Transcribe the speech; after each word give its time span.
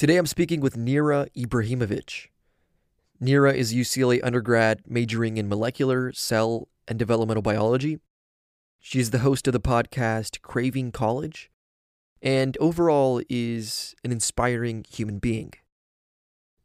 Today 0.00 0.16
I'm 0.16 0.24
speaking 0.24 0.62
with 0.62 0.78
Neira 0.78 1.28
Ibrahimovic. 1.36 2.28
Neira 3.22 3.54
is 3.54 3.70
a 3.70 3.74
UCLA 3.74 4.18
undergrad 4.24 4.80
majoring 4.86 5.36
in 5.36 5.46
molecular, 5.46 6.10
cell, 6.14 6.68
and 6.88 6.98
developmental 6.98 7.42
biology. 7.42 7.98
She's 8.78 9.10
the 9.10 9.18
host 9.18 9.46
of 9.46 9.52
the 9.52 9.60
podcast 9.60 10.40
Craving 10.40 10.92
College, 10.92 11.50
and 12.22 12.56
overall 12.62 13.20
is 13.28 13.94
an 14.02 14.10
inspiring 14.10 14.86
human 14.88 15.18
being. 15.18 15.52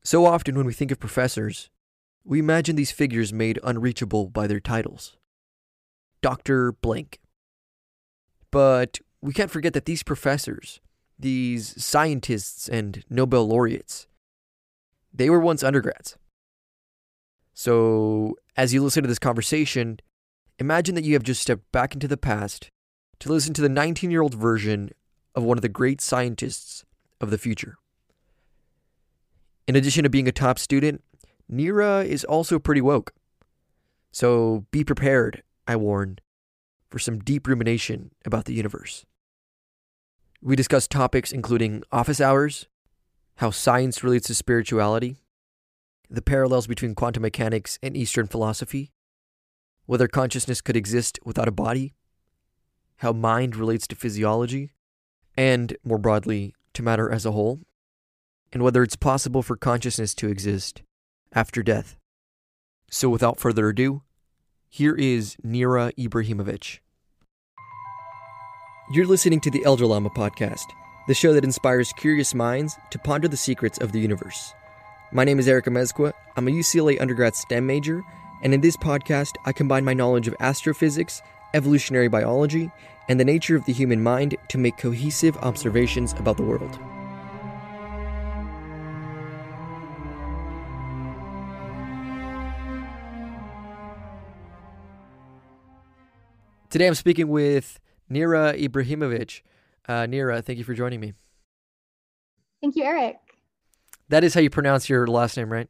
So 0.02 0.26
often, 0.26 0.56
when 0.56 0.66
we 0.66 0.72
think 0.72 0.92
of 0.92 1.00
professors, 1.02 1.70
we 2.24 2.40
imagine 2.40 2.78
these 2.78 2.94
figures 2.94 3.34
made 3.34 3.60
unreachable 3.66 4.30
by 4.30 4.48
their 4.48 4.62
titles 4.62 5.18
Dr. 6.22 6.72
Blank. 6.72 7.20
But 8.50 9.00
we 9.22 9.34
can't 9.34 9.52
forget 9.52 9.74
that 9.74 9.84
these 9.84 10.04
professors, 10.04 10.80
these 11.18 11.82
scientists 11.84 12.68
and 12.68 13.04
Nobel 13.10 13.48
laureates, 13.48 14.08
they 15.14 15.30
were 15.30 15.40
once 15.40 15.64
undergrads. 15.64 16.18
So, 17.54 18.36
as 18.58 18.74
you 18.74 18.84
listen 18.84 19.04
to 19.04 19.08
this 19.08 19.20
conversation, 19.20 20.00
imagine 20.60 20.96
that 20.96 21.06
you 21.06 21.14
have 21.14 21.24
just 21.24 21.42
stepped 21.42 21.72
back 21.72 21.94
into 21.94 22.08
the 22.08 22.18
past 22.18 22.70
to 23.20 23.32
listen 23.32 23.54
to 23.54 23.62
the 23.62 23.70
19 23.70 24.12
year 24.12 24.22
old 24.22 24.34
version 24.34 24.90
of 25.34 25.44
one 25.44 25.58
of 25.58 25.62
the 25.62 25.70
great 25.70 26.02
scientists 26.02 26.84
of 27.22 27.32
the 27.32 27.38
future. 27.38 27.78
In 29.68 29.76
addition 29.76 30.04
to 30.04 30.10
being 30.10 30.28
a 30.28 30.34
top 30.34 30.60
student, 30.60 31.04
Neira 31.52 32.06
is 32.06 32.24
also 32.24 32.60
pretty 32.60 32.82
woke. 32.82 33.14
So 34.12 34.66
be 34.72 34.84
prepared, 34.84 35.44
I 35.68 35.76
warn, 35.76 36.20
for 36.90 37.00
some 37.00 37.20
deep 37.20 37.48
rumination 37.48 38.12
about 38.26 38.46
the 38.46 38.54
universe. 38.54 39.06
We 40.46 40.56
discuss 40.56 40.88
topics 40.88 41.32
including 41.32 41.82
office 41.92 42.22
hours, 42.22 42.68
how 43.38 43.50
science 43.50 44.04
relates 44.04 44.28
to 44.28 44.36
spirituality, 44.36 45.18
the 46.08 46.22
parallels 46.22 46.68
between 46.68 46.94
quantum 46.94 47.24
mechanics 47.24 47.80
and 47.82 47.98
Eastern 47.98 48.28
philosophy, 48.28 48.92
whether 49.88 50.08
consciousness 50.08 50.62
could 50.62 50.76
exist 50.76 51.18
without 51.26 51.48
a 51.48 51.52
body, 51.52 51.96
how 52.98 53.12
mind 53.12 53.56
relates 53.56 53.88
to 53.88 53.96
physiology, 53.96 54.70
and, 55.36 55.76
more 55.84 55.98
broadly, 55.98 56.54
to 56.76 56.84
matter 56.84 57.12
as 57.12 57.26
a 57.26 57.32
whole, 57.32 57.62
and 58.54 58.62
whether 58.62 58.84
it's 58.84 58.96
possible 58.96 59.42
for 59.42 59.58
consciousness 59.58 60.14
to 60.14 60.30
exist 60.30 60.84
after 61.34 61.64
death. 61.64 61.98
So, 62.92 63.10
without 63.10 63.40
further 63.40 63.70
ado, 63.70 64.04
here 64.70 64.94
is 64.94 65.38
Neira 65.44 65.92
Ibrahimovic. 65.96 66.82
You're 68.88 69.08
listening 69.08 69.40
to 69.40 69.50
the 69.50 69.66
Elder 69.66 69.88
Lama 69.88 70.12
podcast, 70.12 70.68
the 71.08 71.16
show 71.16 71.34
that 71.34 71.44
inspires 71.44 71.92
curious 71.92 72.36
minds 72.36 72.78
to 72.92 73.00
ponder 73.00 73.28
the 73.28 73.36
secrets 73.36 73.80
of 73.80 73.92
the 73.92 74.00
universe. 74.00 74.54
My 75.12 75.24
name 75.24 75.40
is 75.40 75.48
Erica 75.48 75.72
Amezcua. 75.72 76.14
I'm 76.38 76.48
a 76.48 76.52
UCLA 76.52 77.02
undergrad 77.02 77.36
STEM 77.36 77.66
major, 77.66 78.04
and 78.44 78.54
in 78.54 78.62
this 78.62 78.78
podcast, 78.78 79.38
I 79.44 79.54
combine 79.54 79.86
my 79.86 79.96
knowledge 79.96 80.28
of 80.28 80.36
astrophysics, 80.40 81.24
evolutionary 81.56 82.10
biology, 82.10 82.70
and 83.10 83.20
the 83.20 83.26
nature 83.26 83.56
of 83.56 83.66
the 83.66 83.74
human 83.74 84.04
mind 84.04 84.36
to 84.50 84.60
make 84.60 84.78
cohesive 84.78 85.36
observations 85.38 86.14
about 86.20 86.38
the 86.38 86.44
world. 86.44 86.78
Today 96.70 96.86
I'm 96.86 96.94
speaking 96.94 97.30
with 97.30 97.80
Neira 98.12 98.60
Ibrahimovic. 98.60 99.42
Uh, 99.88 100.06
Neira, 100.06 100.44
thank 100.44 100.58
you 100.58 100.64
for 100.64 100.74
joining 100.74 101.00
me. 101.00 101.14
Thank 102.62 102.76
you, 102.76 102.84
Eric. 102.84 103.18
That 104.10 104.24
is 104.24 104.34
how 104.34 104.42
you 104.42 104.50
pronounce 104.50 104.90
your 104.90 105.08
last 105.08 105.38
name, 105.38 105.52
right? 105.52 105.68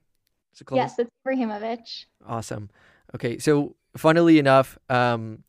Is 0.54 0.62
it 0.62 0.68
yes, 0.74 1.00
it's 1.00 1.10
Ibrahimovic. 1.26 2.06
Awesome. 2.26 2.70
Okay, 3.14 3.38
so 3.38 3.76
funnily 3.98 4.40
enough, 4.40 4.78
um, 4.90 5.44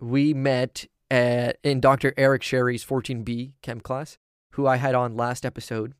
we 0.00 0.34
met 0.34 0.86
at, 1.10 1.58
in 1.62 1.80
Dr. 1.80 2.14
Eric 2.16 2.42
Scerri's 2.42 2.84
14B 2.84 3.52
chem 3.62 3.80
class, 3.80 4.18
who 4.52 4.66
I 4.66 4.76
had 4.76 4.94
on 4.94 5.16
last 5.16 5.44
episode, 5.44 5.94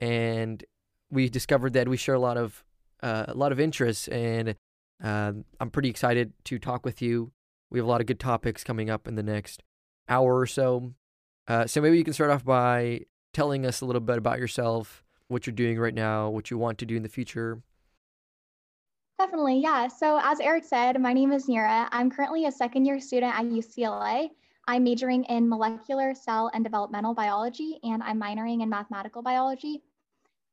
and 0.00 0.64
we 1.10 1.28
discovered 1.28 1.72
that 1.74 1.88
we 1.88 1.96
share 1.96 2.14
a 2.14 2.20
lot 2.20 2.36
of 2.36 2.64
uh, 3.02 3.24
a 3.28 3.34
lot 3.34 3.50
of 3.50 3.58
interests, 3.58 4.06
and 4.08 4.54
uh, 5.02 5.32
I'm 5.60 5.70
pretty 5.70 5.88
excited 5.88 6.32
to 6.44 6.58
talk 6.58 6.84
with 6.84 7.02
you. 7.02 7.32
We 7.72 7.78
have 7.78 7.86
a 7.86 7.90
lot 7.90 8.02
of 8.02 8.06
good 8.06 8.20
topics 8.20 8.62
coming 8.62 8.90
up 8.90 9.08
in 9.08 9.14
the 9.14 9.22
next 9.22 9.62
hour 10.06 10.38
or 10.38 10.46
so. 10.46 10.92
Uh, 11.48 11.66
so 11.66 11.80
maybe 11.80 11.96
you 11.96 12.04
can 12.04 12.12
start 12.12 12.30
off 12.30 12.44
by 12.44 13.00
telling 13.32 13.64
us 13.64 13.80
a 13.80 13.86
little 13.86 14.00
bit 14.00 14.18
about 14.18 14.38
yourself, 14.38 15.02
what 15.28 15.46
you're 15.46 15.54
doing 15.54 15.78
right 15.78 15.94
now, 15.94 16.28
what 16.28 16.50
you 16.50 16.58
want 16.58 16.76
to 16.78 16.86
do 16.86 16.96
in 16.96 17.02
the 17.02 17.08
future. 17.08 17.62
Definitely, 19.18 19.60
yeah. 19.60 19.88
So, 19.88 20.20
as 20.22 20.38
Eric 20.40 20.64
said, 20.64 21.00
my 21.00 21.14
name 21.14 21.32
is 21.32 21.46
Neira. 21.46 21.88
I'm 21.92 22.10
currently 22.10 22.44
a 22.44 22.52
second 22.52 22.84
year 22.84 23.00
student 23.00 23.34
at 23.34 23.46
UCLA. 23.46 24.28
I'm 24.68 24.84
majoring 24.84 25.24
in 25.24 25.48
molecular, 25.48 26.14
cell, 26.14 26.50
and 26.52 26.62
developmental 26.62 27.14
biology, 27.14 27.78
and 27.84 28.02
I'm 28.02 28.20
minoring 28.20 28.62
in 28.62 28.68
mathematical 28.68 29.22
biology. 29.22 29.82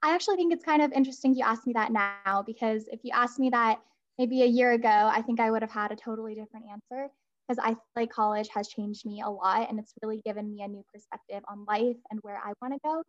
I 0.02 0.16
actually 0.16 0.38
think 0.38 0.53
it's 0.53 0.63
kind 0.63 0.81
of 0.81 0.94
interesting 0.94 1.35
you 1.35 1.44
asked 1.46 1.68
me 1.68 1.74
that 1.74 1.91
now 1.91 2.44
because 2.46 2.88
if 2.88 3.02
you 3.03 3.12
asked 3.13 3.40
me 3.40 3.50
that 3.50 3.81
maybe 4.19 4.44
a 4.44 4.46
year 4.46 4.74
ago, 4.74 5.09
I 5.12 5.22
think 5.22 5.40
I 5.40 5.50
would 5.50 5.63
have 5.63 5.72
had 5.72 5.91
a 5.91 5.96
totally 5.96 6.35
different 6.35 6.66
answer 6.69 7.09
because 7.47 7.63
I 7.63 7.69
feel 7.69 7.80
like 7.96 8.12
college 8.12 8.50
has 8.53 8.68
changed 8.68 9.06
me 9.06 9.22
a 9.22 9.30
lot 9.30 9.69
and 9.69 9.80
it's 9.80 9.94
really 10.03 10.22
given 10.25 10.52
me 10.52 10.62
a 10.62 10.68
new 10.68 10.84
perspective 10.94 11.41
on 11.50 11.66
life 11.66 11.97
and 12.12 12.19
where 12.22 12.38
I 12.38 12.52
want 12.62 12.74
to 12.74 12.79
go. 12.84 13.02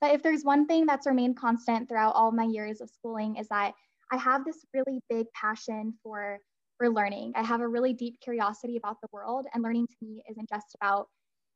But 0.00 0.14
if 0.14 0.22
there's 0.22 0.44
one 0.44 0.66
thing 0.66 0.86
that's 0.86 1.06
remained 1.06 1.38
constant 1.38 1.88
throughout 1.88 2.14
all 2.14 2.30
my 2.30 2.44
years 2.44 2.80
of 2.80 2.90
schooling 2.90 3.36
is 3.36 3.48
that 3.48 3.72
I 4.12 4.18
have 4.18 4.44
this 4.44 4.64
really 4.74 5.00
big 5.10 5.26
passion 5.32 5.94
for 6.02 6.38
for 6.76 6.88
learning. 6.88 7.32
I 7.34 7.42
have 7.42 7.60
a 7.60 7.66
really 7.66 7.92
deep 7.92 8.20
curiosity 8.20 8.76
about 8.76 9.00
the 9.02 9.08
world 9.10 9.46
and 9.52 9.64
learning 9.64 9.88
to 9.88 9.96
me 10.00 10.22
isn't 10.30 10.48
just 10.48 10.76
about 10.80 11.08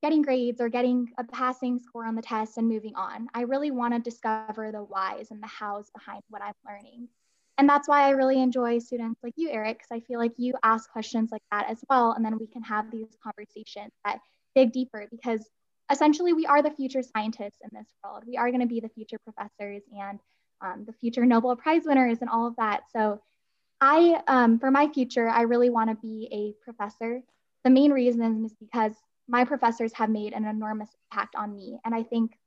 getting 0.02 0.22
grades 0.22 0.60
or 0.60 0.68
getting 0.68 1.06
a 1.16 1.22
passing 1.22 1.78
score 1.78 2.04
on 2.04 2.16
the 2.16 2.22
test 2.22 2.58
and 2.58 2.68
moving 2.68 2.96
on. 2.96 3.28
I 3.32 3.42
really 3.42 3.70
want 3.70 3.94
to 3.94 4.00
discover 4.00 4.72
the 4.72 4.82
whys 4.82 5.30
and 5.30 5.40
the 5.40 5.46
hows 5.46 5.90
behind 5.94 6.22
what 6.28 6.42
I'm 6.42 6.54
learning. 6.66 7.08
And 7.58 7.68
that's 7.68 7.86
why 7.86 8.04
I 8.04 8.10
really 8.10 8.40
enjoy 8.40 8.78
students 8.78 9.20
like 9.22 9.34
you, 9.36 9.50
Eric, 9.50 9.78
because 9.78 9.90
I 9.92 10.00
feel 10.00 10.18
like 10.18 10.32
you 10.36 10.54
ask 10.62 10.90
questions 10.90 11.30
like 11.30 11.42
that 11.50 11.68
as 11.68 11.84
well. 11.88 12.12
And 12.12 12.24
then 12.24 12.38
we 12.38 12.46
can 12.46 12.62
have 12.62 12.90
these 12.90 13.08
conversations 13.22 13.92
that 14.04 14.18
dig 14.54 14.72
deeper 14.72 15.06
because 15.10 15.48
essentially 15.90 16.32
we 16.32 16.46
are 16.46 16.62
the 16.62 16.70
future 16.70 17.02
scientists 17.02 17.60
in 17.62 17.70
this 17.72 17.86
world. 18.02 18.24
We 18.26 18.36
are 18.36 18.48
going 18.48 18.62
to 18.62 18.66
be 18.66 18.80
the 18.80 18.88
future 18.88 19.18
professors 19.24 19.82
and 19.96 20.18
um, 20.62 20.84
the 20.86 20.92
future 20.94 21.26
Nobel 21.26 21.56
Prize 21.56 21.82
winners 21.84 22.18
and 22.20 22.30
all 22.30 22.46
of 22.46 22.56
that. 22.56 22.82
So, 22.92 23.20
I, 23.84 24.22
um, 24.28 24.60
for 24.60 24.70
my 24.70 24.88
future, 24.88 25.28
I 25.28 25.42
really 25.42 25.69
want 25.69 25.90
to 25.90 25.96
be 25.96 26.28
a 26.30 26.64
professor. 26.64 27.20
The 27.64 27.70
main 27.70 27.90
reason 27.90 28.44
is 28.44 28.54
because 28.54 28.92
my 29.26 29.44
professors 29.44 29.92
have 29.94 30.08
made 30.08 30.34
an 30.34 30.44
enormous 30.44 30.88
impact 31.10 31.34
on 31.34 31.52
me. 31.56 31.80
And 31.84 31.92
I 31.92 32.04
think 32.04 32.38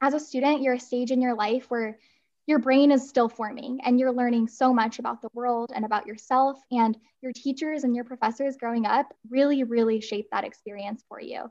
as 0.00 0.12
a 0.12 0.18
student, 0.18 0.60
you're 0.60 0.74
a 0.74 0.80
stage 0.80 1.12
in 1.12 1.22
your 1.22 1.36
life 1.36 1.66
where 1.70 1.98
your 2.46 2.58
brain 2.58 2.90
is 2.90 3.08
still 3.08 3.28
forming 3.28 3.80
and 3.84 3.98
you're 3.98 4.12
learning 4.12 4.48
so 4.48 4.72
much 4.72 4.98
about 4.98 5.22
the 5.22 5.28
world 5.32 5.70
and 5.74 5.84
about 5.84 6.06
yourself. 6.06 6.60
And 6.70 6.96
your 7.20 7.32
teachers 7.32 7.84
and 7.84 7.94
your 7.94 8.04
professors 8.04 8.56
growing 8.56 8.84
up 8.84 9.06
really, 9.30 9.62
really 9.62 10.00
shape 10.00 10.28
that 10.32 10.44
experience 10.44 11.04
for 11.08 11.20
you. 11.20 11.44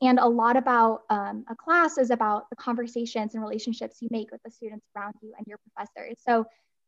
And 0.00 0.18
a 0.18 0.26
lot 0.26 0.56
about 0.56 1.02
um, 1.10 1.44
a 1.50 1.56
class 1.56 1.98
is 1.98 2.10
about 2.10 2.48
the 2.50 2.56
conversations 2.56 3.34
and 3.34 3.42
relationships 3.42 3.98
you 4.00 4.08
make 4.10 4.30
with 4.30 4.42
the 4.44 4.50
students 4.50 4.86
around 4.96 5.14
you 5.20 5.32
and 5.36 5.46
your 5.46 5.58
professors. 5.58 6.16
So 6.26 6.46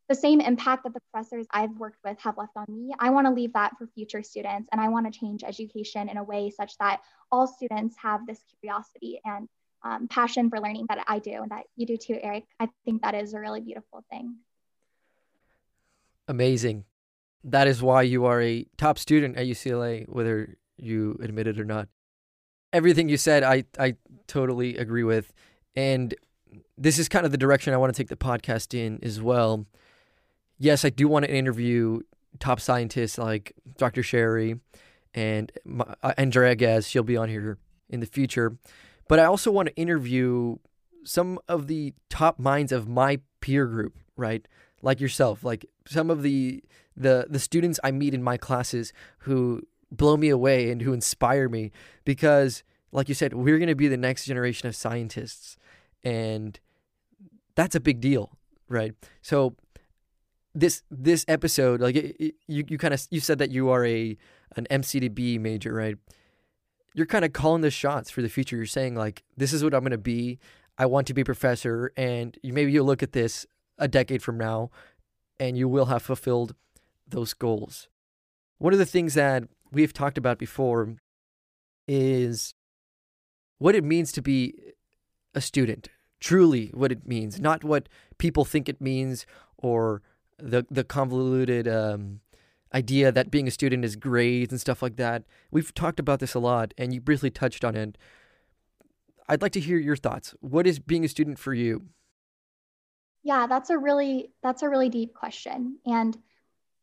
the 0.09 0.15
same 0.15 0.41
impact 0.41 0.85
that 0.85 0.95
the 0.95 1.01
professors 1.13 1.47
I've 1.53 1.77
worked 1.77 1.99
with 2.05 2.19
have 2.21 2.39
left 2.39 2.53
on 2.57 2.67
me, 2.69 2.93
I 2.99 3.11
want 3.11 3.27
to 3.27 3.33
leave 3.33 3.53
that 3.53 3.77
for 3.79 3.87
future 3.89 4.23
students. 4.23 4.69
And 4.73 4.81
I 4.81 4.89
want 4.89 5.13
to 5.13 5.17
change 5.17 5.45
education 5.45 6.09
in 6.09 6.17
a 6.17 6.25
way 6.25 6.51
such 6.51 6.77
that 6.79 7.01
all 7.31 7.47
students 7.47 7.97
have 8.03 8.27
this 8.27 8.43
curiosity 8.61 9.21
and 9.25 9.49
um, 9.83 10.09
passion 10.09 10.51
for 10.51 10.61
learning 10.61 10.87
that 10.89 11.05
I 11.07 11.19
do 11.19 11.43
and 11.43 11.51
that 11.51 11.65
you 11.77 11.87
do 11.87 11.97
too, 11.97 12.19
Eric. 12.21 12.45
I 12.59 12.69
think 12.85 13.03
that 13.03 13.15
is 13.15 13.35
a 13.35 13.41
really 13.41 13.61
beautiful 13.61 14.05
thing. 14.11 14.37
Amazing. 16.29 16.85
That 17.45 17.67
is 17.67 17.83
why 17.83 18.03
you 18.03 18.27
are 18.27 18.41
a 18.41 18.67
top 18.77 18.99
student 18.99 19.37
at 19.37 19.47
UCLA, 19.47 20.09
whether 20.09 20.57
you 20.77 21.19
admit 21.23 21.47
it 21.47 21.59
or 21.59 21.65
not 21.65 21.89
everything 22.73 23.09
you 23.09 23.17
said, 23.17 23.43
I 23.43 23.65
I 23.79 23.97
totally 24.27 24.77
agree 24.77 25.05
with, 25.05 25.33
and 25.75 26.15
this 26.77 26.99
is 26.99 27.09
kind 27.09 27.27
of 27.27 27.33
the 27.33 27.39
direction 27.39 27.75
I 27.75 27.77
want 27.77 27.95
to 27.95 28.01
take 28.01 28.09
the 28.09 28.17
podcast 28.17 28.79
in 28.79 28.99
as 29.03 29.21
well. 29.21 29.67
Yes, 30.59 30.85
I 30.85 30.91
do 30.91 31.09
want 31.09 31.25
to 31.25 31.35
interview 31.35 32.01
top 32.39 32.61
scientists 32.61 33.19
like 33.19 33.55
Dr. 33.77 34.03
Scerri 34.03 34.61
and 35.15 35.51
uh, 35.81 36.13
Andrea 36.17 36.55
Ghez. 36.55 36.87
She'll 36.87 37.03
be 37.03 37.17
on 37.17 37.29
here 37.29 37.59
in 37.89 38.01
the 38.01 38.07
future, 38.07 38.57
but 39.11 39.19
I 39.19 39.25
also 39.25 39.51
want 39.51 39.67
to 39.67 39.75
interview 39.75 40.55
some 41.03 41.41
of 41.49 41.67
the 41.67 41.95
top 42.09 42.39
minds 42.39 42.71
of 42.71 42.89
my 42.89 43.19
peer 43.41 43.67
group, 43.67 43.99
right? 44.17 44.47
Like 44.83 45.01
yourself, 45.01 45.43
like 45.43 45.67
some 45.85 46.11
of 46.11 46.23
the 46.23 46.63
the 46.97 47.27
the 47.29 47.41
students 47.41 47.81
I 47.83 47.91
meet 47.91 48.15
in 48.15 48.23
my 48.23 48.37
classes 48.37 48.93
who 49.27 49.63
blow 49.91 50.17
me 50.17 50.29
away 50.29 50.71
and 50.71 50.81
who 50.83 50.93
inspire 50.93 51.49
me 51.49 51.73
because 52.05 52.63
like 52.93 53.09
you 53.09 53.17
said 53.17 53.35
we're 53.35 53.59
going 53.59 53.69
to 53.69 53.75
be 53.75 53.89
the 53.89 53.97
next 53.97 54.27
generation 54.27 54.69
of 54.69 54.77
scientists 54.77 55.57
and 56.05 56.61
that's 57.57 57.75
a 57.75 57.81
big 57.81 58.01
deal, 58.01 58.39
right? 58.69 58.95
So 59.23 59.57
this 60.55 60.85
this 60.89 61.25
episode, 61.27 61.81
like 61.81 61.97
you 61.97 62.33
you 62.69 62.79
kind 62.79 62.95
of 62.95 63.05
you 63.11 63.19
said 63.19 63.39
that 63.39 63.51
you 63.51 63.71
are 63.71 63.85
a 63.85 64.17
an 64.55 64.69
MCDB 64.71 65.41
major, 65.41 65.75
right? 65.75 65.97
You're 66.95 67.07
kind 67.07 67.25
of 67.25 67.33
calling 67.33 67.63
the 67.63 67.71
shots 67.71 68.11
for 68.11 68.23
the 68.23 68.29
future. 68.29 68.57
You're 68.57 68.67
saying 68.67 68.95
like, 68.95 69.23
this 69.37 69.53
is 69.53 69.63
what 69.63 69.75
I'm 69.75 69.81
going 69.81 69.93
to 69.93 69.99
be. 69.99 70.39
I 70.79 70.87
want 70.87 71.07
to 71.09 71.15
be 71.15 71.25
professor, 71.25 71.93
and 71.97 72.39
maybe 72.43 72.73
you'll 72.73 72.87
look 72.87 73.03
at 73.03 73.13
this 73.13 73.45
a 73.79 73.87
decade 73.87 74.23
from 74.23 74.39
now, 74.39 74.71
and 75.39 75.57
you 75.57 75.69
will 75.69 75.87
have 75.87 76.03
fulfilled 76.03 76.55
those 77.07 77.35
goals. 77.35 77.89
One 78.59 78.73
of 78.73 78.79
the 78.79 78.87
things 78.87 79.15
that 79.15 79.45
we've 79.71 79.93
talked 79.93 80.19
about 80.19 80.39
before 80.39 80.97
is 81.87 82.55
what 83.59 83.75
it 83.75 83.85
means 83.85 84.11
to 84.13 84.23
be 84.23 84.55
a 85.35 85.41
student, 85.41 85.89
truly 86.19 86.69
what 86.73 86.93
it 86.93 87.07
means, 87.07 87.39
not 87.41 87.63
what 87.63 87.89
people 88.19 88.45
think 88.45 88.69
it 88.69 88.81
means 88.81 89.27
or 89.59 90.03
the 90.39 90.65
the 90.71 90.85
convoluted 90.85 91.69
um, 91.69 92.21
idea 92.75 93.11
that 93.13 93.31
being 93.31 93.49
a 93.49 93.51
student 93.51 93.85
is 93.85 93.97
grades 93.97 94.53
and 94.53 94.61
stuff 94.61 94.83
like 94.83 94.97
that. 94.97 95.25
We've 95.51 95.73
talked 95.75 96.01
about 96.01 96.21
this 96.21 96.35
a 96.35 96.39
lot, 96.39 96.73
and 96.79 96.95
you 96.95 97.01
briefly 97.01 97.31
touched 97.31 97.65
on 97.65 97.75
it. 97.75 97.99
I'd 99.29 99.43
like 99.43 99.53
to 99.53 99.61
hear 99.61 99.79
your 99.79 99.97
thoughts. 99.97 100.35
What 100.41 100.67
is 100.67 100.79
being 100.79 101.05
a 101.05 101.09
student 101.09 101.39
for 101.39 101.55
you? 101.55 101.83
Yeah, 103.23 103.47
that's 103.47 103.71
a 103.71 103.79
really 103.79 104.33
that's 104.43 104.63
a 104.63 104.69
really 104.69 104.89
deep 104.89 105.15
question. 105.15 105.79
And 105.87 106.17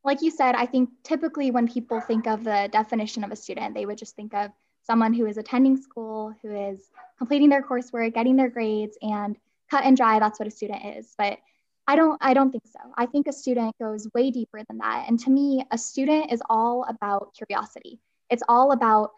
like 0.04 0.22
you 0.22 0.32
said, 0.32 0.56
I 0.56 0.66
think 0.66 0.90
typically 1.04 1.52
when 1.52 1.68
people 1.68 2.00
think 2.00 2.28
of 2.28 2.44
the 2.44 2.70
definition 2.72 3.24
of 3.24 3.32
a 3.32 3.36
student, 3.36 3.74
they 3.74 3.86
would 3.86 3.98
just 3.98 4.16
think 4.16 4.34
of 4.34 4.52
someone 4.84 5.14
who 5.14 5.26
is 5.26 5.38
attending 5.38 5.76
school, 5.76 6.34
who 6.42 6.56
is 6.56 6.90
completing 7.18 7.50
their 7.50 7.62
coursework, 7.62 8.14
getting 8.14 8.38
their 8.38 8.50
grades, 8.50 8.98
and 9.02 9.36
cut 9.70 9.84
and 9.84 9.98
dry, 9.98 10.20
that's 10.20 10.40
what 10.40 10.48
a 10.48 10.52
student 10.52 10.98
is. 10.98 11.14
But 11.18 11.40
I 11.88 11.96
don't 11.96 12.18
I 12.22 12.34
don't 12.34 12.52
think 12.52 12.66
so. 12.68 12.80
I 12.98 13.06
think 13.06 13.28
a 13.28 13.34
student 13.34 13.76
goes 13.80 14.08
way 14.14 14.30
deeper 14.30 14.62
than 14.68 14.80
that. 14.80 15.06
And 15.08 15.18
to 15.22 15.30
me, 15.30 15.64
a 15.72 15.78
student 15.78 16.32
is 16.32 16.42
all 16.50 16.86
about 16.88 17.34
curiosity. 17.34 18.00
It's 18.30 18.44
all 18.50 18.74
about 18.74 19.12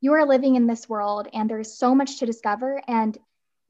you 0.00 0.12
are 0.14 0.26
living 0.26 0.56
in 0.56 0.66
this 0.66 0.88
world 0.88 1.28
and 1.32 1.48
there's 1.48 1.76
so 1.76 1.94
much 1.94 2.18
to 2.18 2.26
discover 2.26 2.82
and 2.88 3.16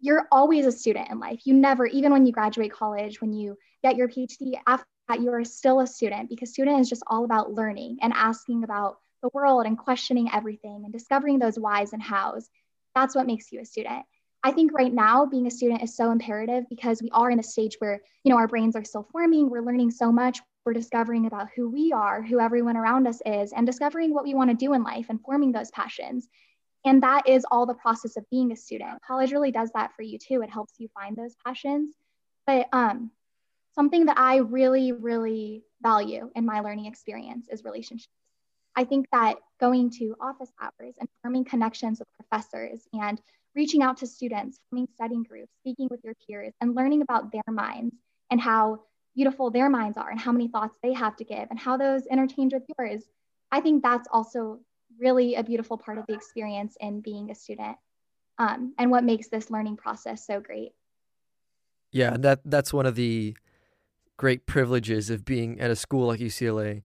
you're 0.01 0.27
always 0.31 0.67
a 0.67 0.73
student 0.73 1.11
in 1.11 1.19
life. 1.19 1.41
You 1.45 1.55
never 1.55 1.87
even 1.87 2.13
when 2.13 2.27
you 2.27 2.33
graduate 2.33 2.73
college, 2.73 3.21
when 3.21 3.33
you 3.33 3.59
get 3.83 3.97
your 3.97 4.09
PhD 4.09 4.55
after 4.67 4.87
that 5.09 5.21
you 5.21 5.31
are 5.33 5.45
still 5.45 5.81
a 5.81 5.87
student 5.87 6.29
because 6.29 6.51
student 6.51 6.81
is 6.81 6.89
just 6.89 7.03
all 7.09 7.25
about 7.25 7.53
learning 7.53 7.99
and 8.01 8.13
asking 8.15 8.65
about 8.65 8.99
the 9.23 9.31
world 9.35 9.67
and 9.67 9.79
questioning 9.79 10.31
everything 10.33 10.83
and 10.85 10.93
discovering 10.93 11.39
those 11.39 11.59
whys 11.59 11.93
and 11.93 12.03
hows. 12.03 12.49
That's 12.95 13.15
what 13.15 13.27
makes 13.27 13.51
you 13.51 13.61
a 13.61 13.65
student. 13.65 14.05
I 14.45 14.53
think 14.53 14.75
right 14.75 14.93
now 14.93 15.25
being 15.25 15.47
a 15.47 15.51
student 15.51 15.83
is 15.83 15.97
so 15.97 16.11
imperative 16.11 16.69
because 16.69 17.01
we 17.01 17.09
are 17.13 17.31
in 17.31 17.39
a 17.39 17.43
stage 17.43 17.77
where, 17.79 18.03
you 18.25 18.31
know, 18.31 18.37
our 18.37 18.47
brains 18.47 18.77
are 18.77 18.85
still 18.85 19.09
forming, 19.11 19.49
we're 19.49 19.63
learning 19.63 19.91
so 19.91 20.13
much, 20.13 20.39
we're 20.67 20.75
discovering 20.75 21.25
about 21.25 21.49
who 21.57 21.71
we 21.71 21.93
are, 21.93 22.21
who 22.23 22.41
everyone 22.41 22.77
around 22.77 23.09
us 23.09 23.23
is, 23.25 23.55
and 23.55 23.67
discovering 23.67 24.13
what 24.13 24.23
we 24.23 24.35
want 24.35 24.51
to 24.51 24.57
do 24.57 24.75
in 24.75 24.83
life 24.83 25.07
and 25.09 25.19
forming 25.23 25.51
those 25.51 25.71
passions. 25.71 26.29
And 26.85 27.03
that 27.03 27.27
is 27.27 27.47
all 27.51 27.65
the 27.65 27.73
process 27.73 28.19
of 28.19 28.29
being 28.29 28.53
a 28.53 28.57
student. 28.57 29.01
College 29.07 29.33
really 29.33 29.51
does 29.51 29.71
that 29.75 29.97
for 29.97 30.03
you 30.03 30.19
too. 30.19 30.43
It 30.43 30.51
helps 30.51 30.75
you 30.77 30.89
find 30.89 31.17
those 31.17 31.35
passions. 31.43 31.95
But 32.47 32.69
um, 32.75 33.11
something 33.75 34.05
that 34.07 34.19
I 34.19 34.37
really, 34.37 34.93
really 34.93 35.65
value 35.81 36.31
in 36.37 36.45
my 36.45 36.61
learning 36.61 36.85
experience 36.85 37.47
is 37.51 37.65
relationships. 37.65 38.13
I 38.77 38.85
think 38.85 39.07
that 39.11 39.37
going 39.59 39.89
to 40.01 40.17
office 40.21 40.53
hours 40.61 40.97
and 41.01 41.09
forming 41.23 41.47
connections 41.47 41.99
with 41.99 42.09
professors 42.13 42.87
and 42.93 43.19
reaching 43.55 43.83
out 43.83 43.97
to 43.99 44.07
students, 44.07 44.59
forming 44.71 44.89
studying 44.95 45.23
groups, 45.23 45.53
speaking 45.61 45.89
with 45.91 46.01
your 46.05 46.15
peers, 46.27 46.53
and 46.61 46.75
learning 46.75 47.03
about 47.03 47.33
their 47.33 47.43
minds 47.49 47.95
and 48.31 48.41
how 48.41 48.81
beautiful 49.15 49.51
their 49.51 49.71
minds 49.71 49.97
are 49.97 50.11
and 50.11 50.19
how 50.19 50.33
many 50.33 50.49
thoughts 50.49 50.77
they 50.83 50.93
have 50.93 51.17
to 51.17 51.25
give 51.25 51.47
and 51.51 51.59
how 51.59 51.77
those 51.77 52.07
interchange 52.07 52.53
with 52.53 52.65
yours. 52.79 53.05
I 53.53 53.61
think 53.61 53.83
that's 53.83 54.09
also 54.13 54.61
really 54.99 55.37
a 55.37 55.45
beautiful 55.45 55.79
part 55.79 55.99
of 55.99 56.05
the 56.07 56.15
experience 56.15 56.77
in 56.81 57.01
being 57.01 57.31
a 57.31 57.35
student 57.35 57.77
um, 58.39 58.75
and 58.79 58.91
what 58.91 59.05
makes 59.05 59.29
this 59.29 59.51
learning 59.51 59.77
process 59.77 60.27
so 60.27 60.41
great. 60.41 60.73
Yeah, 61.93 62.17
that 62.19 62.41
that's 62.45 62.73
one 62.73 62.87
of 62.87 62.97
the 62.97 63.37
great 64.17 64.47
privileges 64.47 65.11
of 65.11 65.25
being 65.25 65.61
at 65.61 65.71
a 65.71 65.77
school 65.77 66.09
like 66.09 66.21
UCLA. 66.21 66.83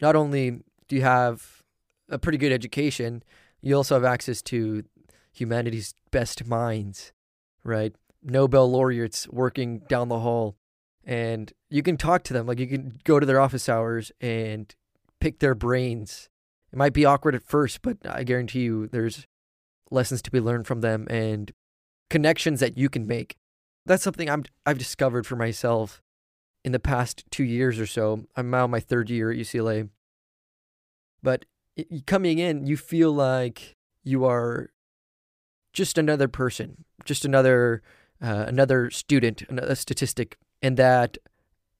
Not 0.00 0.16
only 0.16 0.62
do 0.88 0.96
you 0.96 1.02
have 1.02 1.62
a 2.10 2.18
pretty 2.18 2.36
good 2.36 2.52
education, 2.52 3.22
you 3.62 3.74
also 3.74 3.94
have 3.94 4.04
access 4.04 4.42
to 4.42 4.84
humanity's 5.32 5.94
best 6.10 6.46
minds, 6.46 7.12
right? 7.64 7.94
Nobel 8.22 8.70
laureates 8.70 9.28
working 9.28 9.80
down 9.88 10.08
the 10.08 10.20
hall. 10.20 10.56
And 11.04 11.52
you 11.70 11.82
can 11.82 11.96
talk 11.96 12.22
to 12.24 12.32
them. 12.32 12.46
Like 12.46 12.58
you 12.58 12.66
can 12.66 12.98
go 13.04 13.18
to 13.18 13.26
their 13.26 13.40
office 13.40 13.68
hours 13.68 14.12
and 14.20 14.74
pick 15.20 15.38
their 15.38 15.54
brains. 15.54 16.28
It 16.72 16.76
might 16.76 16.92
be 16.92 17.04
awkward 17.06 17.34
at 17.34 17.42
first, 17.42 17.82
but 17.82 17.96
I 18.04 18.22
guarantee 18.22 18.60
you 18.60 18.86
there's 18.86 19.26
lessons 19.90 20.22
to 20.22 20.30
be 20.30 20.40
learned 20.40 20.66
from 20.66 20.82
them 20.82 21.06
and 21.10 21.52
connections 22.10 22.60
that 22.60 22.76
you 22.76 22.88
can 22.88 23.06
make. 23.06 23.36
That's 23.86 24.02
something 24.02 24.28
I'm 24.28 24.44
I've 24.66 24.78
discovered 24.78 25.26
for 25.26 25.36
myself 25.36 26.02
in 26.64 26.72
the 26.72 26.78
past 26.78 27.24
2 27.30 27.44
years 27.44 27.80
or 27.80 27.86
so. 27.86 28.26
I'm 28.36 28.50
now 28.50 28.66
my 28.66 28.78
third 28.78 29.08
year 29.08 29.30
at 29.32 29.38
UCLA. 29.38 29.88
But 31.22 31.46
coming 32.06 32.38
in, 32.38 32.66
you 32.66 32.76
feel 32.76 33.10
like 33.12 33.76
you 34.04 34.24
are 34.26 34.70
just 35.72 35.98
another 35.98 36.28
person, 36.28 36.84
just 37.04 37.24
another 37.24 37.82
uh, 38.22 38.44
another 38.46 38.90
student, 38.90 39.42
a 39.50 39.74
statistic, 39.74 40.36
and 40.62 40.76
that 40.76 41.18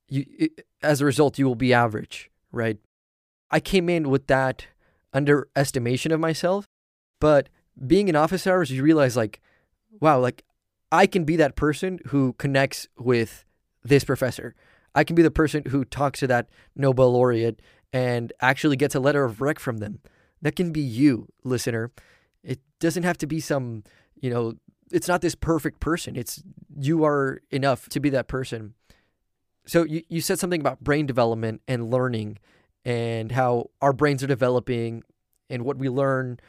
you 0.08 0.24
as 0.82 1.00
a 1.00 1.04
result 1.04 1.38
you 1.38 1.46
will 1.46 1.54
be 1.54 1.72
average, 1.72 2.30
right? 2.52 2.78
I 3.50 3.60
came 3.60 3.88
in 3.88 4.08
with 4.08 4.26
that 4.28 4.66
underestimation 5.12 6.12
of 6.12 6.20
myself, 6.20 6.66
but 7.20 7.48
being 7.86 8.08
in 8.08 8.16
office 8.16 8.46
hours, 8.46 8.70
you 8.70 8.82
realize 8.82 9.16
like, 9.16 9.40
wow, 10.00 10.18
like 10.18 10.44
I 10.92 11.06
can 11.06 11.24
be 11.24 11.36
that 11.36 11.56
person 11.56 11.98
who 12.06 12.34
connects 12.34 12.88
with 12.98 13.44
this 13.82 14.04
professor. 14.04 14.54
I 14.94 15.04
can 15.04 15.14
be 15.16 15.22
the 15.22 15.30
person 15.30 15.64
who 15.68 15.84
talks 15.84 16.20
to 16.20 16.26
that 16.28 16.48
Nobel 16.74 17.12
laureate 17.12 17.60
and 17.92 18.32
actually 18.40 18.76
gets 18.76 18.94
a 18.94 19.00
letter 19.00 19.24
of 19.24 19.40
rec 19.40 19.58
from 19.58 19.78
them. 19.78 20.00
That 20.42 20.56
can 20.56 20.72
be 20.72 20.80
you, 20.80 21.28
listener. 21.44 21.90
Doesn't 22.80 23.04
have 23.04 23.18
to 23.18 23.26
be 23.26 23.40
some, 23.40 23.84
you 24.20 24.30
know, 24.30 24.54
it's 24.90 25.06
not 25.06 25.20
this 25.20 25.34
perfect 25.34 25.80
person. 25.80 26.16
It's 26.16 26.42
you 26.76 27.04
are 27.04 27.40
enough 27.50 27.88
to 27.90 28.00
be 28.00 28.10
that 28.10 28.26
person. 28.26 28.74
So 29.66 29.84
you, 29.84 30.02
you 30.08 30.20
said 30.20 30.38
something 30.38 30.60
about 30.60 30.80
brain 30.80 31.06
development 31.06 31.60
and 31.68 31.90
learning 31.90 32.38
and 32.84 33.32
how 33.32 33.70
our 33.80 33.92
brains 33.92 34.24
are 34.24 34.26
developing 34.26 35.04
and 35.48 35.64
what 35.64 35.76
we 35.76 35.88
learn 35.88 36.40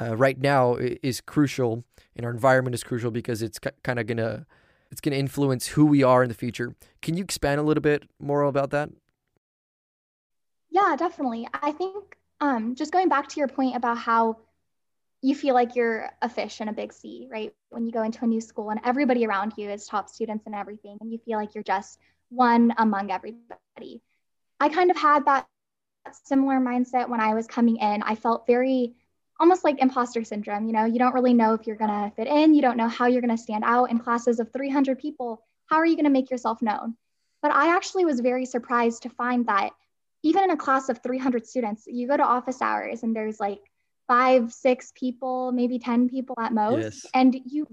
uh, 0.00 0.16
right 0.16 0.38
now 0.38 0.76
is 0.76 1.20
crucial 1.20 1.84
and 2.14 2.24
our 2.24 2.32
environment 2.32 2.74
is 2.74 2.84
crucial 2.84 3.10
because 3.10 3.42
it's 3.42 3.58
kind 3.58 3.98
of 3.98 4.06
going 4.06 4.18
to 4.18 4.46
it's 4.90 5.00
going 5.00 5.12
to 5.12 5.18
influence 5.18 5.68
who 5.68 5.86
we 5.86 6.02
are 6.02 6.22
in 6.22 6.28
the 6.28 6.34
future. 6.34 6.76
Can 7.00 7.16
you 7.16 7.24
expand 7.24 7.58
a 7.58 7.62
little 7.62 7.80
bit 7.80 8.04
more 8.20 8.42
about 8.42 8.70
that? 8.70 8.90
Yeah, 10.68 10.96
definitely. 10.98 11.48
I 11.54 11.72
think 11.72 12.18
um, 12.42 12.74
just 12.74 12.92
going 12.92 13.08
back 13.08 13.26
to 13.28 13.38
your 13.40 13.48
point 13.48 13.74
about 13.74 13.96
how 13.96 14.36
you 15.22 15.36
feel 15.36 15.54
like 15.54 15.76
you're 15.76 16.10
a 16.20 16.28
fish 16.28 16.60
in 16.60 16.68
a 16.68 16.72
big 16.72 16.92
sea, 16.92 17.28
right? 17.30 17.54
When 17.70 17.86
you 17.86 17.92
go 17.92 18.02
into 18.02 18.24
a 18.24 18.26
new 18.26 18.40
school 18.40 18.70
and 18.70 18.80
everybody 18.84 19.24
around 19.24 19.54
you 19.56 19.70
is 19.70 19.86
top 19.86 20.08
students 20.08 20.46
and 20.46 20.54
everything, 20.54 20.98
and 21.00 21.10
you 21.10 21.18
feel 21.18 21.38
like 21.38 21.54
you're 21.54 21.64
just 21.64 21.98
one 22.28 22.74
among 22.76 23.12
everybody. 23.12 24.02
I 24.58 24.68
kind 24.68 24.90
of 24.90 24.96
had 24.96 25.24
that 25.26 25.46
similar 26.24 26.56
mindset 26.56 27.08
when 27.08 27.20
I 27.20 27.34
was 27.34 27.46
coming 27.46 27.76
in. 27.76 28.02
I 28.02 28.16
felt 28.16 28.46
very 28.48 28.94
almost 29.38 29.64
like 29.64 29.80
imposter 29.80 30.24
syndrome. 30.24 30.66
You 30.66 30.72
know, 30.72 30.84
you 30.84 30.98
don't 30.98 31.14
really 31.14 31.34
know 31.34 31.54
if 31.54 31.66
you're 31.66 31.76
going 31.76 31.90
to 31.90 32.12
fit 32.16 32.26
in, 32.26 32.54
you 32.54 32.62
don't 32.62 32.76
know 32.76 32.88
how 32.88 33.06
you're 33.06 33.20
going 33.20 33.36
to 33.36 33.42
stand 33.42 33.64
out 33.64 33.90
in 33.90 33.98
classes 33.98 34.40
of 34.40 34.52
300 34.52 34.98
people. 34.98 35.42
How 35.66 35.76
are 35.76 35.86
you 35.86 35.94
going 35.94 36.04
to 36.04 36.10
make 36.10 36.30
yourself 36.30 36.60
known? 36.62 36.96
But 37.42 37.52
I 37.52 37.74
actually 37.74 38.04
was 38.04 38.20
very 38.20 38.44
surprised 38.44 39.02
to 39.02 39.10
find 39.10 39.46
that 39.46 39.70
even 40.22 40.44
in 40.44 40.50
a 40.50 40.56
class 40.56 40.88
of 40.88 41.02
300 41.02 41.46
students, 41.46 41.84
you 41.86 42.06
go 42.06 42.16
to 42.16 42.22
office 42.24 42.62
hours 42.62 43.02
and 43.02 43.14
there's 43.14 43.40
like 43.40 43.60
five, 44.06 44.52
six 44.52 44.92
people, 44.94 45.52
maybe 45.52 45.78
10 45.78 46.08
people 46.08 46.36
at 46.38 46.52
most. 46.52 46.82
Yes. 46.82 47.06
And 47.14 47.36
you 47.46 47.66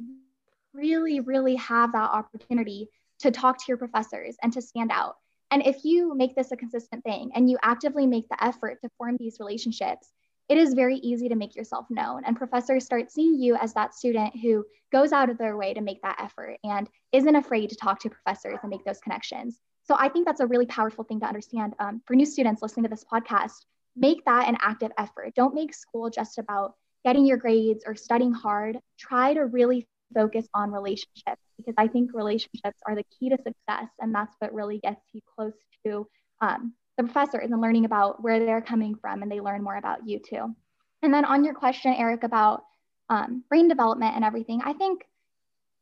really, 0.74 1.20
really 1.20 1.56
have 1.56 1.92
that 1.94 2.12
opportunity 2.12 2.88
to 3.20 3.32
talk 3.32 3.58
to 3.58 3.66
your 3.68 3.78
professors 3.78 4.38
and 4.42 4.54
to 4.54 4.62
stand 4.62 4.92
out. 4.92 5.16
And 5.52 5.66
if 5.66 5.84
you 5.84 6.16
make 6.16 6.36
this 6.36 6.52
a 6.52 6.58
consistent 6.58 7.04
thing 7.04 7.32
and 7.34 7.50
you 7.50 7.58
actively 7.64 8.06
make 8.06 8.30
the 8.30 8.42
effort 8.44 8.80
to 8.82 8.90
form 8.98 9.18
these 9.20 9.38
relationships, 9.40 10.12
it 10.48 10.58
is 10.58 10.74
very 10.74 10.98
easy 10.98 11.30
to 11.30 11.36
make 11.36 11.56
yourself 11.56 11.86
known. 11.90 12.24
And 12.26 12.36
professors 12.36 12.86
start 12.86 13.12
seeing 13.12 13.40
you 13.40 13.56
as 13.56 13.74
that 13.74 13.94
student 13.94 14.36
who 14.40 14.66
goes 14.92 15.12
out 15.12 15.30
of 15.30 15.38
their 15.38 15.58
way 15.58 15.74
to 15.74 15.82
make 15.82 16.02
that 16.02 16.20
effort 16.20 16.58
and 16.64 16.90
isn't 17.12 17.36
afraid 17.36 17.70
to 17.70 17.76
talk 17.76 18.00
to 18.02 18.10
professors 18.10 18.58
and 18.62 18.70
make 18.70 18.84
those 18.86 19.00
connections. 19.00 19.60
So 19.84 19.96
I 19.98 20.10
think 20.10 20.26
that's 20.26 20.40
a 20.40 20.48
really 20.48 20.66
powerful 20.66 21.04
thing 21.04 21.20
to 21.20 21.28
understand 21.28 21.74
um, 21.80 22.02
for 22.06 22.16
new 22.16 22.26
students 22.26 22.62
listening 22.62 22.84
to 22.84 22.90
this 22.90 23.06
podcast 23.12 23.66
make 24.00 24.24
that 24.25 24.48
an 24.48 24.58
active 24.62 24.91
effort. 24.98 25.36
Don't 25.36 25.53
make 25.53 25.74
school 25.74 26.10
just 26.10 26.38
about 26.38 26.75
getting 27.03 27.25
your 27.25 27.38
grades 27.38 27.84
or 27.86 27.96
studying 27.96 28.34
hard. 28.34 28.79
Try 28.98 29.34
to 29.34 29.46
really 29.46 29.88
focus 30.13 30.48
on 30.53 30.72
relationships 30.72 31.41
because 31.58 31.75
I 31.77 31.88
think 31.88 32.12
relationships 32.13 32.79
are 32.86 32.96
the 32.96 33.06
key 33.20 33.29
to 33.29 33.38
success. 33.38 33.89
And 34.00 34.13
that's 34.13 34.36
what 34.39 34.53
really 34.53 34.79
gets 34.79 35.01
you 35.13 35.22
close 35.36 35.53
to 35.86 36.08
um, 36.41 36.74
the 36.98 37.03
professors 37.03 37.51
and 37.51 37.62
learning 37.62 37.86
about 37.86 38.24
where 38.24 38.39
they're 38.39 38.62
coming 38.62 38.96
from 38.96 39.22
and 39.22 39.32
they 39.32 39.39
learn 39.39 39.63
more 39.63 39.77
about 39.77 40.08
you 40.08 40.20
too. 40.20 40.56
And 41.01 41.13
then 41.13 41.25
on 41.25 41.44
your 41.44 41.53
question, 41.53 41.94
Eric, 41.94 42.24
about 42.24 42.63
um, 43.10 43.44
brain 43.50 43.68
development 43.68 44.15
and 44.15 44.24
everything, 44.24 44.62
I 44.63 44.74
think 44.74 45.06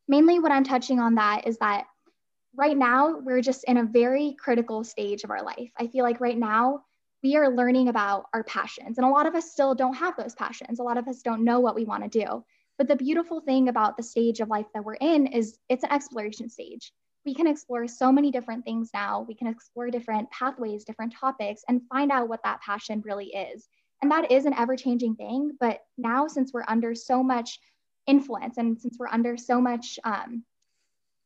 mainly 0.07 0.39
what 0.39 0.51
I'm 0.51 0.63
touching 0.63 0.99
on 0.99 1.15
that 1.15 1.47
is 1.47 1.57
that 1.57 1.85
right 2.55 2.77
now 2.77 3.17
we're 3.19 3.41
just 3.41 3.63
in 3.65 3.77
a 3.77 3.83
very 3.83 4.35
critical 4.39 4.83
stage 4.83 5.23
of 5.23 5.29
our 5.31 5.43
life. 5.43 5.71
I 5.77 5.87
feel 5.87 6.03
like 6.03 6.21
right 6.21 6.37
now 6.37 6.83
we 7.23 7.35
are 7.35 7.49
learning 7.49 7.89
about 7.89 8.25
our 8.33 8.43
passions, 8.43 8.97
and 8.97 9.05
a 9.05 9.09
lot 9.09 9.25
of 9.25 9.35
us 9.35 9.51
still 9.51 9.73
don't 9.73 9.95
have 9.95 10.15
those 10.17 10.35
passions. 10.35 10.79
A 10.79 10.83
lot 10.83 10.97
of 10.97 11.07
us 11.07 11.21
don't 11.21 11.43
know 11.43 11.59
what 11.59 11.75
we 11.75 11.85
want 11.85 12.03
to 12.03 12.19
do. 12.25 12.43
But 12.77 12.87
the 12.87 12.95
beautiful 12.95 13.41
thing 13.41 13.69
about 13.69 13.97
the 13.97 14.03
stage 14.03 14.39
of 14.39 14.49
life 14.49 14.67
that 14.73 14.85
we're 14.85 14.95
in 14.95 15.27
is 15.27 15.57
it's 15.67 15.83
an 15.83 15.91
exploration 15.91 16.47
stage. 16.47 16.93
We 17.25 17.33
can 17.33 17.47
explore 17.47 17.87
so 17.87 18.11
many 18.11 18.31
different 18.31 18.63
things 18.63 18.91
now. 18.93 19.25
We 19.27 19.33
can 19.33 19.47
explore 19.47 19.89
different 19.89 20.29
pathways, 20.31 20.85
different 20.85 21.13
topics, 21.13 21.63
and 21.67 21.81
find 21.89 22.11
out 22.11 22.29
what 22.29 22.43
that 22.43 22.61
passion 22.61 23.01
really 23.03 23.27
is. 23.27 23.67
And 24.01 24.11
that 24.11 24.31
is 24.31 24.45
an 24.45 24.53
ever 24.53 24.75
changing 24.75 25.15
thing. 25.15 25.57
But 25.59 25.81
now, 25.97 26.27
since 26.27 26.53
we're 26.53 26.63
under 26.67 26.93
so 26.93 27.23
much 27.23 27.59
influence 28.05 28.57
and 28.57 28.79
since 28.79 28.97
we're 28.99 29.07
under 29.07 29.35
so 29.37 29.59
much, 29.59 29.97
um, 30.03 30.43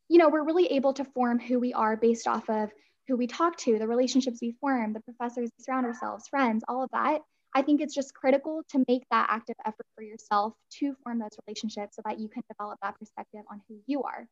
you 0.07 0.17
know, 0.17 0.29
we're 0.29 0.45
really 0.45 0.67
able 0.67 0.93
to 0.93 1.05
form 1.05 1.37
who 1.37 1.59
we 1.59 1.73
are 1.73 1.97
based 1.97 2.27
off 2.27 2.49
of 2.49 2.71
who 3.07 3.17
we 3.17 3.27
talk 3.27 3.57
to, 3.57 3.79
the 3.79 3.87
relationships 3.87 4.39
we 4.41 4.53
form, 4.59 4.93
the 4.93 5.01
professors 5.01 5.49
we 5.57 5.63
surround 5.63 5.85
ourselves, 5.85 6.27
friends, 6.27 6.63
all 6.67 6.83
of 6.83 6.89
that. 6.91 7.21
I 7.53 7.61
think 7.61 7.81
it's 7.81 7.93
just 7.93 8.13
critical 8.13 8.63
to 8.69 8.83
make 8.87 9.03
that 9.11 9.27
active 9.29 9.55
effort 9.65 9.85
for 9.95 10.03
yourself 10.03 10.53
to 10.79 10.95
form 11.03 11.19
those 11.19 11.37
relationships 11.45 11.97
so 11.97 12.01
that 12.05 12.19
you 12.19 12.29
can 12.29 12.43
develop 12.49 12.79
that 12.81 12.97
perspective 12.97 13.41
on 13.51 13.61
who 13.67 13.75
you 13.87 14.03
are. 14.03 14.27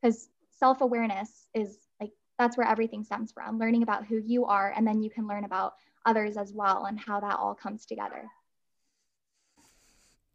Because 0.00 0.28
self 0.58 0.80
awareness 0.80 1.48
is 1.54 1.78
like 2.00 2.12
that's 2.38 2.56
where 2.56 2.68
everything 2.68 3.02
stems 3.04 3.32
from 3.32 3.58
learning 3.58 3.82
about 3.82 4.06
who 4.06 4.18
you 4.24 4.46
are, 4.46 4.72
and 4.76 4.86
then 4.86 5.02
you 5.02 5.10
can 5.10 5.26
learn 5.26 5.44
about 5.44 5.74
others 6.06 6.36
as 6.36 6.52
well 6.54 6.84
and 6.84 6.98
how 6.98 7.20
that 7.20 7.38
all 7.38 7.54
comes 7.54 7.84
together. 7.84 8.24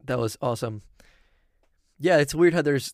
That 0.03 0.19
was 0.19 0.37
awesome. 0.41 0.81
Yeah, 1.97 2.17
it's 2.17 2.35
weird 2.35 2.53
how 2.53 2.61
there's 2.61 2.93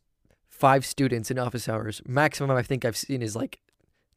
five 0.50 0.86
students 0.86 1.32
in 1.32 1.40
office 1.40 1.68
hours. 1.68 2.02
Maximum 2.06 2.56
I 2.56 2.62
think 2.62 2.86
I've 2.86 2.96
seen 2.96 3.22
is 3.22 3.36
like 3.36 3.60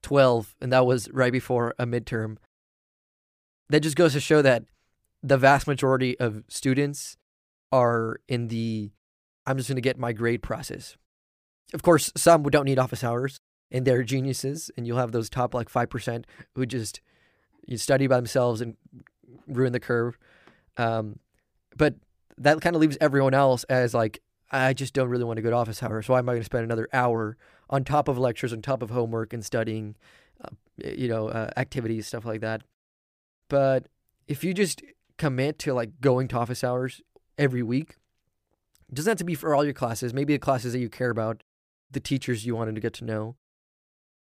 12, 0.04 0.54
and 0.60 0.72
that 0.72 0.86
was 0.86 1.10
right 1.10 1.32
before 1.32 1.74
a 1.78 1.86
midterm. 1.86 2.36
That 3.70 3.80
just 3.80 3.96
goes 3.96 4.12
to 4.12 4.20
show 4.20 4.42
that 4.42 4.64
the 5.22 5.38
vast 5.38 5.66
majority 5.66 6.18
of 6.20 6.44
students 6.48 7.16
are 7.72 8.20
in 8.28 8.48
the 8.48 8.92
I'm 9.46 9.56
just 9.56 9.68
going 9.68 9.76
to 9.76 9.82
get 9.82 9.98
my 9.98 10.12
grade 10.12 10.42
process. 10.42 10.96
Of 11.72 11.82
course, 11.82 12.12
some 12.16 12.42
don't 12.44 12.64
need 12.64 12.78
office 12.78 13.02
hours 13.02 13.40
and 13.70 13.84
they're 13.84 14.02
geniuses, 14.02 14.70
and 14.76 14.86
you'll 14.86 14.98
have 14.98 15.12
those 15.12 15.28
top 15.28 15.54
like 15.54 15.70
5% 15.70 16.24
who 16.54 16.64
just 16.64 17.00
you 17.66 17.76
study 17.76 18.06
by 18.06 18.16
themselves 18.16 18.60
and 18.60 18.76
ruin 19.48 19.72
the 19.72 19.80
curve. 19.80 20.18
Um, 20.76 21.18
but 21.76 21.94
that 22.38 22.60
kind 22.60 22.76
of 22.76 22.80
leaves 22.80 22.98
everyone 23.00 23.34
else 23.34 23.64
as 23.64 23.94
like, 23.94 24.20
I 24.52 24.74
just 24.74 24.94
don't 24.94 25.08
really 25.08 25.24
want 25.24 25.38
to 25.38 25.42
go 25.42 25.50
to 25.50 25.56
office 25.56 25.82
hours. 25.82 26.06
So 26.06 26.12
why 26.12 26.20
am 26.20 26.28
I 26.28 26.32
going 26.32 26.42
to 26.42 26.46
spend 26.46 26.64
another 26.64 26.88
hour 26.92 27.36
on 27.70 27.84
top 27.84 28.08
of 28.08 28.18
lectures, 28.18 28.52
on 28.52 28.62
top 28.62 28.82
of 28.82 28.90
homework 28.90 29.32
and 29.32 29.44
studying, 29.44 29.96
uh, 30.42 30.48
you 30.84 31.08
know, 31.08 31.28
uh, 31.28 31.50
activities, 31.56 32.06
stuff 32.06 32.24
like 32.24 32.40
that? 32.40 32.62
But 33.48 33.88
if 34.26 34.42
you 34.44 34.54
just 34.54 34.82
commit 35.18 35.58
to 35.60 35.74
like 35.74 36.00
going 36.00 36.28
to 36.28 36.38
office 36.38 36.64
hours 36.64 37.00
every 37.38 37.62
week. 37.62 37.96
It 38.88 38.94
doesn't 38.94 39.10
have 39.10 39.18
to 39.18 39.24
be 39.24 39.34
for 39.34 39.54
all 39.54 39.64
your 39.64 39.74
classes, 39.74 40.12
maybe 40.12 40.34
the 40.34 40.38
classes 40.38 40.72
that 40.72 40.78
you 40.78 40.88
care 40.88 41.10
about, 41.10 41.42
the 41.90 42.00
teachers 42.00 42.44
you 42.44 42.54
wanted 42.54 42.74
to 42.74 42.80
get 42.80 42.92
to 42.94 43.04
know. 43.04 43.36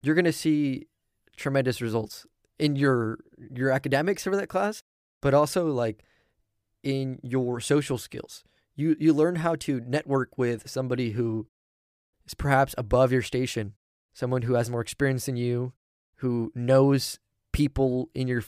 You're 0.01 0.15
going 0.15 0.25
to 0.25 0.33
see 0.33 0.87
tremendous 1.35 1.81
results 1.81 2.25
in 2.59 2.75
your 2.75 3.19
your 3.53 3.71
academics 3.71 4.23
for 4.23 4.35
that 4.35 4.49
class, 4.49 4.83
but 5.21 5.33
also 5.33 5.67
like 5.67 6.03
in 6.83 7.19
your 7.23 7.59
social 7.59 7.97
skills. 7.97 8.43
You 8.75 8.95
you 8.99 9.13
learn 9.13 9.37
how 9.37 9.55
to 9.55 9.81
network 9.81 10.37
with 10.37 10.69
somebody 10.69 11.11
who 11.11 11.47
is 12.27 12.33
perhaps 12.33 12.75
above 12.77 13.11
your 13.11 13.21
station, 13.21 13.73
someone 14.13 14.43
who 14.43 14.53
has 14.53 14.69
more 14.69 14.81
experience 14.81 15.25
than 15.25 15.37
you, 15.37 15.73
who 16.17 16.51
knows 16.53 17.19
people 17.51 18.09
in 18.13 18.27
your 18.27 18.43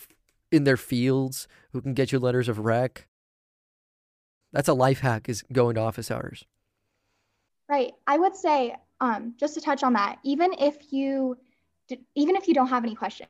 in 0.51 0.63
their 0.63 0.77
fields 0.77 1.47
who 1.71 1.81
can 1.81 1.93
get 1.93 2.11
you 2.11 2.19
letters 2.19 2.49
of 2.49 2.59
rec. 2.59 3.07
That's 4.51 4.67
a 4.67 4.73
life 4.73 4.99
hack 4.99 5.29
is 5.29 5.43
going 5.53 5.75
to 5.75 5.81
office 5.81 6.09
hours. 6.09 6.45
Right. 7.67 7.93
I 8.07 8.17
would 8.17 8.35
say 8.35 8.75
um, 8.99 9.35
just 9.37 9.53
to 9.53 9.61
touch 9.61 9.83
on 9.83 9.93
that, 9.93 10.17
even 10.23 10.53
if 10.59 10.91
you 10.91 11.37
even 12.15 12.35
if 12.35 12.47
you 12.47 12.53
don't 12.53 12.67
have 12.67 12.83
any 12.83 12.95
questions, 12.95 13.29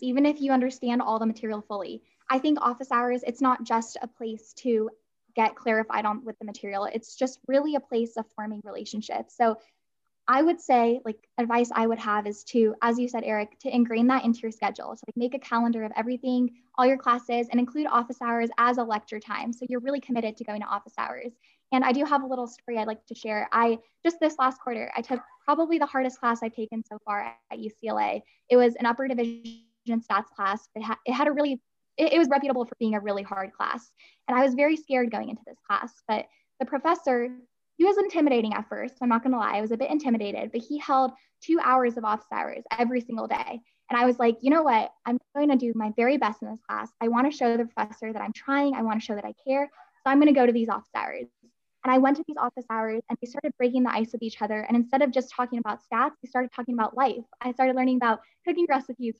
even 0.00 0.26
if 0.26 0.40
you 0.40 0.52
understand 0.52 1.02
all 1.02 1.18
the 1.18 1.26
material 1.26 1.62
fully, 1.62 2.02
I 2.30 2.38
think 2.38 2.60
office 2.60 2.92
hours 2.92 3.22
it's 3.26 3.40
not 3.40 3.64
just 3.64 3.96
a 4.02 4.06
place 4.06 4.52
to 4.58 4.90
get 5.34 5.56
clarified 5.56 6.04
on 6.04 6.24
with 6.24 6.38
the 6.38 6.44
material. 6.44 6.84
It's 6.84 7.16
just 7.16 7.38
really 7.46 7.74
a 7.74 7.80
place 7.80 8.16
of 8.16 8.24
forming 8.34 8.60
relationships. 8.64 9.36
So 9.36 9.58
I 10.26 10.40
would 10.40 10.60
say, 10.60 11.00
like, 11.04 11.18
advice 11.36 11.70
I 11.74 11.86
would 11.86 11.98
have 11.98 12.26
is 12.26 12.44
to, 12.44 12.74
as 12.80 12.98
you 12.98 13.08
said, 13.08 13.24
Eric, 13.24 13.58
to 13.60 13.74
ingrain 13.74 14.06
that 14.06 14.24
into 14.24 14.40
your 14.40 14.50
schedule. 14.50 14.96
So, 14.96 15.04
like, 15.06 15.16
make 15.16 15.34
a 15.34 15.38
calendar 15.38 15.84
of 15.84 15.92
everything, 15.96 16.50
all 16.78 16.86
your 16.86 16.96
classes, 16.96 17.48
and 17.50 17.60
include 17.60 17.86
office 17.88 18.22
hours 18.22 18.48
as 18.56 18.78
a 18.78 18.84
lecture 18.84 19.20
time. 19.20 19.52
So, 19.52 19.66
you're 19.68 19.80
really 19.80 20.00
committed 20.00 20.36
to 20.38 20.44
going 20.44 20.62
to 20.62 20.66
office 20.66 20.94
hours. 20.96 21.32
And 21.72 21.84
I 21.84 21.92
do 21.92 22.04
have 22.04 22.22
a 22.22 22.26
little 22.26 22.46
story 22.46 22.78
I'd 22.78 22.86
like 22.86 23.04
to 23.06 23.14
share. 23.14 23.48
I 23.52 23.78
just 24.02 24.18
this 24.20 24.36
last 24.38 24.60
quarter, 24.60 24.90
I 24.96 25.02
took 25.02 25.20
probably 25.44 25.78
the 25.78 25.86
hardest 25.86 26.20
class 26.20 26.42
I've 26.42 26.54
taken 26.54 26.82
so 26.84 26.98
far 27.04 27.36
at 27.50 27.58
UCLA. 27.58 28.22
It 28.48 28.56
was 28.56 28.74
an 28.76 28.86
upper 28.86 29.08
division 29.08 29.60
stats 29.88 30.30
class. 30.34 30.68
It, 30.74 30.82
ha- 30.82 30.98
it 31.04 31.12
had 31.12 31.28
a 31.28 31.32
really, 31.32 31.60
it, 31.96 32.12
it 32.12 32.18
was 32.18 32.28
reputable 32.28 32.64
for 32.64 32.76
being 32.78 32.94
a 32.94 33.00
really 33.00 33.22
hard 33.22 33.52
class. 33.52 33.90
And 34.28 34.38
I 34.38 34.42
was 34.42 34.54
very 34.54 34.76
scared 34.76 35.10
going 35.10 35.28
into 35.28 35.42
this 35.46 35.58
class. 35.66 35.92
But 36.08 36.26
the 36.60 36.66
professor 36.66 37.30
he 37.76 37.84
was 37.84 37.98
intimidating 37.98 38.54
at 38.54 38.68
first. 38.68 38.94
I'm 39.02 39.08
not 39.08 39.22
going 39.22 39.32
to 39.32 39.38
lie. 39.38 39.56
I 39.56 39.60
was 39.60 39.72
a 39.72 39.76
bit 39.76 39.90
intimidated, 39.90 40.52
but 40.52 40.60
he 40.60 40.78
held 40.78 41.12
two 41.42 41.58
hours 41.62 41.96
of 41.96 42.04
office 42.04 42.26
hours 42.32 42.62
every 42.78 43.00
single 43.00 43.26
day. 43.26 43.60
And 43.90 44.00
I 44.00 44.06
was 44.06 44.18
like, 44.18 44.36
you 44.40 44.50
know 44.50 44.62
what? 44.62 44.92
I'm 45.04 45.18
going 45.36 45.50
to 45.50 45.56
do 45.56 45.72
my 45.74 45.92
very 45.96 46.16
best 46.16 46.40
in 46.42 46.50
this 46.50 46.60
class. 46.68 46.90
I 47.00 47.08
want 47.08 47.30
to 47.30 47.36
show 47.36 47.56
the 47.56 47.64
professor 47.64 48.12
that 48.12 48.22
I'm 48.22 48.32
trying. 48.32 48.74
I 48.74 48.82
want 48.82 49.00
to 49.00 49.04
show 49.04 49.14
that 49.14 49.24
I 49.24 49.34
care. 49.46 49.68
So 50.04 50.10
I'm 50.10 50.18
going 50.18 50.32
to 50.32 50.38
go 50.38 50.46
to 50.46 50.52
these 50.52 50.68
office 50.68 50.88
hours. 50.94 51.26
And 51.84 51.92
I 51.92 51.98
went 51.98 52.16
to 52.16 52.24
these 52.26 52.38
office 52.38 52.64
hours 52.70 53.02
and 53.10 53.18
we 53.20 53.28
started 53.28 53.52
breaking 53.58 53.82
the 53.82 53.90
ice 53.90 54.12
with 54.12 54.22
each 54.22 54.40
other. 54.40 54.60
And 54.60 54.76
instead 54.76 55.02
of 55.02 55.10
just 55.10 55.30
talking 55.30 55.58
about 55.58 55.80
stats, 55.80 56.12
we 56.22 56.28
started 56.28 56.50
talking 56.54 56.74
about 56.74 56.96
life. 56.96 57.24
I 57.42 57.52
started 57.52 57.76
learning 57.76 57.96
about 57.96 58.20
cooking 58.46 58.66
recipes 58.70 59.16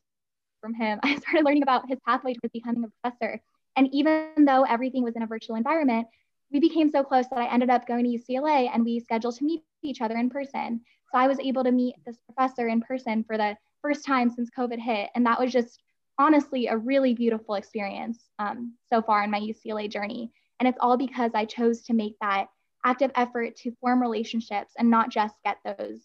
from 0.64 0.74
him. 0.74 0.98
I 1.02 1.16
started 1.16 1.44
learning 1.44 1.62
about 1.62 1.88
his 1.88 1.98
pathway 2.06 2.32
towards 2.32 2.52
becoming 2.52 2.84
a 2.84 2.88
professor. 3.02 3.38
And 3.76 3.88
even 3.92 4.46
though 4.46 4.62
everything 4.62 5.04
was 5.04 5.14
in 5.14 5.22
a 5.22 5.26
virtual 5.26 5.56
environment, 5.56 6.06
we 6.50 6.58
became 6.58 6.88
so 6.88 7.02
close 7.02 7.26
that 7.28 7.38
I 7.38 7.52
ended 7.52 7.68
up 7.68 7.86
going 7.86 8.04
to 8.04 8.18
UCLA 8.18 8.70
and 8.72 8.84
we 8.84 9.00
scheduled 9.00 9.36
to 9.36 9.44
meet 9.44 9.62
each 9.82 10.00
other 10.00 10.16
in 10.16 10.30
person. 10.30 10.80
So 11.12 11.18
I 11.18 11.26
was 11.26 11.38
able 11.40 11.64
to 11.64 11.72
meet 11.72 11.96
this 12.06 12.16
professor 12.26 12.68
in 12.68 12.80
person 12.80 13.24
for 13.24 13.36
the 13.36 13.56
first 13.82 14.06
time 14.06 14.30
since 14.30 14.48
COVID 14.56 14.78
hit. 14.78 15.10
And 15.14 15.26
that 15.26 15.38
was 15.38 15.52
just 15.52 15.80
honestly 16.18 16.68
a 16.68 16.76
really 16.76 17.12
beautiful 17.12 17.56
experience 17.56 18.28
um, 18.38 18.74
so 18.88 19.02
far 19.02 19.24
in 19.24 19.30
my 19.30 19.40
UCLA 19.40 19.90
journey. 19.90 20.30
And 20.60 20.68
it's 20.68 20.78
all 20.80 20.96
because 20.96 21.32
I 21.34 21.44
chose 21.44 21.82
to 21.82 21.92
make 21.92 22.14
that 22.20 22.46
active 22.84 23.10
effort 23.16 23.56
to 23.56 23.72
form 23.80 24.00
relationships 24.00 24.72
and 24.78 24.88
not 24.88 25.10
just 25.10 25.34
get 25.44 25.58
those 25.64 26.00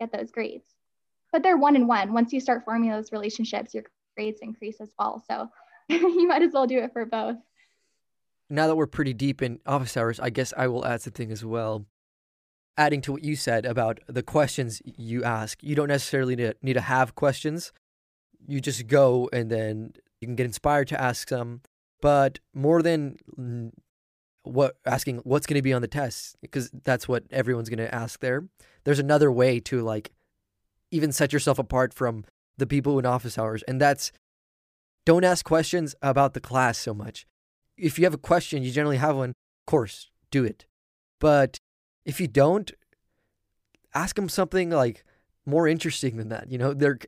get 0.00 0.12
those 0.12 0.30
grades. 0.30 0.66
But 1.32 1.42
they're 1.42 1.56
one 1.56 1.76
in 1.76 1.86
one. 1.86 2.12
Once 2.12 2.32
you 2.32 2.40
start 2.40 2.64
forming 2.64 2.90
those 2.90 3.12
relationships, 3.12 3.74
your 3.74 3.84
grades 4.14 4.40
increase 4.40 4.80
as 4.80 4.90
well. 4.98 5.22
So 5.28 5.48
you 5.88 6.28
might 6.28 6.42
as 6.42 6.52
well 6.52 6.66
do 6.66 6.78
it 6.78 6.92
for 6.92 7.04
both 7.06 7.36
now 8.50 8.66
that 8.66 8.76
we're 8.76 8.86
pretty 8.86 9.12
deep 9.12 9.42
in 9.42 9.60
office 9.66 9.96
hours, 9.96 10.20
I 10.20 10.30
guess 10.30 10.52
I 10.56 10.68
will 10.68 10.86
add 10.86 11.02
something 11.02 11.30
as 11.30 11.44
well. 11.44 11.86
Adding 12.76 13.00
to 13.02 13.12
what 13.12 13.24
you 13.24 13.36
said 13.36 13.64
about 13.64 14.00
the 14.06 14.22
questions 14.22 14.82
you 14.84 15.22
ask, 15.22 15.62
you 15.62 15.74
don't 15.74 15.88
necessarily 15.88 16.54
need 16.62 16.74
to 16.74 16.80
have 16.80 17.14
questions. 17.14 17.72
You 18.46 18.60
just 18.60 18.86
go 18.86 19.28
and 19.32 19.50
then 19.50 19.94
you 20.20 20.26
can 20.26 20.34
get 20.34 20.46
inspired 20.46 20.88
to 20.88 21.00
ask 21.00 21.28
some. 21.28 21.60
But 22.00 22.40
more 22.52 22.82
than 22.82 23.72
what 24.42 24.76
asking 24.84 25.18
what's 25.18 25.46
going 25.46 25.58
to 25.58 25.62
be 25.62 25.72
on 25.72 25.82
the 25.82 25.88
test, 25.88 26.36
because 26.42 26.70
that's 26.70 27.08
what 27.08 27.24
everyone's 27.30 27.70
going 27.70 27.78
to 27.78 27.94
ask 27.94 28.20
there. 28.20 28.44
There's 28.84 28.98
another 28.98 29.30
way 29.32 29.60
to 29.60 29.80
like 29.80 30.10
even 30.90 31.12
set 31.12 31.32
yourself 31.32 31.58
apart 31.58 31.94
from 31.94 32.24
the 32.56 32.66
people 32.66 32.98
in 32.98 33.06
office 33.06 33.38
hours, 33.38 33.62
and 33.64 33.80
that's 33.80 34.12
don't 35.04 35.24
ask 35.24 35.44
questions 35.44 35.94
about 36.00 36.34
the 36.34 36.40
class 36.40 36.78
so 36.78 36.94
much 36.94 37.26
if 37.76 37.98
you 37.98 38.04
have 38.04 38.14
a 38.14 38.18
question, 38.18 38.62
you 38.62 38.70
generally 38.70 38.96
have 38.96 39.16
one, 39.16 39.30
of 39.30 39.66
course, 39.66 40.10
do 40.30 40.44
it. 40.44 40.66
But 41.20 41.58
if 42.04 42.20
you 42.20 42.26
don't, 42.26 42.72
ask 43.94 44.16
them 44.16 44.28
something 44.28 44.70
like 44.70 45.04
more 45.46 45.68
interesting 45.68 46.16
than 46.16 46.28
that. 46.28 46.50
You 46.50 46.58
know, 46.58 46.74
they're 46.74 46.98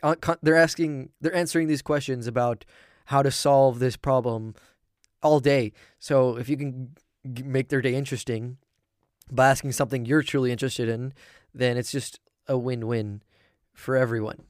they're 0.42 0.56
asking, 0.56 1.10
they're 1.20 1.34
answering 1.34 1.68
these 1.68 1.82
questions 1.82 2.26
about 2.26 2.64
how 3.06 3.22
to 3.22 3.30
solve 3.30 3.78
this 3.78 3.96
problem 3.96 4.54
all 5.22 5.40
day. 5.40 5.72
So 5.98 6.36
if 6.36 6.48
you 6.48 6.56
can 6.56 6.90
make 7.24 7.68
their 7.68 7.82
day 7.82 7.94
interesting, 7.94 8.58
by 9.30 9.48
asking 9.48 9.72
something 9.72 10.04
you're 10.04 10.22
truly 10.22 10.52
interested 10.52 10.88
in, 10.88 11.12
then 11.52 11.76
it's 11.76 11.90
just 11.90 12.20
a 12.46 12.56
win 12.56 12.86
win 12.86 13.22
for 13.74 13.96
everyone. 13.96 14.44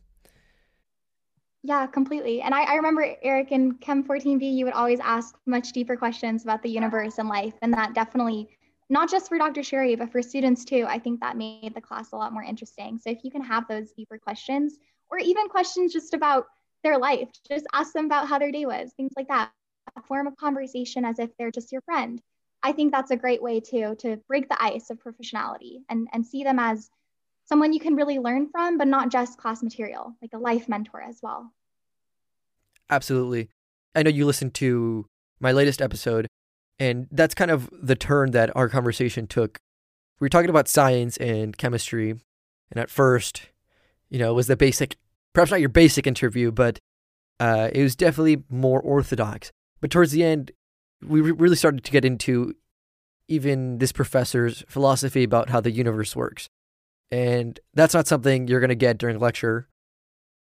Yeah, 1.62 1.86
completely. 1.86 2.42
And 2.42 2.54
I, 2.54 2.62
I 2.62 2.74
remember 2.74 3.16
Eric 3.22 3.50
in 3.50 3.72
Chem 3.74 4.04
14B, 4.04 4.54
you 4.54 4.64
would 4.64 4.74
always 4.74 5.00
ask 5.00 5.36
much 5.46 5.72
deeper 5.72 5.96
questions 5.96 6.44
about 6.44 6.62
the 6.62 6.70
universe 6.70 7.18
and 7.18 7.28
life. 7.28 7.54
And 7.62 7.72
that 7.74 7.94
definitely, 7.94 8.48
not 8.88 9.10
just 9.10 9.28
for 9.28 9.36
Dr. 9.38 9.62
Scerri, 9.62 9.96
but 9.98 10.12
for 10.12 10.22
students 10.22 10.64
too, 10.64 10.84
I 10.88 10.98
think 10.98 11.20
that 11.20 11.36
made 11.36 11.72
the 11.74 11.80
class 11.80 12.12
a 12.12 12.16
lot 12.16 12.32
more 12.32 12.44
interesting. 12.44 12.98
So 12.98 13.10
if 13.10 13.24
you 13.24 13.30
can 13.30 13.42
have 13.42 13.66
those 13.66 13.92
deeper 13.92 14.18
questions, 14.18 14.78
or 15.10 15.18
even 15.18 15.48
questions 15.48 15.92
just 15.92 16.14
about 16.14 16.46
their 16.84 16.98
life, 16.98 17.28
just 17.48 17.66
ask 17.72 17.92
them 17.92 18.06
about 18.06 18.28
how 18.28 18.38
their 18.38 18.52
day 18.52 18.66
was, 18.66 18.92
things 18.96 19.12
like 19.16 19.28
that. 19.28 19.50
A 19.96 20.02
form 20.02 20.26
of 20.26 20.36
conversation 20.36 21.04
as 21.04 21.18
if 21.18 21.30
they're 21.36 21.50
just 21.50 21.72
your 21.72 21.80
friend. 21.82 22.20
I 22.62 22.72
think 22.72 22.92
that's 22.92 23.12
a 23.12 23.16
great 23.16 23.42
way 23.42 23.60
too 23.60 23.94
to 24.00 24.16
break 24.28 24.48
the 24.48 24.62
ice 24.62 24.90
of 24.90 24.98
professionality 24.98 25.78
and, 25.88 26.08
and 26.12 26.26
see 26.26 26.42
them 26.42 26.58
as 26.58 26.90
someone 27.46 27.72
you 27.72 27.80
can 27.80 27.94
really 27.94 28.18
learn 28.18 28.48
from, 28.50 28.76
but 28.76 28.88
not 28.88 29.10
just 29.10 29.38
class 29.38 29.62
material, 29.62 30.14
like 30.20 30.32
a 30.34 30.38
life 30.38 30.68
mentor 30.68 31.00
as 31.00 31.20
well. 31.22 31.52
Absolutely. 32.90 33.48
I 33.94 34.02
know 34.02 34.10
you 34.10 34.26
listened 34.26 34.54
to 34.54 35.06
my 35.40 35.52
latest 35.52 35.80
episode, 35.80 36.26
and 36.78 37.08
that's 37.10 37.34
kind 37.34 37.50
of 37.50 37.70
the 37.72 37.96
turn 37.96 38.32
that 38.32 38.54
our 38.54 38.68
conversation 38.68 39.26
took. 39.26 39.58
We 40.20 40.26
were 40.26 40.30
talking 40.30 40.50
about 40.50 40.68
science 40.68 41.16
and 41.18 41.56
chemistry, 41.56 42.10
and 42.10 42.80
at 42.80 42.90
first, 42.90 43.48
you 44.08 44.18
know, 44.18 44.30
it 44.30 44.34
was 44.34 44.46
the 44.46 44.56
basic, 44.56 44.96
perhaps 45.32 45.50
not 45.50 45.60
your 45.60 45.68
basic 45.68 46.06
interview, 46.06 46.50
but 46.50 46.78
uh, 47.40 47.70
it 47.72 47.82
was 47.82 47.96
definitely 47.96 48.44
more 48.48 48.80
orthodox. 48.80 49.50
But 49.80 49.90
towards 49.90 50.12
the 50.12 50.24
end, 50.24 50.52
we 51.02 51.20
re- 51.20 51.32
really 51.32 51.56
started 51.56 51.84
to 51.84 51.92
get 51.92 52.04
into 52.04 52.54
even 53.28 53.78
this 53.78 53.92
professor's 53.92 54.64
philosophy 54.68 55.24
about 55.24 55.50
how 55.50 55.60
the 55.60 55.70
universe 55.70 56.14
works. 56.16 56.48
And 57.10 57.58
that's 57.74 57.94
not 57.94 58.06
something 58.06 58.48
you're 58.48 58.60
going 58.60 58.68
to 58.68 58.74
get 58.74 58.98
during 58.98 59.18
lecture. 59.18 59.68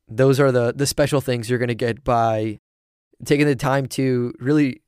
Those 0.08 0.39
are 0.39 0.51
the 0.51 0.74
the 0.75 0.86
special 0.86 1.22
things 1.22 1.50
you're 1.50 1.60
going 1.60 1.70
to 1.70 1.75
get 1.75 2.03
by 2.03 2.60
taking 3.25 3.48
the 3.48 3.56
time 3.56 3.86
to 3.88 4.34
really 4.39 4.82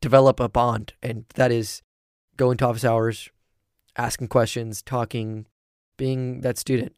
develop 0.00 0.40
a 0.40 0.48
bond 0.48 0.92
and 1.02 1.24
that 1.34 1.50
is 1.50 1.82
going 2.36 2.56
to 2.58 2.66
office 2.66 2.84
hours, 2.84 3.30
asking 3.96 4.28
questions, 4.28 4.82
talking, 4.82 5.46
being 5.96 6.42
that 6.42 6.58
student. 6.58 6.94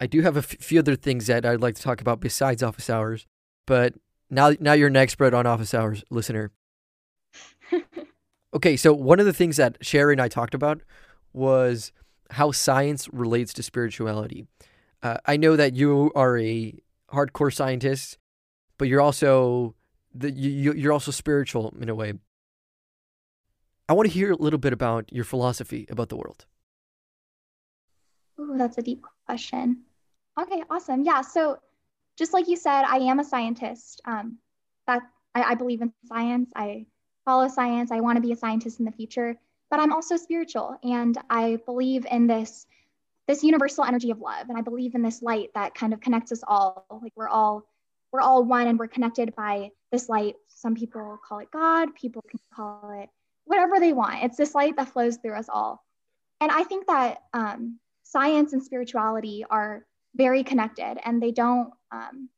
I 0.00 0.06
do 0.06 0.22
have 0.22 0.36
a 0.36 0.40
f- 0.40 0.56
few 0.60 0.78
other 0.78 0.96
things 0.96 1.26
that 1.26 1.44
I'd 1.44 1.60
like 1.60 1.74
to 1.76 1.82
talk 1.82 2.00
about 2.00 2.20
besides 2.20 2.62
office 2.62 2.90
hours, 2.90 3.26
but 3.66 3.94
now 4.30 4.52
now 4.60 4.72
you're 4.72 4.88
an 4.88 4.96
expert 4.96 5.34
on 5.34 5.46
office 5.46 5.74
hours, 5.74 6.04
listener. 6.10 6.52
okay, 8.54 8.76
so 8.76 8.92
one 8.92 9.20
of 9.20 9.26
the 9.26 9.32
things 9.32 9.56
that 9.56 9.78
Scerri 9.80 10.12
and 10.12 10.22
I 10.22 10.28
talked 10.28 10.54
about 10.54 10.80
was 11.32 11.92
how 12.30 12.52
science 12.52 13.08
relates 13.12 13.52
to 13.54 13.62
spirituality. 13.62 14.46
Uh, 15.02 15.18
I 15.26 15.36
know 15.36 15.56
that 15.56 15.74
you 15.74 16.12
are 16.14 16.38
a 16.38 16.74
hardcore 17.12 17.52
scientist, 17.52 18.18
but 18.78 18.88
you're 18.88 19.00
also 19.00 19.74
the, 20.14 20.30
you, 20.30 20.72
you're 20.72 20.92
also 20.92 21.10
spiritual 21.10 21.74
in 21.80 21.88
a 21.88 21.94
way. 21.94 22.14
I 23.88 23.92
want 23.92 24.08
to 24.08 24.12
hear 24.12 24.32
a 24.32 24.36
little 24.36 24.58
bit 24.58 24.72
about 24.72 25.12
your 25.12 25.24
philosophy 25.24 25.86
about 25.90 26.08
the 26.08 26.16
world. 26.16 26.46
Ooh, 28.40 28.54
that's 28.56 28.78
a 28.78 28.82
deep 28.82 29.04
question. 29.26 29.82
Okay, 30.40 30.62
awesome. 30.70 31.04
Yeah, 31.04 31.22
so 31.22 31.58
just 32.16 32.32
like 32.32 32.48
you 32.48 32.56
said, 32.56 32.84
I 32.84 32.96
am 32.98 33.18
a 33.18 33.24
scientist. 33.24 34.00
Um, 34.04 34.38
that 34.86 35.02
I, 35.34 35.42
I 35.42 35.54
believe 35.54 35.82
in 35.82 35.92
science. 36.06 36.50
I 36.54 36.86
follow 37.24 37.48
science. 37.48 37.90
I 37.90 38.00
want 38.00 38.16
to 38.16 38.22
be 38.22 38.32
a 38.32 38.36
scientist 38.36 38.78
in 38.78 38.84
the 38.84 38.92
future 38.92 39.36
but 39.70 39.80
I'm 39.80 39.92
also 39.92 40.16
spiritual 40.16 40.76
and 40.82 41.16
I 41.30 41.58
believe 41.64 42.06
in 42.10 42.26
this 42.26 42.66
this 43.28 43.44
universal 43.44 43.84
energy 43.84 44.10
of 44.10 44.18
love 44.18 44.48
and 44.48 44.58
I 44.58 44.60
believe 44.60 44.96
in 44.96 45.02
this 45.02 45.22
light 45.22 45.50
that 45.54 45.74
kind 45.74 45.92
of 45.92 46.00
connects 46.00 46.32
us 46.32 46.42
all. 46.46 46.84
Like 47.02 47.12
we're 47.14 47.28
all 47.28 47.64
we're 48.12 48.20
all 48.20 48.44
one 48.44 48.66
and 48.66 48.78
we're 48.78 48.88
connected 48.88 49.34
by 49.36 49.70
this 49.92 50.08
light. 50.08 50.34
Some 50.48 50.74
people 50.74 51.18
call 51.26 51.38
it 51.38 51.50
God 51.52 51.94
people 51.94 52.22
can 52.28 52.40
call 52.52 53.00
it 53.00 53.08
whatever 53.44 53.78
they 53.78 53.92
want. 53.92 54.24
It's 54.24 54.36
this 54.36 54.54
light 54.54 54.76
that 54.76 54.88
flows 54.88 55.16
through 55.16 55.34
us 55.34 55.48
all. 55.48 55.84
And 56.40 56.50
I 56.50 56.64
think 56.64 56.86
that 56.88 57.22
um, 57.32 57.78
science 58.02 58.52
and 58.52 58.62
spirituality 58.62 59.44
are 59.48 59.84
very 60.16 60.42
connected 60.42 60.98
and 61.04 61.22
they 61.22 61.30
don't 61.30 61.70
um, 61.92 62.28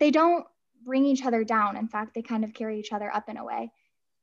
they 0.00 0.10
don't 0.10 0.44
bring 0.84 1.06
each 1.06 1.24
other 1.24 1.44
down. 1.44 1.76
In 1.76 1.86
fact 1.86 2.14
they 2.14 2.22
kind 2.22 2.42
of 2.42 2.52
carry 2.52 2.80
each 2.80 2.92
other 2.92 3.14
up 3.14 3.28
in 3.28 3.36
a 3.36 3.44
way. 3.44 3.70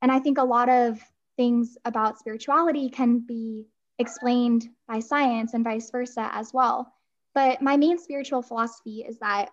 And 0.01 0.11
I 0.11 0.19
think 0.19 0.37
a 0.37 0.43
lot 0.43 0.67
of 0.67 0.99
things 1.39 1.77
about 1.85 2.19
spirituality 2.19 2.89
can 2.89 3.19
be 3.19 3.65
explained 3.97 4.67
by 4.89 4.99
science 4.99 5.53
and 5.53 5.63
vice 5.63 5.89
versa 5.89 6.29
as 6.33 6.51
well. 6.53 6.91
But 7.33 7.61
my 7.61 7.77
main 7.77 7.97
spiritual 7.97 8.41
philosophy 8.41 9.05
is 9.07 9.19
that 9.19 9.51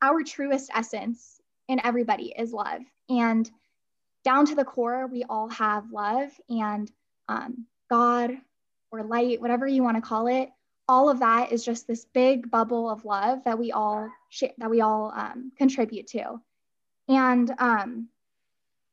our 0.00 0.22
truest 0.22 0.70
essence 0.72 1.40
in 1.66 1.84
everybody 1.84 2.32
is 2.38 2.52
love. 2.52 2.82
And 3.08 3.50
down 4.24 4.46
to 4.46 4.54
the 4.54 4.64
core, 4.64 5.08
we 5.08 5.24
all 5.28 5.48
have 5.48 5.90
love 5.90 6.30
and 6.48 6.88
um, 7.28 7.66
God 7.90 8.30
or 8.92 9.02
light, 9.02 9.40
whatever 9.40 9.66
you 9.66 9.82
want 9.82 9.96
to 9.96 10.08
call 10.08 10.28
it. 10.28 10.50
All 10.88 11.08
of 11.08 11.18
that 11.18 11.50
is 11.50 11.64
just 11.64 11.88
this 11.88 12.06
big 12.14 12.48
bubble 12.48 12.88
of 12.88 13.04
love 13.04 13.40
that 13.44 13.58
we 13.58 13.72
all 13.72 14.08
sh- 14.28 14.54
that 14.58 14.70
we 14.70 14.82
all 14.82 15.12
um, 15.16 15.50
contribute 15.58 16.06
to. 16.08 16.40
And 17.08 17.52
um, 17.58 18.08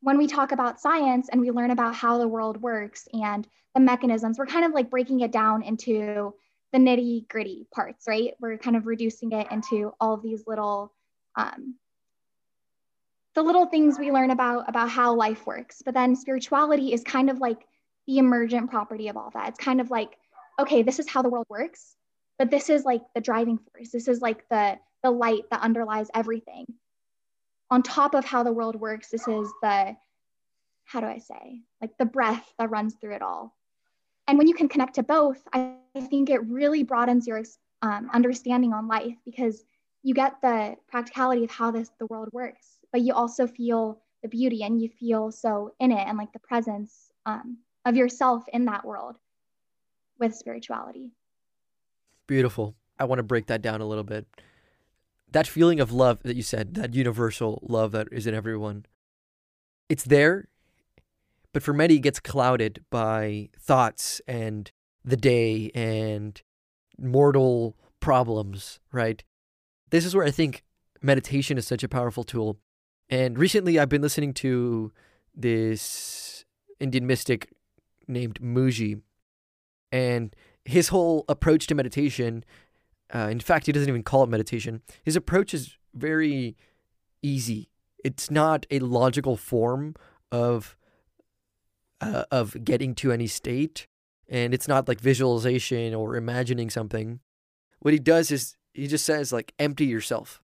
when 0.03 0.17
we 0.17 0.27
talk 0.27 0.51
about 0.51 0.81
science 0.81 1.29
and 1.31 1.39
we 1.39 1.49
learn 1.49 1.71
about 1.71 1.95
how 1.95 2.17
the 2.17 2.27
world 2.27 2.61
works 2.61 3.07
and 3.13 3.47
the 3.73 3.79
mechanisms, 3.79 4.37
we're 4.37 4.45
kind 4.45 4.65
of 4.65 4.73
like 4.73 4.89
breaking 4.89 5.21
it 5.21 5.31
down 5.31 5.63
into 5.63 6.33
the 6.73 6.77
nitty 6.77 7.25
gritty 7.29 7.65
parts, 7.73 8.05
right? 8.05 8.33
We're 8.41 8.57
kind 8.57 8.75
of 8.75 8.85
reducing 8.85 9.31
it 9.31 9.47
into 9.49 9.93
all 10.01 10.17
these 10.17 10.43
little, 10.45 10.91
um, 11.37 11.75
the 13.33 13.41
little 13.41 13.65
things 13.65 13.97
we 13.97 14.11
learn 14.11 14.29
about 14.29 14.67
about 14.67 14.89
how 14.89 15.15
life 15.15 15.45
works. 15.47 15.81
But 15.83 15.93
then 15.93 16.17
spirituality 16.17 16.91
is 16.91 17.03
kind 17.03 17.29
of 17.29 17.39
like 17.39 17.65
the 18.05 18.17
emergent 18.17 18.69
property 18.69 19.07
of 19.07 19.15
all 19.15 19.31
that. 19.33 19.49
It's 19.49 19.57
kind 19.57 19.79
of 19.79 19.89
like, 19.89 20.17
okay, 20.59 20.83
this 20.83 20.99
is 20.99 21.07
how 21.07 21.21
the 21.21 21.29
world 21.29 21.47
works, 21.49 21.95
but 22.37 22.51
this 22.51 22.69
is 22.69 22.83
like 22.83 23.01
the 23.15 23.21
driving 23.21 23.57
force. 23.57 23.91
This 23.91 24.09
is 24.09 24.21
like 24.21 24.47
the 24.49 24.77
the 25.01 25.11
light 25.11 25.43
that 25.49 25.61
underlies 25.61 26.09
everything 26.13 26.65
on 27.73 27.81
top 27.81 28.13
of 28.13 28.23
how 28.23 28.43
the 28.43 28.51
world 28.51 28.79
works, 28.79 29.09
this 29.09 29.27
is 29.27 29.51
the, 29.63 29.95
how 30.85 30.99
do 30.99 31.07
I 31.07 31.17
say, 31.17 31.61
like 31.81 31.89
the 31.97 32.05
breath 32.05 32.53
that 32.59 32.69
runs 32.69 32.93
through 32.93 33.15
it 33.15 33.23
all. 33.23 33.57
And 34.27 34.37
when 34.37 34.47
you 34.47 34.53
can 34.53 34.69
connect 34.69 34.93
to 34.95 35.03
both, 35.03 35.41
I 35.53 35.73
think 36.07 36.29
it 36.29 36.45
really 36.45 36.83
broadens 36.83 37.25
your 37.25 37.41
um, 37.81 38.11
understanding 38.13 38.73
on 38.73 38.87
life 38.87 39.15
because 39.25 39.65
you 40.03 40.13
get 40.13 40.35
the 40.43 40.75
practicality 40.87 41.45
of 41.45 41.49
how 41.49 41.71
this 41.71 41.89
the 41.97 42.05
world 42.05 42.29
works, 42.31 42.77
but 42.91 43.01
you 43.01 43.15
also 43.15 43.47
feel 43.47 43.99
the 44.21 44.29
beauty 44.29 44.61
and 44.61 44.79
you 44.79 44.87
feel 44.87 45.31
so 45.31 45.73
in 45.79 45.91
it 45.91 46.07
and 46.07 46.15
like 46.15 46.31
the 46.31 46.39
presence 46.39 47.09
um, 47.25 47.57
of 47.85 47.95
yourself 47.95 48.43
in 48.53 48.65
that 48.65 48.85
world 48.85 49.15
with 50.19 50.35
spirituality. 50.35 51.09
Beautiful. 52.27 52.75
I 52.99 53.05
want 53.05 53.17
to 53.17 53.23
break 53.23 53.47
that 53.47 53.63
down 53.63 53.81
a 53.81 53.87
little 53.87 54.03
bit 54.03 54.27
that 55.33 55.47
feeling 55.47 55.79
of 55.79 55.91
love 55.91 56.19
that 56.23 56.35
you 56.35 56.43
said, 56.43 56.75
that 56.75 56.93
universal 56.93 57.59
love 57.63 57.91
that 57.91 58.07
is 58.11 58.25
in 58.25 58.33
everyone, 58.33 58.85
it's 59.89 60.05
there, 60.05 60.47
but 61.51 61.63
for 61.63 61.73
many 61.73 61.95
it 61.95 61.99
gets 61.99 62.19
clouded 62.19 62.83
by 62.89 63.49
thoughts 63.59 64.21
and 64.27 64.71
the 65.03 65.17
day 65.17 65.69
and 65.75 66.41
mortal 66.97 67.75
problems, 67.99 68.79
right? 68.91 69.23
This 69.89 70.05
is 70.05 70.15
where 70.15 70.25
I 70.25 70.31
think 70.31 70.63
meditation 71.01 71.57
is 71.57 71.67
such 71.67 71.83
a 71.83 71.89
powerful 71.89 72.23
tool. 72.23 72.57
And 73.09 73.37
recently 73.37 73.77
I've 73.77 73.89
been 73.89 74.01
listening 74.01 74.33
to 74.35 74.91
this 75.35 76.45
Indian 76.79 77.05
mystic 77.05 77.49
named 78.07 78.39
Mooji. 78.39 79.01
And 79.91 80.35
his 80.65 80.87
whole 80.87 81.25
approach 81.27 81.67
to 81.67 81.75
meditation 81.75 82.43
uh, 83.13 83.27
in 83.29 83.39
fact, 83.39 83.67
he 83.67 83.71
doesn't 83.71 83.89
even 83.89 84.03
call 84.03 84.23
it 84.23 84.29
meditation. 84.29 84.81
His 85.03 85.15
approach 85.15 85.53
is 85.53 85.77
very 85.93 86.57
easy. 87.21 87.69
It's 88.03 88.31
not 88.31 88.65
a 88.71 88.79
logical 88.79 89.37
form 89.37 89.95
of 90.31 90.75
uh, 92.01 92.25
of 92.31 92.65
getting 92.65 92.95
to 92.95 93.11
any 93.11 93.27
state, 93.27 93.87
and 94.27 94.53
it's 94.53 94.67
not 94.67 94.87
like 94.87 94.99
visualization 94.99 95.93
or 95.93 96.15
imagining 96.15 96.69
something. 96.69 97.19
What 97.79 97.93
he 97.93 97.99
does 97.99 98.31
is 98.31 98.57
he 98.73 98.87
just 98.87 99.05
says 99.05 99.31
like 99.31 99.53
empty 99.59 99.85
yourself. 99.85 100.41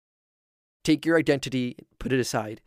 Take 0.84 1.06
your 1.06 1.18
identity, 1.18 1.76
put 1.98 2.12
it 2.12 2.20
aside. 2.20 2.60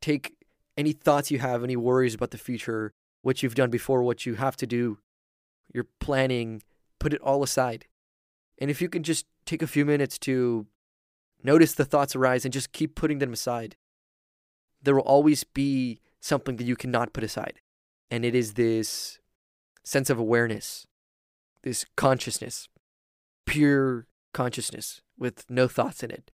Take 0.00 0.34
any 0.76 0.92
thoughts 0.92 1.30
you 1.30 1.38
have, 1.38 1.64
any 1.64 1.76
worries 1.76 2.14
about 2.14 2.30
the 2.30 2.38
future, 2.38 2.92
what 3.22 3.42
you've 3.42 3.54
done 3.54 3.70
before, 3.70 4.02
what 4.02 4.26
you 4.26 4.34
have 4.34 4.56
to 4.56 4.66
do, 4.66 4.98
your 5.72 5.86
planning, 6.00 6.62
put 6.98 7.14
it 7.14 7.20
all 7.22 7.42
aside. 7.42 7.86
And 8.58 8.70
if 8.70 8.80
you 8.80 8.88
can 8.88 9.02
just 9.02 9.26
take 9.44 9.62
a 9.62 9.66
few 9.66 9.84
minutes 9.84 10.18
to 10.20 10.66
notice 11.42 11.74
the 11.74 11.84
thoughts 11.84 12.16
arise 12.16 12.44
and 12.44 12.52
just 12.52 12.72
keep 12.72 12.94
putting 12.94 13.18
them 13.18 13.32
aside, 13.32 13.76
there 14.82 14.94
will 14.94 15.02
always 15.02 15.44
be 15.44 16.00
something 16.20 16.56
that 16.56 16.64
you 16.64 16.76
cannot 16.76 17.12
put 17.12 17.24
aside. 17.24 17.60
And 18.10 18.24
it 18.24 18.34
is 18.34 18.54
this 18.54 19.18
sense 19.84 20.10
of 20.10 20.18
awareness, 20.18 20.86
this 21.62 21.84
consciousness, 21.96 22.68
pure 23.44 24.06
consciousness 24.32 25.02
with 25.18 25.44
no 25.48 25.68
thoughts 25.68 26.02
in 26.02 26.10
it. 26.10 26.30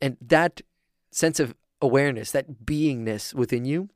And 0.00 0.16
that 0.20 0.60
sense 1.10 1.40
of 1.40 1.54
awareness, 1.80 2.32
that 2.32 2.64
beingness 2.64 3.34
within 3.34 3.64
you, 3.64 3.88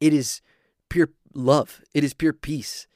it 0.00 0.12
is 0.12 0.40
pure 0.88 1.10
love. 1.34 1.82
It 1.94 2.04
is 2.04 2.14
pure 2.14 2.32
peace. 2.32 2.86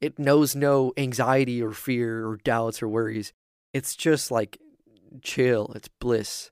It 0.00 0.18
knows 0.18 0.54
no 0.54 0.92
anxiety 0.96 1.62
or 1.62 1.72
fear 1.72 2.26
or 2.26 2.36
doubts 2.38 2.82
or 2.82 2.88
worries. 2.88 3.32
It's 3.72 3.96
just 3.96 4.30
like 4.30 4.58
chill, 5.22 5.72
it's 5.74 5.88
bliss. 5.88 6.50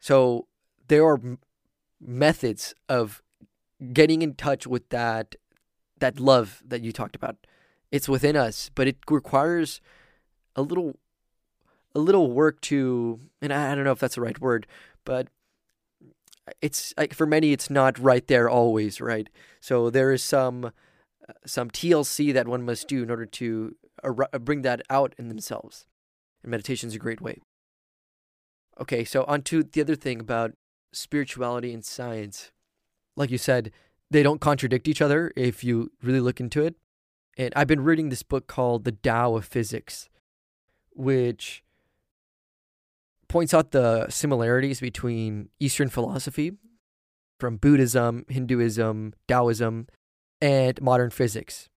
So 0.00 0.46
there 0.88 1.04
are 1.04 1.18
m- 1.18 1.38
methods 2.00 2.74
of 2.88 3.22
getting 3.92 4.22
in 4.22 4.34
touch 4.34 4.66
with 4.66 4.88
that 4.90 5.36
that 5.98 6.18
love 6.18 6.62
that 6.66 6.82
you 6.82 6.92
talked 6.92 7.16
about. 7.16 7.36
It's 7.90 8.08
within 8.08 8.36
us, 8.36 8.70
but 8.74 8.88
it 8.88 8.98
requires 9.08 9.80
a 10.56 10.62
little 10.62 10.98
a 11.94 12.00
little 12.00 12.30
work 12.32 12.60
to 12.62 13.20
and 13.40 13.52
I, 13.52 13.72
I 13.72 13.74
don't 13.74 13.84
know 13.84 13.92
if 13.92 14.00
that's 14.00 14.16
the 14.16 14.20
right 14.20 14.40
word, 14.40 14.66
but 15.04 15.28
it's 16.60 16.92
like 16.96 17.14
for 17.14 17.26
many 17.26 17.52
it's 17.52 17.70
not 17.70 17.98
right 17.98 18.26
there 18.26 18.48
always, 18.48 19.00
right? 19.00 19.28
So 19.60 19.90
there 19.90 20.12
is 20.12 20.22
some 20.22 20.72
some 21.46 21.70
TLC 21.70 22.32
that 22.32 22.48
one 22.48 22.64
must 22.64 22.88
do 22.88 23.02
in 23.02 23.10
order 23.10 23.26
to 23.26 23.76
ar- 24.02 24.28
uh, 24.32 24.38
bring 24.38 24.62
that 24.62 24.82
out 24.90 25.14
in 25.18 25.28
themselves. 25.28 25.86
And 26.42 26.50
meditation 26.50 26.88
is 26.88 26.94
a 26.94 26.98
great 26.98 27.20
way. 27.20 27.38
Okay, 28.80 29.04
so 29.04 29.24
on 29.24 29.42
to 29.42 29.62
the 29.62 29.80
other 29.80 29.94
thing 29.94 30.20
about 30.20 30.52
spirituality 30.92 31.72
and 31.72 31.84
science. 31.84 32.50
Like 33.16 33.30
you 33.30 33.38
said, 33.38 33.70
they 34.10 34.22
don't 34.22 34.40
contradict 34.40 34.88
each 34.88 35.00
other 35.00 35.32
if 35.36 35.64
you 35.64 35.92
really 36.02 36.20
look 36.20 36.40
into 36.40 36.62
it. 36.62 36.74
And 37.36 37.52
I've 37.56 37.66
been 37.66 37.82
reading 37.82 38.08
this 38.08 38.22
book 38.22 38.46
called 38.46 38.84
The 38.84 38.92
Tao 38.92 39.36
of 39.36 39.44
Physics, 39.44 40.08
which 40.90 41.64
points 43.28 43.52
out 43.52 43.72
the 43.72 44.08
similarities 44.08 44.80
between 44.80 45.48
Eastern 45.58 45.88
philosophy 45.88 46.52
from 47.40 47.56
Buddhism, 47.56 48.24
Hinduism, 48.28 49.14
Taoism, 49.26 49.88
and 50.44 50.82
modern 50.82 51.08
physics. 51.08 51.70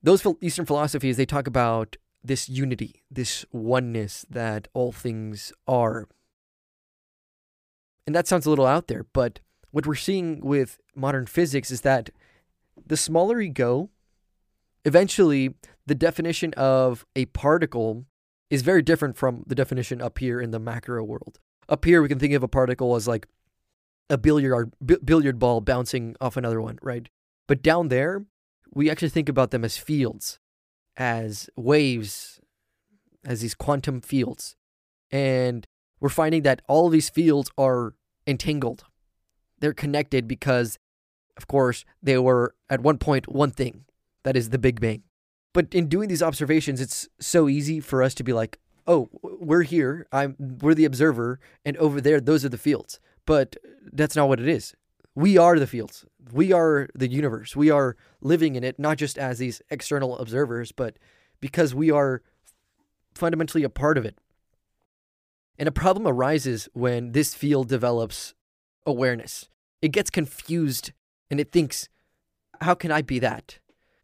Those 0.00 0.24
Eastern 0.40 0.64
philosophies, 0.64 1.16
they 1.16 1.26
talk 1.26 1.48
about 1.48 1.96
this 2.22 2.48
unity, 2.48 3.02
this 3.10 3.44
oneness 3.50 4.24
that 4.30 4.68
all 4.74 4.92
things 4.92 5.52
are. 5.66 6.06
And 8.06 8.14
that 8.14 8.28
sounds 8.28 8.46
a 8.46 8.50
little 8.50 8.66
out 8.66 8.86
there, 8.86 9.06
but 9.12 9.40
what 9.72 9.88
we're 9.88 9.96
seeing 9.96 10.40
with 10.40 10.78
modern 10.94 11.26
physics 11.26 11.72
is 11.72 11.80
that 11.80 12.10
the 12.86 12.96
smaller 12.96 13.40
you 13.40 13.52
go, 13.52 13.90
eventually 14.84 15.54
the 15.84 15.96
definition 15.96 16.54
of 16.54 17.04
a 17.16 17.24
particle 17.26 18.04
is 18.50 18.62
very 18.62 18.82
different 18.82 19.16
from 19.16 19.42
the 19.48 19.56
definition 19.56 20.00
up 20.00 20.18
here 20.18 20.40
in 20.40 20.52
the 20.52 20.60
macro 20.60 21.02
world. 21.02 21.40
Up 21.68 21.84
here, 21.84 22.02
we 22.02 22.08
can 22.08 22.20
think 22.20 22.34
of 22.34 22.44
a 22.44 22.48
particle 22.48 22.94
as 22.94 23.08
like 23.08 23.26
a 24.08 24.16
billiard 24.16 24.72
billiard 25.04 25.40
ball 25.40 25.60
bouncing 25.60 26.14
off 26.20 26.36
another 26.36 26.60
one, 26.60 26.78
right? 26.82 27.08
But 27.50 27.62
down 27.62 27.88
there, 27.88 28.26
we 28.72 28.88
actually 28.88 29.08
think 29.08 29.28
about 29.28 29.50
them 29.50 29.64
as 29.64 29.76
fields, 29.76 30.38
as 30.96 31.50
waves, 31.56 32.38
as 33.26 33.40
these 33.40 33.56
quantum 33.56 34.00
fields. 34.00 34.54
And 35.10 35.66
we're 35.98 36.10
finding 36.10 36.42
that 36.42 36.62
all 36.68 36.88
these 36.88 37.10
fields 37.10 37.50
are 37.58 37.94
entangled. 38.24 38.84
They're 39.58 39.72
connected 39.72 40.28
because, 40.28 40.78
of 41.36 41.48
course, 41.48 41.84
they 42.00 42.18
were 42.18 42.54
at 42.68 42.82
one 42.82 42.98
point 42.98 43.26
one 43.26 43.50
thing 43.50 43.84
that 44.22 44.36
is 44.36 44.50
the 44.50 44.58
Big 44.58 44.80
Bang. 44.80 45.02
But 45.52 45.74
in 45.74 45.88
doing 45.88 46.08
these 46.08 46.22
observations, 46.22 46.80
it's 46.80 47.08
so 47.18 47.48
easy 47.48 47.80
for 47.80 48.00
us 48.00 48.14
to 48.14 48.22
be 48.22 48.32
like, 48.32 48.60
oh, 48.86 49.08
we're 49.24 49.62
here, 49.62 50.06
I'm 50.12 50.36
we're 50.38 50.74
the 50.74 50.84
observer, 50.84 51.40
and 51.64 51.76
over 51.78 52.00
there, 52.00 52.20
those 52.20 52.44
are 52.44 52.48
the 52.48 52.58
fields. 52.58 53.00
But 53.26 53.56
that's 53.92 54.14
not 54.14 54.28
what 54.28 54.38
it 54.38 54.46
is. 54.46 54.76
We 55.14 55.36
are 55.36 55.58
the 55.58 55.66
fields. 55.66 56.04
We 56.32 56.52
are 56.52 56.88
the 56.94 57.08
universe. 57.08 57.56
We 57.56 57.70
are 57.70 57.96
living 58.20 58.54
in 58.54 58.64
it, 58.64 58.78
not 58.78 58.96
just 58.96 59.18
as 59.18 59.38
these 59.38 59.60
external 59.70 60.16
observers, 60.18 60.72
but 60.72 60.98
because 61.40 61.74
we 61.74 61.90
are 61.90 62.22
fundamentally 63.14 63.64
a 63.64 63.68
part 63.68 63.98
of 63.98 64.04
it. 64.04 64.18
And 65.58 65.68
a 65.68 65.72
problem 65.72 66.06
arises 66.06 66.68
when 66.72 67.12
this 67.12 67.34
field 67.34 67.68
develops 67.68 68.34
awareness. 68.86 69.48
It 69.82 69.88
gets 69.88 70.10
confused 70.10 70.92
and 71.30 71.40
it 71.40 71.52
thinks, 71.52 71.88
how 72.60 72.74
can 72.74 72.90
I 72.90 73.02
be 73.02 73.18
that? 73.18 73.58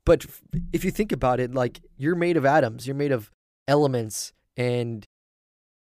But 0.05 0.27
if 0.73 0.85
you 0.85 0.91
think 0.91 1.13
about 1.13 1.41
it, 1.41 1.55
like 1.55 1.81
you're 1.97 2.15
made 2.15 2.37
of 2.37 2.45
atoms, 2.45 2.87
you're 2.87 2.97
made 2.97 3.13
of 3.13 3.31
elements, 3.67 4.33
and 4.57 5.05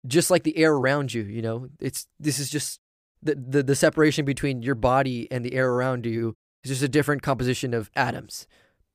just 0.06 0.30
like 0.30 0.44
the 0.44 0.58
air 0.58 0.74
around 0.74 1.14
you, 1.14 1.24
you 1.24 1.42
know, 1.42 1.70
it's 1.80 2.08
this 2.20 2.38
is 2.38 2.50
just 2.50 2.80
the, 3.22 3.36
the, 3.36 3.64
the 3.64 3.76
separation 3.76 4.26
between 4.26 4.62
your 4.62 4.76
body 4.76 5.28
and 5.32 5.44
the 5.44 5.54
air 5.54 5.70
around 5.70 6.06
you 6.06 6.36
is 6.64 6.70
just 6.70 6.84
a 6.84 6.90
different 6.90 7.22
composition 7.22 7.74
of 7.74 7.90
atoms. 7.96 8.48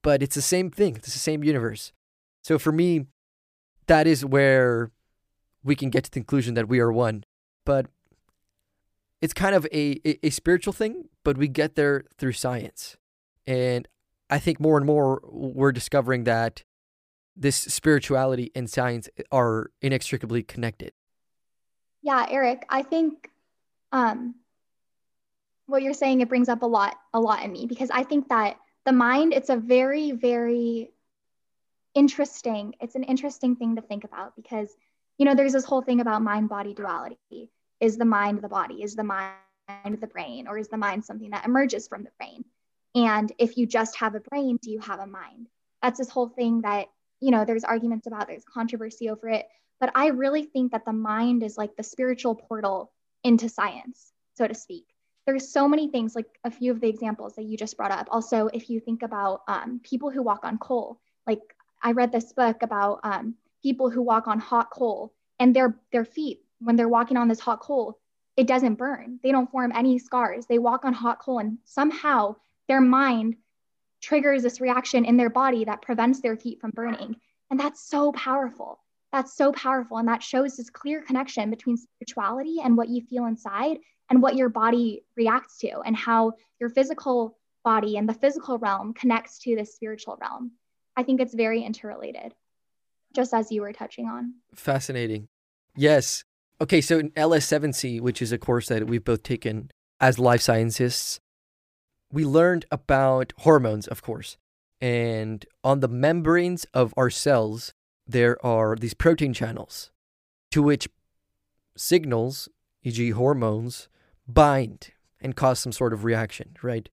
But 0.02 0.22
it's 0.22 0.34
the 0.34 0.42
same 0.42 0.70
thing, 0.70 0.96
it's 0.96 1.12
the 1.12 1.18
same 1.18 1.44
universe. 1.44 1.92
So 2.42 2.58
for 2.58 2.72
me, 2.72 3.06
that 3.86 4.06
is 4.06 4.24
where 4.24 4.90
we 5.62 5.74
can 5.74 5.90
get 5.90 6.04
to 6.04 6.10
the 6.10 6.20
conclusion 6.20 6.54
that 6.54 6.68
we 6.68 6.80
are 6.80 6.92
one. 6.92 7.24
But 7.64 7.86
it's 9.22 9.32
kind 9.32 9.54
of 9.54 9.66
a, 9.72 10.00
a, 10.06 10.26
a 10.26 10.30
spiritual 10.30 10.74
thing, 10.74 11.08
but 11.22 11.38
we 11.38 11.48
get 11.48 11.74
there 11.74 12.04
through 12.18 12.32
science. 12.32 12.96
And 13.46 13.88
I 14.28 14.38
think 14.38 14.60
more 14.60 14.76
and 14.76 14.86
more 14.86 15.22
we're 15.24 15.72
discovering 15.72 16.24
that 16.24 16.64
this 17.36 17.56
spirituality 17.56 18.52
and 18.54 18.68
science 18.68 19.08
are 19.32 19.70
inextricably 19.80 20.42
connected. 20.42 20.92
Yeah, 22.02 22.26
Eric, 22.30 22.64
I 22.68 22.82
think 22.82 23.30
um, 23.94 24.34
what 25.66 25.82
you're 25.82 25.94
saying 25.94 26.20
it 26.20 26.28
brings 26.28 26.50
up 26.50 26.62
a 26.62 26.66
lot, 26.66 26.96
a 27.14 27.20
lot 27.20 27.42
in 27.42 27.52
me 27.52 27.64
because 27.66 27.90
I 27.90 28.02
think 28.02 28.28
that 28.28 28.58
the 28.84 28.92
mind 28.92 29.32
it's 29.32 29.48
a 29.48 29.56
very, 29.56 30.12
very 30.12 30.90
interesting. 31.94 32.74
It's 32.80 32.96
an 32.96 33.04
interesting 33.04 33.56
thing 33.56 33.76
to 33.76 33.82
think 33.82 34.04
about 34.04 34.36
because 34.36 34.68
you 35.16 35.24
know 35.24 35.34
there's 35.34 35.52
this 35.52 35.64
whole 35.64 35.80
thing 35.80 36.00
about 36.00 36.22
mind-body 36.22 36.74
duality. 36.74 37.50
Is 37.80 37.96
the 37.96 38.04
mind 38.04 38.42
the 38.42 38.48
body? 38.48 38.82
Is 38.82 38.96
the 38.96 39.04
mind 39.04 39.32
the 40.00 40.06
brain, 40.08 40.48
or 40.48 40.58
is 40.58 40.68
the 40.68 40.76
mind 40.76 41.04
something 41.04 41.30
that 41.30 41.46
emerges 41.46 41.88
from 41.88 42.02
the 42.02 42.10
brain? 42.18 42.44
And 42.94 43.32
if 43.38 43.56
you 43.56 43.66
just 43.66 43.96
have 43.96 44.14
a 44.14 44.20
brain, 44.20 44.58
do 44.60 44.70
you 44.70 44.80
have 44.80 45.00
a 45.00 45.06
mind? 45.06 45.48
That's 45.82 45.98
this 45.98 46.08
whole 46.08 46.28
thing 46.28 46.62
that, 46.62 46.86
you 47.20 47.30
know, 47.30 47.44
there's 47.44 47.64
arguments 47.64 48.06
about, 48.06 48.28
there's 48.28 48.44
controversy 48.44 49.10
over 49.10 49.28
it. 49.28 49.46
But 49.80 49.90
I 49.94 50.08
really 50.08 50.44
think 50.44 50.72
that 50.72 50.84
the 50.84 50.92
mind 50.92 51.42
is 51.42 51.58
like 51.58 51.76
the 51.76 51.82
spiritual 51.82 52.36
portal 52.36 52.92
into 53.24 53.48
science, 53.48 54.12
so 54.34 54.46
to 54.46 54.54
speak. 54.54 54.84
There's 55.26 55.50
so 55.50 55.66
many 55.66 55.88
things, 55.88 56.14
like 56.14 56.26
a 56.44 56.50
few 56.50 56.70
of 56.70 56.80
the 56.80 56.88
examples 56.88 57.34
that 57.36 57.44
you 57.44 57.56
just 57.56 57.76
brought 57.76 57.90
up. 57.90 58.08
Also, 58.10 58.48
if 58.52 58.68
you 58.68 58.78
think 58.78 59.02
about 59.02 59.40
um, 59.48 59.80
people 59.82 60.10
who 60.10 60.22
walk 60.22 60.44
on 60.44 60.58
coal, 60.58 61.00
like 61.26 61.40
I 61.82 61.92
read 61.92 62.12
this 62.12 62.32
book 62.32 62.62
about 62.62 63.00
um, 63.02 63.34
people 63.62 63.90
who 63.90 64.02
walk 64.02 64.28
on 64.28 64.38
hot 64.38 64.70
coal 64.70 65.12
and 65.40 65.56
their 65.56 65.78
their 65.90 66.04
feet 66.04 66.40
when 66.60 66.76
they're 66.76 66.88
walking 66.88 67.16
on 67.16 67.28
this 67.28 67.40
hot 67.40 67.60
coal 67.60 67.98
it 68.36 68.46
doesn't 68.46 68.76
burn 68.76 69.18
they 69.22 69.32
don't 69.32 69.50
form 69.50 69.72
any 69.74 69.98
scars 69.98 70.46
they 70.46 70.58
walk 70.58 70.84
on 70.84 70.92
hot 70.92 71.18
coal 71.18 71.40
and 71.40 71.58
somehow 71.64 72.34
their 72.68 72.80
mind 72.80 73.36
triggers 74.04 74.42
this 74.42 74.60
reaction 74.60 75.04
in 75.04 75.16
their 75.16 75.30
body 75.30 75.64
that 75.64 75.82
prevents 75.82 76.20
their 76.20 76.36
feet 76.36 76.60
from 76.60 76.70
burning. 76.70 77.16
And 77.50 77.58
that's 77.58 77.88
so 77.88 78.12
powerful. 78.12 78.80
That's 79.14 79.36
so 79.36 79.52
powerful. 79.52 79.98
And 79.98 80.08
that 80.08 80.24
shows 80.24 80.56
this 80.56 80.70
clear 80.70 81.00
connection 81.00 81.48
between 81.48 81.76
spirituality 81.76 82.56
and 82.64 82.76
what 82.76 82.88
you 82.88 83.00
feel 83.00 83.26
inside 83.26 83.76
and 84.10 84.20
what 84.20 84.34
your 84.34 84.48
body 84.48 85.04
reacts 85.16 85.58
to, 85.58 85.82
and 85.86 85.96
how 85.96 86.32
your 86.58 86.68
physical 86.68 87.38
body 87.62 87.96
and 87.96 88.08
the 88.08 88.14
physical 88.14 88.58
realm 88.58 88.92
connects 88.92 89.38
to 89.38 89.54
the 89.54 89.64
spiritual 89.64 90.18
realm. 90.20 90.50
I 90.96 91.04
think 91.04 91.20
it's 91.20 91.32
very 91.32 91.62
interrelated, 91.62 92.34
just 93.14 93.32
as 93.32 93.52
you 93.52 93.62
were 93.62 93.72
touching 93.72 94.08
on. 94.08 94.34
Fascinating. 94.52 95.28
Yes. 95.76 96.24
Okay, 96.60 96.80
so 96.80 96.98
in 96.98 97.10
LS7C, 97.10 98.00
which 98.00 98.20
is 98.20 98.32
a 98.32 98.38
course 98.38 98.66
that 98.66 98.88
we've 98.88 99.04
both 99.04 99.22
taken 99.22 99.70
as 100.00 100.18
life 100.18 100.40
scientists, 100.40 101.20
we 102.10 102.24
learned 102.24 102.64
about 102.72 103.32
hormones, 103.38 103.86
of 103.86 104.02
course. 104.02 104.36
And 104.80 105.46
on 105.62 105.78
the 105.78 105.88
membranes 105.88 106.66
of 106.74 106.92
our 106.96 107.10
cells, 107.10 107.74
there 108.06 108.44
are 108.44 108.76
these 108.76 108.94
protein 108.94 109.32
channels 109.32 109.90
to 110.50 110.62
which 110.62 110.88
signals, 111.76 112.48
e.g., 112.82 113.10
hormones, 113.10 113.88
bind 114.26 114.92
and 115.20 115.36
cause 115.36 115.58
some 115.58 115.72
sort 115.72 115.92
of 115.92 116.04
reaction, 116.04 116.56
right? 116.62 116.88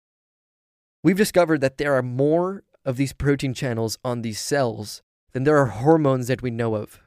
We've 1.03 1.17
discovered 1.17 1.61
that 1.61 1.77
there 1.77 1.93
are 1.93 2.03
more 2.03 2.63
of 2.85 2.97
these 2.97 3.13
protein 3.13 3.53
channels 3.53 3.97
on 4.03 4.21
these 4.21 4.39
cells 4.39 5.01
than 5.33 5.43
there 5.43 5.57
are 5.57 5.67
hormones 5.67 6.27
that 6.27 6.41
we 6.41 6.51
know 6.51 6.75
of. 6.75 7.01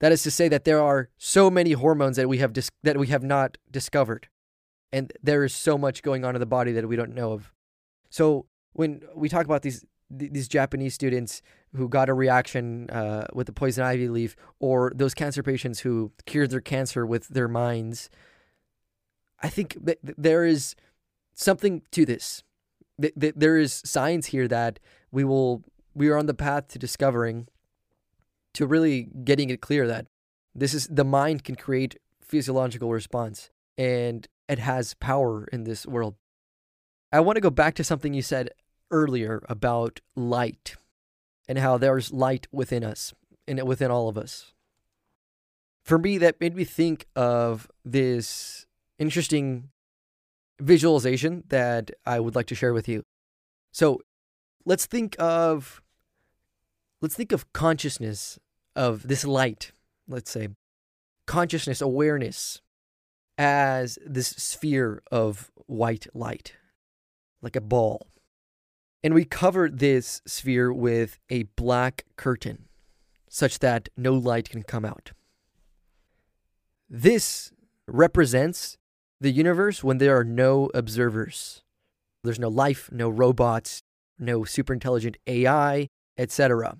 That 0.00 0.12
is 0.12 0.22
to 0.24 0.30
say 0.30 0.48
that 0.48 0.64
there 0.64 0.82
are 0.82 1.08
so 1.16 1.50
many 1.50 1.72
hormones 1.72 2.16
that 2.16 2.28
we 2.28 2.38
have 2.38 2.52
dis- 2.52 2.70
that 2.82 2.98
we 2.98 3.06
have 3.08 3.22
not 3.22 3.58
discovered 3.70 4.28
and 4.94 5.12
there 5.20 5.42
is 5.42 5.52
so 5.52 5.76
much 5.76 6.04
going 6.04 6.24
on 6.24 6.36
in 6.36 6.40
the 6.40 6.46
body 6.46 6.70
that 6.70 6.86
we 6.86 6.94
don't 6.94 7.16
know 7.16 7.32
of. 7.32 7.52
So 8.10 8.46
when 8.74 9.02
we 9.16 9.28
talk 9.28 9.44
about 9.44 9.62
these 9.62 9.84
these 10.08 10.46
Japanese 10.46 10.94
students 10.94 11.42
who 11.76 11.88
got 11.88 12.08
a 12.08 12.14
reaction 12.14 12.88
uh, 12.90 13.26
with 13.32 13.46
the 13.46 13.52
poison 13.52 13.84
ivy 13.84 14.08
leaf, 14.08 14.36
or 14.60 14.92
those 14.94 15.14
cancer 15.14 15.42
patients 15.42 15.80
who 15.80 16.12
cured 16.26 16.50
their 16.50 16.60
cancer 16.60 17.04
with 17.04 17.28
their 17.28 17.48
minds, 17.48 18.10
I 19.42 19.48
think 19.48 19.84
th- 19.84 19.98
there 20.02 20.44
is 20.44 20.74
something 21.34 21.82
to 21.90 22.06
this. 22.06 22.42
Th- 23.00 23.14
th- 23.18 23.34
there 23.36 23.58
is 23.58 23.82
science 23.84 24.26
here 24.26 24.48
that 24.48 24.78
we 25.10 25.24
will 25.24 25.64
we 25.94 26.08
are 26.08 26.18
on 26.18 26.26
the 26.26 26.34
path 26.34 26.68
to 26.68 26.78
discovering, 26.78 27.46
to 28.54 28.66
really 28.66 29.08
getting 29.24 29.50
it 29.50 29.60
clear 29.60 29.86
that 29.86 30.06
this 30.54 30.74
is 30.74 30.86
the 30.88 31.04
mind 31.04 31.44
can 31.44 31.56
create 31.56 31.98
physiological 32.20 32.90
response 32.90 33.50
and 33.76 34.28
it 34.48 34.58
has 34.58 34.94
power 34.94 35.46
in 35.52 35.64
this 35.64 35.86
world. 35.86 36.14
I 37.12 37.20
want 37.20 37.36
to 37.36 37.40
go 37.40 37.50
back 37.50 37.74
to 37.74 37.84
something 37.84 38.14
you 38.14 38.22
said 38.22 38.50
earlier 38.90 39.44
about 39.48 40.00
light 40.16 40.76
and 41.48 41.58
how 41.58 41.78
there's 41.78 42.12
light 42.12 42.46
within 42.52 42.84
us 42.84 43.14
and 43.46 43.62
within 43.64 43.90
all 43.90 44.08
of 44.08 44.16
us. 44.16 44.52
For 45.84 45.98
me, 45.98 46.16
that 46.18 46.40
made 46.40 46.56
me 46.56 46.64
think 46.64 47.06
of 47.14 47.68
this 47.84 48.66
interesting 48.98 49.70
visualization 50.60 51.44
that 51.48 51.90
I 52.06 52.20
would 52.20 52.34
like 52.34 52.46
to 52.46 52.54
share 52.54 52.72
with 52.72 52.88
you. 52.88 53.04
So 53.72 54.00
let's 54.64 54.86
think 54.86 55.16
of 55.18 55.82
let's 57.02 57.14
think 57.14 57.32
of 57.32 57.52
consciousness 57.52 58.38
of 58.74 59.06
this 59.06 59.24
light, 59.24 59.72
let's 60.08 60.30
say 60.30 60.48
consciousness, 61.26 61.80
awareness 61.80 62.60
as 63.36 63.98
this 64.06 64.28
sphere 64.28 65.02
of 65.10 65.50
white 65.66 66.06
light, 66.14 66.54
like 67.42 67.56
a 67.56 67.60
ball. 67.60 68.06
And 69.04 69.12
we 69.12 69.26
cover 69.26 69.68
this 69.68 70.22
sphere 70.26 70.72
with 70.72 71.18
a 71.28 71.42
black 71.56 72.06
curtain 72.16 72.64
such 73.28 73.58
that 73.58 73.90
no 73.98 74.14
light 74.14 74.48
can 74.48 74.62
come 74.62 74.86
out. 74.86 75.12
This 76.88 77.52
represents 77.86 78.78
the 79.20 79.30
universe 79.30 79.84
when 79.84 79.98
there 79.98 80.16
are 80.16 80.24
no 80.24 80.70
observers. 80.72 81.62
There's 82.22 82.38
no 82.38 82.48
life, 82.48 82.88
no 82.90 83.10
robots, 83.10 83.82
no 84.18 84.44
super 84.44 84.72
intelligent 84.72 85.18
AI, 85.26 85.88
etc. 86.16 86.78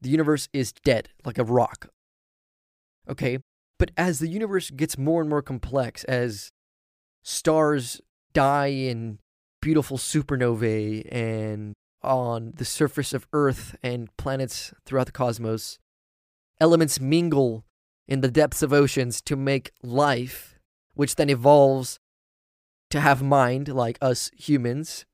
The 0.00 0.10
universe 0.10 0.48
is 0.52 0.72
dead, 0.72 1.10
like 1.24 1.38
a 1.38 1.44
rock. 1.44 1.90
Okay, 3.08 3.38
but 3.78 3.92
as 3.96 4.18
the 4.18 4.28
universe 4.28 4.70
gets 4.70 4.98
more 4.98 5.20
and 5.20 5.30
more 5.30 5.42
complex, 5.42 6.02
as 6.04 6.50
stars 7.22 8.00
die 8.32 8.68
in 8.68 9.20
beautiful 9.60 9.98
supernovae 9.98 11.06
and 11.12 11.74
on 12.02 12.52
the 12.56 12.64
surface 12.64 13.12
of 13.12 13.26
Earth 13.32 13.76
and 13.82 14.14
planets 14.16 14.72
throughout 14.86 15.06
the 15.06 15.12
cosmos. 15.12 15.78
Elements 16.60 17.00
mingle 17.00 17.64
in 18.08 18.20
the 18.20 18.30
depths 18.30 18.62
of 18.62 18.72
oceans 18.72 19.20
to 19.22 19.36
make 19.36 19.72
life, 19.82 20.58
which 20.94 21.16
then 21.16 21.30
evolves 21.30 21.98
to 22.90 23.00
have 23.00 23.22
mind 23.22 23.68
like 23.68 23.98
us 24.00 24.30
humans. 24.36 25.04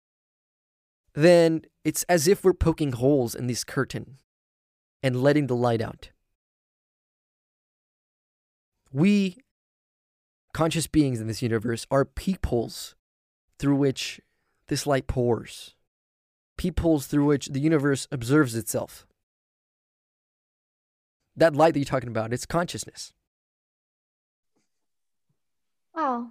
Then 1.14 1.62
it's 1.84 2.04
as 2.04 2.26
if 2.26 2.44
we're 2.44 2.54
poking 2.54 2.92
holes 2.92 3.34
in 3.34 3.46
this 3.46 3.64
curtain 3.64 4.18
and 5.02 5.22
letting 5.22 5.46
the 5.46 5.56
light 5.56 5.80
out. 5.80 6.10
We, 8.92 9.38
conscious 10.54 10.86
beings 10.86 11.20
in 11.20 11.26
this 11.26 11.42
universe, 11.42 11.86
are 11.90 12.04
peepholes 12.04 12.94
through 13.58 13.76
which 13.76 14.20
this 14.68 14.86
light 14.86 15.06
pours, 15.06 15.74
peepholes 16.56 17.06
through 17.06 17.24
which 17.24 17.46
the 17.46 17.60
universe 17.60 18.08
observes 18.10 18.54
itself. 18.54 19.06
That 21.36 21.54
light 21.54 21.74
that 21.74 21.80
you're 21.80 21.84
talking 21.84 22.08
about, 22.08 22.32
it's 22.32 22.46
consciousness. 22.46 23.12
Wow. 25.94 26.28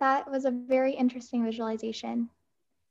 That 0.00 0.30
was 0.30 0.44
a 0.44 0.50
very 0.50 0.92
interesting 0.92 1.44
visualization. 1.44 2.28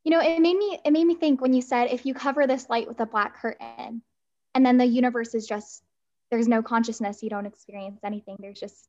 You 0.04 0.12
know, 0.12 0.22
it 0.22 0.40
made 0.40 0.58
me 0.58 0.80
it 0.84 0.92
made 0.92 1.06
me 1.06 1.16
think 1.16 1.42
when 1.42 1.54
you 1.54 1.62
said 1.62 1.92
if 1.92 2.06
you 2.06 2.14
cover 2.14 2.48
this 2.48 2.70
light 2.70 2.88
with 2.88 3.00
a 3.00 3.06
black 3.06 3.40
curtain 3.40 4.02
and 4.56 4.66
then 4.66 4.78
the 4.78 4.86
universe 4.86 5.36
is 5.36 5.46
just 5.46 5.84
there's 6.32 6.48
no 6.48 6.64
consciousness, 6.64 7.22
you 7.22 7.30
don't 7.30 7.46
experience 7.46 8.00
anything. 8.04 8.38
There's 8.40 8.60
just 8.60 8.88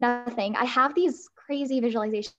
nothing. 0.00 0.56
I 0.56 0.64
have 0.64 0.94
these 0.94 1.28
crazy 1.34 1.80
visualizations 1.80 2.32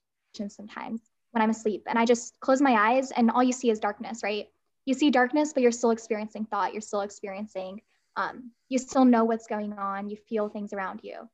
sometimes 0.47 1.01
when 1.31 1.41
I'm 1.41 1.49
asleep. 1.49 1.83
And 1.87 1.97
I 1.99 2.05
just 2.05 2.39
close 2.39 2.61
my 2.61 2.73
eyes 2.73 3.11
and 3.11 3.29
all 3.31 3.43
you 3.43 3.53
see 3.53 3.69
is 3.69 3.79
darkness, 3.79 4.21
right? 4.23 4.47
You 4.85 4.93
see 4.93 5.11
darkness, 5.11 5.53
but 5.53 5.61
you're 5.61 5.71
still 5.71 5.91
experiencing 5.91 6.45
thought. 6.45 6.73
You're 6.73 6.81
still 6.81 7.01
experiencing, 7.01 7.81
um, 8.15 8.51
you 8.69 8.79
still 8.79 9.05
know 9.05 9.23
what's 9.23 9.47
going 9.47 9.73
on. 9.73 10.09
You 10.09 10.17
feel 10.27 10.49
things 10.49 10.73
around 10.73 11.01
you. 11.03 11.29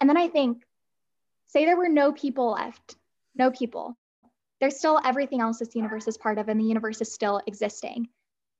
And 0.00 0.08
then 0.08 0.16
I 0.16 0.28
think, 0.28 0.62
say 1.48 1.64
there 1.64 1.76
were 1.76 1.88
no 1.88 2.12
people 2.12 2.52
left, 2.52 2.96
no 3.34 3.50
people. 3.50 3.96
There's 4.60 4.76
still 4.76 5.00
everything 5.04 5.40
else 5.40 5.58
this 5.58 5.74
universe 5.74 6.06
is 6.06 6.16
part 6.16 6.38
of, 6.38 6.48
and 6.48 6.60
the 6.60 6.64
universe 6.64 7.00
is 7.00 7.12
still 7.12 7.42
existing. 7.46 8.08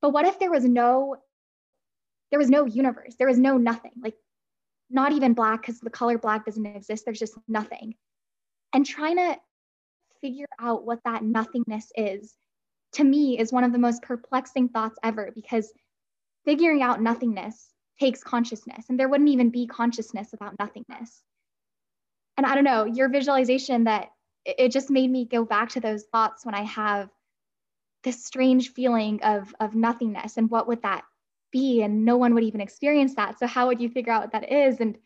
But 0.02 0.10
what 0.10 0.26
if 0.26 0.38
there 0.38 0.50
was 0.50 0.64
no, 0.64 1.16
there 2.30 2.38
was 2.38 2.50
no 2.50 2.64
universe? 2.64 3.14
There 3.18 3.28
was 3.28 3.38
no 3.38 3.56
nothing, 3.56 3.92
like 4.02 4.16
not 4.90 5.12
even 5.12 5.34
black, 5.34 5.62
because 5.62 5.78
the 5.78 5.90
color 5.90 6.18
black 6.18 6.44
doesn't 6.46 6.66
exist. 6.66 7.04
There's 7.04 7.18
just 7.18 7.36
nothing. 7.46 7.94
And 8.72 8.84
trying 8.84 9.16
to 9.16 9.36
figure 10.20 10.48
out 10.58 10.84
what 10.84 11.00
that 11.04 11.22
nothingness 11.24 11.90
is, 11.96 12.34
to 12.92 13.04
me, 13.04 13.38
is 13.38 13.52
one 13.52 13.64
of 13.64 13.72
the 13.72 13.78
most 13.78 14.02
perplexing 14.02 14.68
thoughts 14.68 14.98
ever 15.02 15.30
because 15.34 15.72
figuring 16.44 16.82
out 16.82 17.02
nothingness 17.02 17.72
takes 17.98 18.22
consciousness, 18.22 18.86
and 18.88 18.98
there 18.98 19.08
wouldn't 19.08 19.28
even 19.30 19.50
be 19.50 19.66
consciousness 19.66 20.28
without 20.32 20.58
nothingness. 20.58 21.22
And 22.36 22.46
I 22.46 22.54
don't 22.54 22.64
know, 22.64 22.84
your 22.84 23.08
visualization 23.08 23.84
that 23.84 24.08
it 24.44 24.72
just 24.72 24.90
made 24.90 25.10
me 25.10 25.26
go 25.26 25.44
back 25.44 25.70
to 25.70 25.80
those 25.80 26.04
thoughts 26.04 26.46
when 26.46 26.54
I 26.54 26.62
have 26.62 27.10
this 28.02 28.24
strange 28.24 28.72
feeling 28.72 29.22
of, 29.22 29.54
of 29.60 29.74
nothingness 29.74 30.38
and 30.38 30.50
what 30.50 30.66
would 30.66 30.82
that 30.82 31.04
be? 31.52 31.82
And 31.82 32.04
no 32.04 32.16
one 32.16 32.34
would 32.34 32.44
even 32.44 32.60
experience 32.60 33.14
that. 33.16 33.38
So, 33.38 33.46
how 33.46 33.66
would 33.66 33.80
you 33.80 33.90
figure 33.90 34.12
out 34.12 34.22
what 34.22 34.32
that 34.32 34.50
is? 34.50 34.80
And 34.80 34.96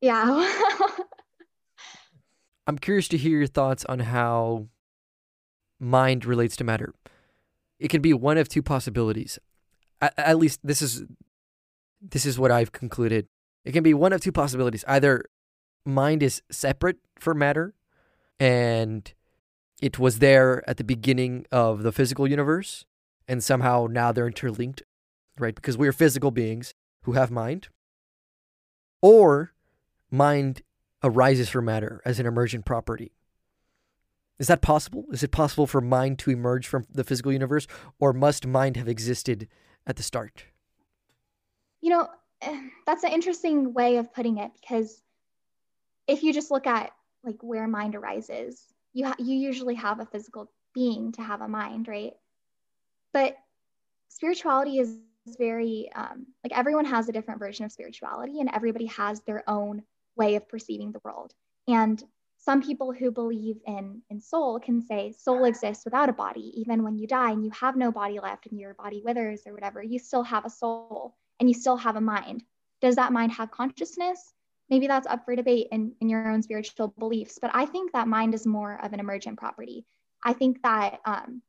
yeah. 0.00 0.52
I'm 2.66 2.78
curious 2.78 3.08
to 3.08 3.18
hear 3.18 3.38
your 3.38 3.46
thoughts 3.46 3.84
on 3.86 4.00
how 4.00 4.68
mind 5.78 6.24
relates 6.24 6.56
to 6.56 6.64
matter. 6.64 6.94
It 7.78 7.88
can 7.88 8.00
be 8.00 8.14
one 8.14 8.38
of 8.38 8.48
two 8.48 8.62
possibilities. 8.62 9.38
At, 10.00 10.14
at 10.16 10.38
least 10.38 10.60
this 10.62 10.80
is 10.80 11.04
this 12.00 12.26
is 12.26 12.38
what 12.38 12.50
I've 12.50 12.72
concluded. 12.72 13.26
It 13.64 13.72
can 13.72 13.82
be 13.82 13.94
one 13.94 14.12
of 14.12 14.20
two 14.20 14.32
possibilities. 14.32 14.84
Either 14.86 15.24
mind 15.86 16.22
is 16.22 16.42
separate 16.50 16.98
from 17.18 17.38
matter 17.38 17.74
and 18.38 19.12
it 19.80 19.98
was 19.98 20.18
there 20.18 20.68
at 20.68 20.76
the 20.76 20.84
beginning 20.84 21.46
of 21.50 21.82
the 21.82 21.92
physical 21.92 22.28
universe 22.28 22.84
and 23.26 23.42
somehow 23.42 23.86
now 23.90 24.12
they're 24.12 24.26
interlinked, 24.26 24.82
right? 25.38 25.54
Because 25.54 25.78
we're 25.78 25.92
physical 25.92 26.30
beings 26.30 26.74
who 27.02 27.12
have 27.12 27.30
mind. 27.30 27.68
Or 29.00 29.52
mind 30.10 30.62
arises 31.04 31.48
from 31.48 31.66
matter 31.66 32.00
as 32.04 32.18
an 32.18 32.26
emergent 32.26 32.64
property. 32.64 33.12
Is 34.38 34.48
that 34.48 34.62
possible? 34.62 35.04
Is 35.12 35.22
it 35.22 35.30
possible 35.30 35.66
for 35.66 35.80
mind 35.80 36.18
to 36.20 36.30
emerge 36.30 36.66
from 36.66 36.86
the 36.90 37.04
physical 37.04 37.32
universe, 37.32 37.68
or 38.00 38.12
must 38.12 38.46
mind 38.46 38.76
have 38.76 38.88
existed 38.88 39.46
at 39.86 39.94
the 39.96 40.02
start? 40.02 40.46
You 41.80 41.90
know, 41.90 42.08
eh, 42.40 42.60
that's 42.86 43.04
an 43.04 43.12
interesting 43.12 43.72
way 43.74 43.98
of 43.98 44.12
putting 44.12 44.38
it 44.38 44.50
because 44.60 45.02
if 46.08 46.22
you 46.22 46.32
just 46.32 46.50
look 46.50 46.66
at 46.66 46.90
like 47.22 47.36
where 47.42 47.68
mind 47.68 47.94
arises, 47.94 48.64
you 48.92 49.06
ha- 49.06 49.16
you 49.18 49.36
usually 49.36 49.76
have 49.76 50.00
a 50.00 50.06
physical 50.06 50.50
being 50.74 51.12
to 51.12 51.22
have 51.22 51.40
a 51.40 51.48
mind, 51.48 51.86
right? 51.86 52.14
But 53.12 53.36
spirituality 54.08 54.78
is 54.78 54.96
very 55.38 55.90
um, 55.94 56.26
like 56.42 56.58
everyone 56.58 56.84
has 56.86 57.08
a 57.08 57.12
different 57.12 57.38
version 57.38 57.64
of 57.64 57.70
spirituality, 57.70 58.40
and 58.40 58.50
everybody 58.52 58.86
has 58.86 59.20
their 59.20 59.48
own 59.48 59.82
way 60.16 60.36
of 60.36 60.48
perceiving 60.48 60.92
the 60.92 61.00
world. 61.04 61.32
And 61.68 62.02
some 62.38 62.60
people 62.60 62.92
who 62.92 63.10
believe 63.10 63.56
in, 63.66 64.02
in 64.10 64.20
soul 64.20 64.60
can 64.60 64.82
say 64.82 65.12
soul 65.12 65.44
exists 65.44 65.84
without 65.84 66.10
a 66.10 66.12
body. 66.12 66.52
Even 66.60 66.82
when 66.82 66.98
you 66.98 67.06
die 67.06 67.30
and 67.30 67.42
you 67.42 67.50
have 67.52 67.76
no 67.76 67.90
body 67.90 68.20
left 68.20 68.46
and 68.46 68.60
your 68.60 68.74
body 68.74 69.00
withers 69.02 69.42
or 69.46 69.54
whatever, 69.54 69.82
you 69.82 69.98
still 69.98 70.22
have 70.22 70.44
a 70.44 70.50
soul 70.50 71.14
and 71.40 71.48
you 71.48 71.54
still 71.54 71.76
have 71.76 71.96
a 71.96 72.00
mind. 72.00 72.44
Does 72.82 72.96
that 72.96 73.12
mind 73.12 73.32
have 73.32 73.50
consciousness? 73.50 74.34
Maybe 74.68 74.86
that's 74.86 75.06
up 75.06 75.24
for 75.24 75.34
debate 75.34 75.68
in, 75.72 75.94
in 76.00 76.08
your 76.08 76.30
own 76.30 76.42
spiritual 76.42 76.88
beliefs, 76.98 77.38
but 77.40 77.50
I 77.54 77.66
think 77.66 77.92
that 77.92 78.08
mind 78.08 78.34
is 78.34 78.46
more 78.46 78.78
of 78.82 78.92
an 78.92 79.00
emergent 79.00 79.38
property. 79.38 79.86
I 80.22 80.32
think 80.32 80.62
that 80.62 81.00
um, 81.04 81.42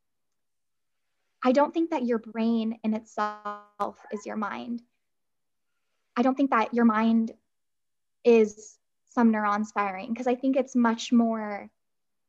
I 1.44 1.52
don't 1.52 1.74
think 1.74 1.92
that 1.92 2.06
your 2.06 2.20
brain 2.20 2.80
in 2.84 2.94
itself 2.94 4.00
is 4.12 4.26
your 4.26 4.36
mind. 4.36 4.82
I 6.18 6.22
don't 6.22 6.36
think 6.36 6.52
that 6.52 6.74
your 6.74 6.86
mind 6.86 7.34
is 8.26 8.78
some 9.10 9.32
neurons 9.32 9.72
firing 9.72 10.10
because 10.10 10.28
I 10.28 10.36
think 10.36 10.58
it's 10.58 10.76
much 10.76 11.14
more, 11.14 11.70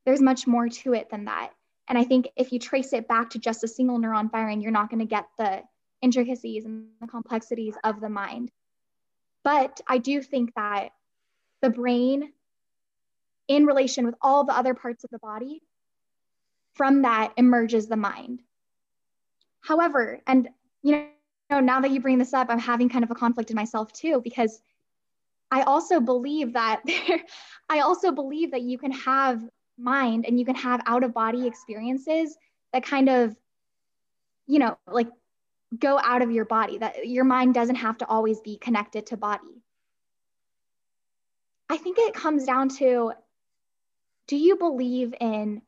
there's 0.04 0.22
much 0.22 0.46
more 0.46 0.68
to 0.68 0.94
it 0.94 1.10
than 1.10 1.24
that. 1.24 1.50
And 1.88 1.98
I 1.98 2.04
think 2.04 2.28
if 2.36 2.52
you 2.52 2.58
trace 2.58 2.92
it 2.92 3.08
back 3.08 3.30
to 3.30 3.38
just 3.38 3.64
a 3.64 3.68
single 3.68 3.98
neuron 3.98 4.30
firing, 4.30 4.60
you're 4.60 4.70
not 4.70 4.90
going 4.90 5.00
to 5.00 5.06
get 5.06 5.26
the 5.38 5.62
intricacies 6.02 6.64
and 6.64 6.86
the 7.00 7.06
complexities 7.06 7.74
of 7.82 8.00
the 8.00 8.08
mind. 8.08 8.50
But 9.42 9.80
I 9.88 9.98
do 9.98 10.22
think 10.22 10.54
that 10.54 10.90
the 11.62 11.70
brain, 11.70 12.32
in 13.48 13.64
relation 13.64 14.04
with 14.04 14.16
all 14.20 14.44
the 14.44 14.56
other 14.56 14.74
parts 14.74 15.04
of 15.04 15.10
the 15.10 15.18
body, 15.18 15.62
from 16.74 17.02
that 17.02 17.32
emerges 17.36 17.86
the 17.86 17.96
mind. 17.96 18.42
However, 19.60 20.20
and 20.26 20.48
you 20.82 21.06
know, 21.50 21.60
now 21.60 21.80
that 21.80 21.90
you 21.90 22.00
bring 22.00 22.18
this 22.18 22.34
up, 22.34 22.48
I'm 22.50 22.58
having 22.58 22.88
kind 22.88 23.04
of 23.04 23.10
a 23.10 23.14
conflict 23.14 23.50
in 23.50 23.56
myself 23.56 23.92
too, 23.92 24.20
because 24.22 24.60
I 25.50 25.62
also 25.62 26.00
believe 26.00 26.52
that 26.54 26.82
I 27.68 27.80
also 27.80 28.12
believe 28.12 28.50
that 28.52 28.62
you 28.62 28.78
can 28.78 28.92
have 28.92 29.42
mind 29.78 30.24
and 30.26 30.38
you 30.38 30.44
can 30.46 30.54
have 30.56 30.80
out 30.86 31.04
of 31.04 31.14
body 31.14 31.46
experiences 31.46 32.36
that 32.72 32.84
kind 32.84 33.08
of, 33.08 33.36
you 34.46 34.58
know, 34.58 34.76
like 34.86 35.08
go 35.78 35.98
out 35.98 36.22
of 36.22 36.30
your 36.30 36.44
body, 36.44 36.78
that 36.78 37.06
your 37.06 37.24
mind 37.24 37.54
doesn't 37.54 37.76
have 37.76 37.98
to 37.98 38.06
always 38.06 38.40
be 38.40 38.56
connected 38.58 39.06
to 39.06 39.16
body. 39.16 39.62
I 41.68 41.76
think 41.76 41.98
it 41.98 42.14
comes 42.14 42.44
down 42.44 42.68
to 42.78 43.12
do 44.28 44.36
you 44.36 44.56
believe 44.56 45.14
in 45.20 45.62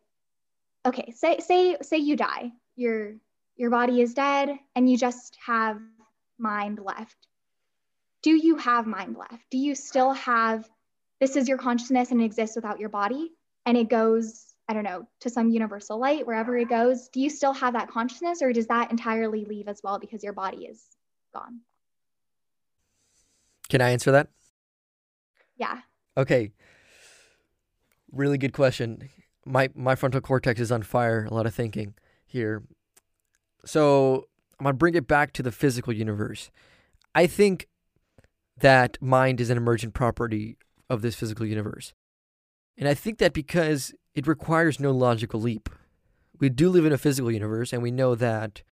okay, 0.87 1.13
say 1.15 1.39
say 1.39 1.77
say 1.83 1.99
you 1.99 2.17
die. 2.17 2.53
Your 2.77 3.15
your 3.57 3.71
body 3.71 4.01
is 4.01 4.15
dead 4.15 4.51
and 4.75 4.91
you 4.91 4.97
just 4.97 5.37
have 5.45 5.81
mind 6.39 6.79
left. 6.83 7.28
Do 8.29 8.37
you 8.37 8.57
have 8.57 8.87
mind 8.87 9.17
left? 9.17 9.43
Do 9.51 9.57
you 9.57 9.75
still 9.75 10.13
have 10.13 10.69
this 11.19 11.35
is 11.35 11.49
your 11.49 11.57
consciousness 11.57 12.11
and 12.11 12.21
it 12.21 12.27
exists 12.27 12.57
without 12.57 12.79
your 12.79 12.91
body 12.91 13.31
and 13.65 13.75
it 13.75 13.89
goes 13.89 14.45
I 14.69 14.75
don't 14.75 14.85
know, 14.85 15.09
to 15.21 15.31
some 15.31 15.49
universal 15.49 15.99
light, 15.99 16.27
wherever 16.27 16.55
it 16.55 16.69
goes, 16.69 17.09
do 17.09 17.21
you 17.21 17.31
still 17.31 17.55
have 17.55 17.73
that 17.73 17.89
consciousness 17.89 18.43
or 18.43 18.53
does 18.53 18.67
that 18.67 18.91
entirely 18.91 19.47
leave 19.47 19.67
as 19.67 19.81
well 19.83 19.99
because 19.99 20.23
your 20.23 20.35
body 20.35 20.67
is 20.67 20.85
gone? 21.33 21.61
Can 23.71 23.81
I 23.81 23.93
answer 23.93 24.13
that? 24.13 24.29
Yeah. 25.57 25.81
Okay. 26.19 26.53
Really 28.13 28.37
good 28.37 28.53
question. 28.53 29.09
My 29.47 29.71
my 29.75 29.95
frontal 29.95 30.21
cortex 30.21 30.61
is 30.61 30.71
on 30.71 30.83
fire, 30.83 31.25
a 31.25 31.33
lot 31.33 31.47
of 31.47 31.55
thinking 31.55 31.95
here. 32.27 32.63
So, 33.65 34.27
I'm 34.61 34.67
to 34.67 34.75
bring 34.75 34.95
it 34.95 35.09
back 35.09 35.33
to 35.33 35.43
the 35.43 35.51
physical 35.51 35.95
universe. 35.95 36.51
I 37.15 37.27
think 37.27 37.69
that 38.61 38.99
mind 39.01 39.41
is 39.41 39.51
an 39.51 39.57
emergent 39.57 39.95
property 39.95 40.57
of 40.91 41.03
this 41.03 41.15
physical 41.15 41.47
universe. 41.47 41.93
And 42.77 42.89
I 42.89 42.95
think 42.95 43.19
that 43.19 43.33
because 43.33 43.93
it 44.15 44.27
requires 44.27 44.81
no 44.81 44.91
logical 44.91 45.41
leap. 45.41 45.69
We 46.41 46.49
do 46.49 46.71
live 46.71 46.85
in 46.85 46.93
a 46.93 46.99
physical 46.99 47.31
universe, 47.31 47.73
and 47.73 47.83
we 47.83 47.91
know 47.91 48.15
that 48.15 48.63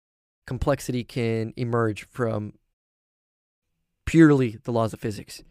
complexity 0.47 1.05
can 1.05 1.53
emerge 1.57 2.07
from 2.09 2.55
purely 4.07 4.59
the 4.65 4.73
laws 4.73 4.93
of 4.93 5.01
physics. 5.01 5.43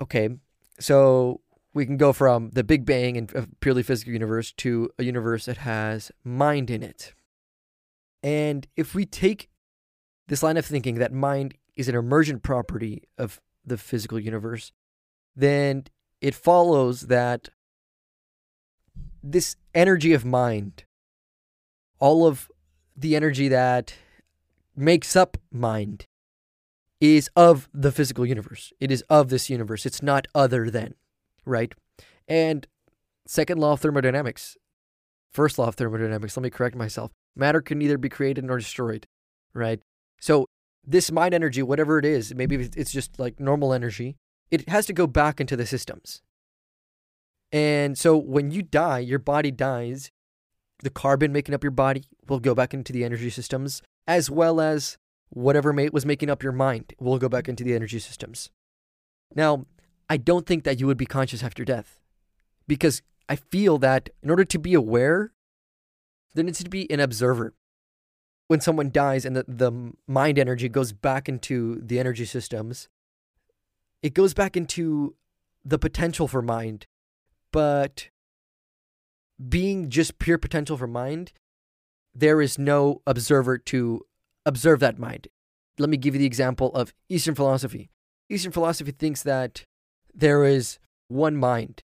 Okay, 0.00 0.28
so 0.78 1.40
we 1.72 1.86
can 1.86 1.96
go 1.96 2.12
from 2.12 2.50
the 2.50 2.64
Big 2.64 2.84
Bang 2.84 3.16
and 3.16 3.32
a 3.34 3.48
purely 3.60 3.82
physical 3.82 4.12
universe 4.12 4.52
to 4.58 4.90
a 4.98 5.04
universe 5.04 5.44
that 5.46 5.58
has 5.58 6.10
mind 6.24 6.70
in 6.70 6.82
it. 6.82 7.14
And 8.22 8.66
if 8.76 8.94
we 8.94 9.04
take 9.04 9.50
this 10.28 10.42
line 10.42 10.56
of 10.56 10.64
thinking 10.64 10.96
that 10.96 11.12
mind 11.12 11.54
is 11.76 11.88
an 11.88 11.94
emergent 11.94 12.42
property 12.42 13.02
of 13.18 13.40
the 13.64 13.78
physical 13.78 14.18
universe, 14.18 14.72
then 15.34 15.84
it 16.20 16.34
follows 16.34 17.02
that 17.02 17.48
this 19.22 19.56
energy 19.74 20.12
of 20.12 20.24
mind, 20.24 20.84
all 21.98 22.26
of 22.26 22.50
the 22.96 23.16
energy 23.16 23.48
that 23.48 23.94
makes 24.76 25.16
up 25.16 25.36
mind, 25.50 26.06
is 27.00 27.28
of 27.34 27.68
the 27.74 27.92
physical 27.92 28.24
universe. 28.24 28.72
It 28.80 28.90
is 28.90 29.02
of 29.10 29.28
this 29.28 29.50
universe. 29.50 29.84
It's 29.84 30.02
not 30.02 30.26
other 30.34 30.70
than, 30.70 30.94
right? 31.44 31.74
And 32.28 32.66
second 33.26 33.58
law 33.58 33.72
of 33.72 33.80
thermodynamics, 33.80 34.56
first 35.30 35.58
law 35.58 35.68
of 35.68 35.74
thermodynamics, 35.74 36.36
let 36.36 36.42
me 36.42 36.50
correct 36.50 36.76
myself. 36.76 37.10
Matter 37.36 37.60
can 37.60 37.78
neither 37.78 37.98
be 37.98 38.08
created 38.08 38.44
nor 38.44 38.58
destroyed, 38.58 39.06
right? 39.52 39.80
So 40.20 40.46
this 40.86 41.10
mind 41.10 41.34
energy, 41.34 41.62
whatever 41.62 41.98
it 41.98 42.04
is, 42.04 42.34
maybe 42.34 42.56
it's 42.76 42.92
just 42.92 43.18
like 43.18 43.40
normal 43.40 43.72
energy, 43.72 44.16
it 44.50 44.68
has 44.68 44.86
to 44.86 44.92
go 44.92 45.06
back 45.06 45.40
into 45.40 45.56
the 45.56 45.66
systems. 45.66 46.22
And 47.52 47.96
so 47.96 48.16
when 48.16 48.50
you 48.50 48.62
die, 48.62 48.98
your 48.98 49.18
body 49.18 49.50
dies. 49.50 50.10
The 50.82 50.90
carbon 50.90 51.32
making 51.32 51.54
up 51.54 51.62
your 51.62 51.70
body 51.70 52.04
will 52.28 52.40
go 52.40 52.54
back 52.54 52.74
into 52.74 52.92
the 52.92 53.04
energy 53.04 53.30
systems, 53.30 53.80
as 54.06 54.28
well 54.28 54.60
as 54.60 54.98
whatever 55.30 55.72
was 55.92 56.04
making 56.04 56.28
up 56.30 56.42
your 56.42 56.52
mind 56.52 56.94
will 56.98 57.18
go 57.18 57.28
back 57.28 57.48
into 57.48 57.64
the 57.64 57.74
energy 57.74 57.98
systems. 57.98 58.50
Now, 59.34 59.66
I 60.10 60.16
don't 60.16 60.46
think 60.46 60.64
that 60.64 60.80
you 60.80 60.86
would 60.86 60.98
be 60.98 61.06
conscious 61.06 61.42
after 61.42 61.64
death 61.64 62.00
because 62.66 63.02
I 63.28 63.36
feel 63.36 63.78
that 63.78 64.10
in 64.22 64.30
order 64.30 64.44
to 64.44 64.58
be 64.58 64.74
aware, 64.74 65.32
there 66.34 66.44
needs 66.44 66.62
to 66.62 66.68
be 66.68 66.90
an 66.90 67.00
observer. 67.00 67.54
When 68.48 68.60
someone 68.60 68.90
dies 68.90 69.24
and 69.24 69.34
the, 69.36 69.44
the 69.48 69.92
mind 70.06 70.38
energy 70.38 70.68
goes 70.68 70.92
back 70.92 71.28
into 71.28 71.80
the 71.82 71.98
energy 71.98 72.24
systems, 72.26 72.88
it 74.02 74.12
goes 74.12 74.34
back 74.34 74.56
into 74.56 75.14
the 75.64 75.78
potential 75.78 76.28
for 76.28 76.42
mind 76.42 76.86
but 77.54 78.08
being 79.48 79.88
just 79.88 80.18
pure 80.18 80.38
potential 80.38 80.76
for 80.76 80.88
mind, 80.88 81.32
there 82.12 82.40
is 82.40 82.58
no 82.58 83.00
observer 83.06 83.58
to 83.58 84.00
observe 84.44 84.80
that 84.80 84.98
mind. 84.98 85.28
Let 85.78 85.88
me 85.88 85.96
give 85.96 86.16
you 86.16 86.18
the 86.18 86.26
example 86.26 86.74
of 86.74 86.92
Eastern 87.08 87.36
philosophy. 87.36 87.90
Eastern 88.28 88.50
philosophy 88.50 88.90
thinks 88.90 89.22
that 89.22 89.64
there 90.12 90.42
is 90.44 90.80
one 91.06 91.36
mind 91.36 91.84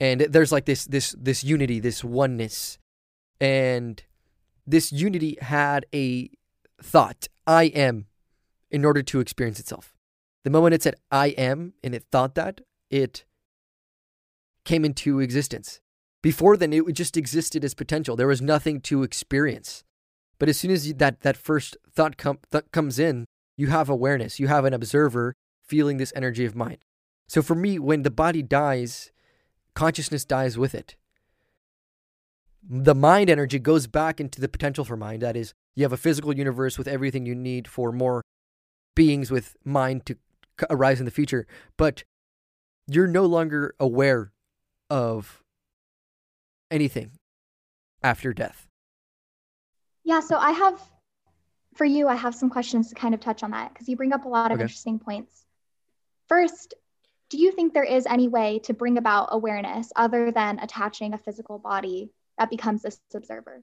and 0.00 0.22
there's 0.22 0.50
like 0.50 0.64
this 0.64 0.84
this 0.86 1.14
this 1.16 1.44
unity, 1.44 1.78
this 1.78 2.02
oneness. 2.02 2.76
And 3.40 4.02
this 4.66 4.92
unity 4.92 5.36
had 5.40 5.86
a 5.94 6.30
thought, 6.80 7.28
I 7.46 7.64
am, 7.64 8.06
in 8.70 8.84
order 8.84 9.02
to 9.02 9.20
experience 9.20 9.60
itself. 9.60 9.94
The 10.44 10.50
moment 10.50 10.74
it 10.74 10.82
said 10.82 10.96
I 11.10 11.28
am 11.28 11.74
and 11.82 11.94
it 11.94 12.04
thought 12.10 12.34
that, 12.34 12.60
it 12.90 13.24
came 14.64 14.84
into 14.84 15.20
existence. 15.20 15.80
Before 16.22 16.56
then, 16.56 16.72
it 16.72 16.92
just 16.92 17.16
existed 17.16 17.64
as 17.64 17.74
potential. 17.74 18.14
There 18.14 18.28
was 18.28 18.40
nothing 18.40 18.80
to 18.82 19.02
experience. 19.02 19.82
But 20.38 20.48
as 20.48 20.58
soon 20.58 20.70
as 20.70 20.92
that, 20.94 21.20
that 21.22 21.36
first 21.36 21.76
thought, 21.92 22.16
com- 22.16 22.38
th- 22.50 22.64
comes 22.72 22.98
in, 22.98 23.26
you 23.56 23.68
have 23.68 23.88
awareness. 23.88 24.38
You 24.38 24.48
have 24.48 24.64
an 24.64 24.74
observer 24.74 25.34
feeling 25.64 25.96
this 25.96 26.12
energy 26.14 26.44
of 26.44 26.54
mind. 26.54 26.78
So 27.28 27.42
for 27.42 27.54
me, 27.54 27.78
when 27.78 28.02
the 28.02 28.10
body 28.10 28.42
dies, 28.42 29.10
consciousness 29.74 30.24
dies 30.24 30.56
with 30.58 30.74
it. 30.74 30.96
The 32.68 32.94
mind 32.94 33.28
energy 33.28 33.58
goes 33.58 33.86
back 33.86 34.20
into 34.20 34.40
the 34.40 34.48
potential 34.48 34.84
for 34.84 34.96
mind. 34.96 35.22
That 35.22 35.36
is, 35.36 35.52
you 35.74 35.84
have 35.84 35.92
a 35.92 35.96
physical 35.96 36.36
universe 36.36 36.78
with 36.78 36.88
everything 36.88 37.26
you 37.26 37.34
need 37.34 37.66
for 37.66 37.92
more 37.92 38.22
beings 38.94 39.30
with 39.30 39.56
mind 39.64 40.06
to 40.06 40.16
arise 40.70 41.00
in 41.00 41.04
the 41.04 41.10
future. 41.10 41.46
But 41.76 42.04
you're 42.86 43.06
no 43.06 43.26
longer 43.26 43.74
aware 43.80 44.32
of 44.90 45.42
anything 46.70 47.12
after 48.02 48.32
death? 48.32 48.66
Yeah, 50.04 50.20
so 50.20 50.36
I 50.36 50.50
have, 50.50 50.80
for 51.74 51.84
you, 51.84 52.08
I 52.08 52.16
have 52.16 52.34
some 52.34 52.50
questions 52.50 52.88
to 52.88 52.94
kind 52.94 53.14
of 53.14 53.20
touch 53.20 53.42
on 53.42 53.52
that 53.52 53.72
because 53.72 53.88
you 53.88 53.96
bring 53.96 54.12
up 54.12 54.24
a 54.24 54.28
lot 54.28 54.50
of 54.50 54.56
okay. 54.56 54.62
interesting 54.62 54.98
points. 54.98 55.44
First, 56.28 56.74
do 57.30 57.38
you 57.38 57.52
think 57.52 57.72
there 57.72 57.84
is 57.84 58.06
any 58.06 58.28
way 58.28 58.58
to 58.64 58.74
bring 58.74 58.98
about 58.98 59.28
awareness 59.30 59.92
other 59.96 60.32
than 60.32 60.58
attaching 60.58 61.14
a 61.14 61.18
physical 61.18 61.58
body 61.58 62.10
that 62.38 62.50
becomes 62.50 62.82
this 62.82 63.00
observer? 63.14 63.62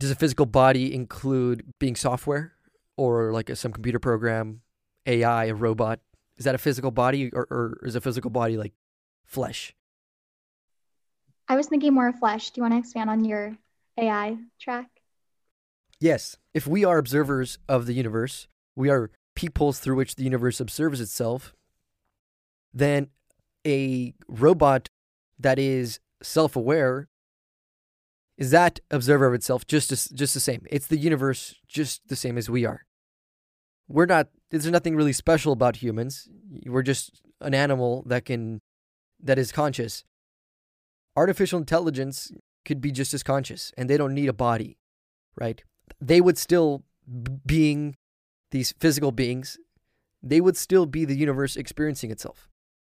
Does 0.00 0.10
a 0.10 0.14
physical 0.14 0.46
body 0.46 0.94
include 0.94 1.64
being 1.78 1.96
software 1.96 2.52
or 2.96 3.32
like 3.32 3.50
a, 3.50 3.56
some 3.56 3.72
computer 3.72 3.98
program, 3.98 4.62
AI, 5.06 5.46
a 5.46 5.54
robot? 5.54 6.00
Is 6.36 6.44
that 6.44 6.54
a 6.54 6.58
physical 6.58 6.90
body 6.90 7.30
or, 7.32 7.46
or 7.50 7.80
is 7.84 7.94
a 7.94 8.00
physical 8.00 8.30
body 8.30 8.56
like 8.56 8.72
flesh? 9.24 9.74
I 11.48 11.56
was 11.56 11.66
thinking 11.66 11.94
more 11.94 12.08
of 12.08 12.18
flesh. 12.18 12.50
Do 12.50 12.58
you 12.58 12.62
want 12.62 12.74
to 12.74 12.78
expand 12.78 13.10
on 13.10 13.24
your 13.24 13.56
AI 13.98 14.36
track? 14.58 14.88
Yes. 16.00 16.36
If 16.52 16.66
we 16.66 16.84
are 16.84 16.98
observers 16.98 17.58
of 17.68 17.86
the 17.86 17.94
universe, 17.94 18.48
we 18.74 18.90
are 18.90 19.10
peepholes 19.34 19.78
through 19.78 19.96
which 19.96 20.16
the 20.16 20.24
universe 20.24 20.60
observes 20.60 21.00
itself, 21.00 21.54
then 22.72 23.08
a 23.66 24.14
robot 24.28 24.88
that 25.38 25.58
is 25.58 26.00
self 26.22 26.56
aware 26.56 27.08
is 28.36 28.50
that 28.50 28.80
observer 28.90 29.26
of 29.26 29.34
itself 29.34 29.66
just 29.66 29.92
as, 29.92 30.08
just 30.08 30.34
the 30.34 30.40
same. 30.40 30.66
It's 30.70 30.86
the 30.86 30.98
universe 30.98 31.54
just 31.68 32.08
the 32.08 32.16
same 32.16 32.36
as 32.36 32.50
we 32.50 32.64
are. 32.64 32.84
We're 33.88 34.06
not 34.06 34.28
there's 34.50 34.66
nothing 34.66 34.96
really 34.96 35.12
special 35.12 35.52
about 35.52 35.76
humans. 35.76 36.28
We're 36.66 36.82
just 36.82 37.22
an 37.40 37.54
animal 37.54 38.02
that 38.06 38.24
can 38.24 38.60
that 39.22 39.38
is 39.38 39.52
conscious 39.52 40.04
artificial 41.16 41.58
intelligence 41.58 42.32
could 42.64 42.80
be 42.80 42.90
just 42.90 43.14
as 43.14 43.22
conscious 43.22 43.72
and 43.76 43.88
they 43.88 43.96
don't 43.96 44.14
need 44.14 44.28
a 44.28 44.34
body, 44.34 44.78
right? 45.36 45.62
They 46.00 46.20
would 46.20 46.38
still 46.38 46.82
being 47.46 47.96
these 48.50 48.72
physical 48.78 49.12
beings, 49.12 49.58
they 50.22 50.40
would 50.40 50.56
still 50.56 50.86
be 50.86 51.04
the 51.04 51.16
universe 51.16 51.56
experiencing 51.56 52.10
itself. 52.10 52.48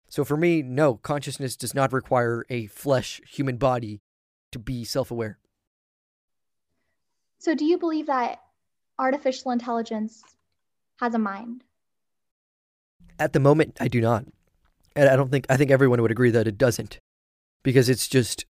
So 0.08 0.24
for 0.24 0.36
me, 0.36 0.62
no, 0.62 0.94
consciousness 0.94 1.56
does 1.56 1.74
not 1.74 1.92
require 1.92 2.44
a 2.48 2.66
flesh 2.66 3.20
human 3.28 3.56
body 3.56 4.00
to 4.52 4.58
be 4.58 4.84
self-aware. 4.84 5.38
So 7.38 7.54
do 7.54 7.64
you 7.64 7.78
believe 7.78 8.06
that 8.06 8.40
artificial 8.98 9.52
intelligence 9.52 10.22
has 11.00 11.14
a 11.14 11.18
mind? 11.18 11.62
At 13.18 13.32
the 13.32 13.40
moment, 13.40 13.76
I 13.80 13.88
do 13.88 14.00
not. 14.00 14.24
And 14.96 15.08
I 15.08 15.16
don't 15.16 15.30
think 15.30 15.46
I 15.48 15.56
think 15.56 15.70
everyone 15.70 16.02
would 16.02 16.10
agree 16.10 16.30
that 16.30 16.48
it 16.48 16.58
doesn't. 16.58 16.98
Because 17.62 17.88
it's 17.88 18.08
just 18.08 18.44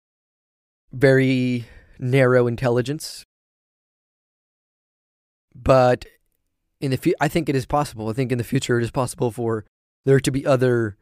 very 0.93 1.67
narrow 1.99 2.47
intelligence. 2.47 3.25
But 5.55 6.05
in 6.81 6.91
the 6.91 6.97
future 6.97 7.17
I 7.21 7.29
think 7.29 7.49
it 7.49 7.57
is 7.57 7.67
possible. 7.67 8.09
I 8.09 8.13
think 8.13 8.31
in 8.31 8.39
the 8.39 8.45
future 8.45 8.79
it 8.79 8.85
is 8.85 8.91
possible 8.91 9.31
for 9.31 9.65
there 10.05 10.21
to 10.21 10.31
be 10.31 10.47
other 10.47 10.97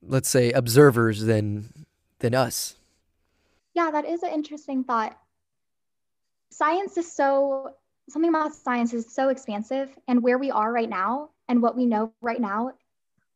let's 0.00 0.28
say 0.28 0.52
observers 0.52 1.22
than 1.22 1.86
than 2.20 2.34
us. 2.34 2.76
Yeah, 3.78 3.92
that 3.92 4.06
is 4.06 4.24
an 4.24 4.30
interesting 4.30 4.82
thought. 4.82 5.16
Science 6.50 6.96
is 6.96 7.12
so 7.12 7.74
something 8.10 8.28
about 8.28 8.52
science 8.52 8.92
is 8.92 9.14
so 9.14 9.28
expansive 9.28 9.96
and 10.08 10.20
where 10.20 10.36
we 10.36 10.50
are 10.50 10.72
right 10.72 10.88
now 10.88 11.30
and 11.48 11.62
what 11.62 11.76
we 11.76 11.86
know 11.86 12.12
right 12.20 12.40
now 12.40 12.72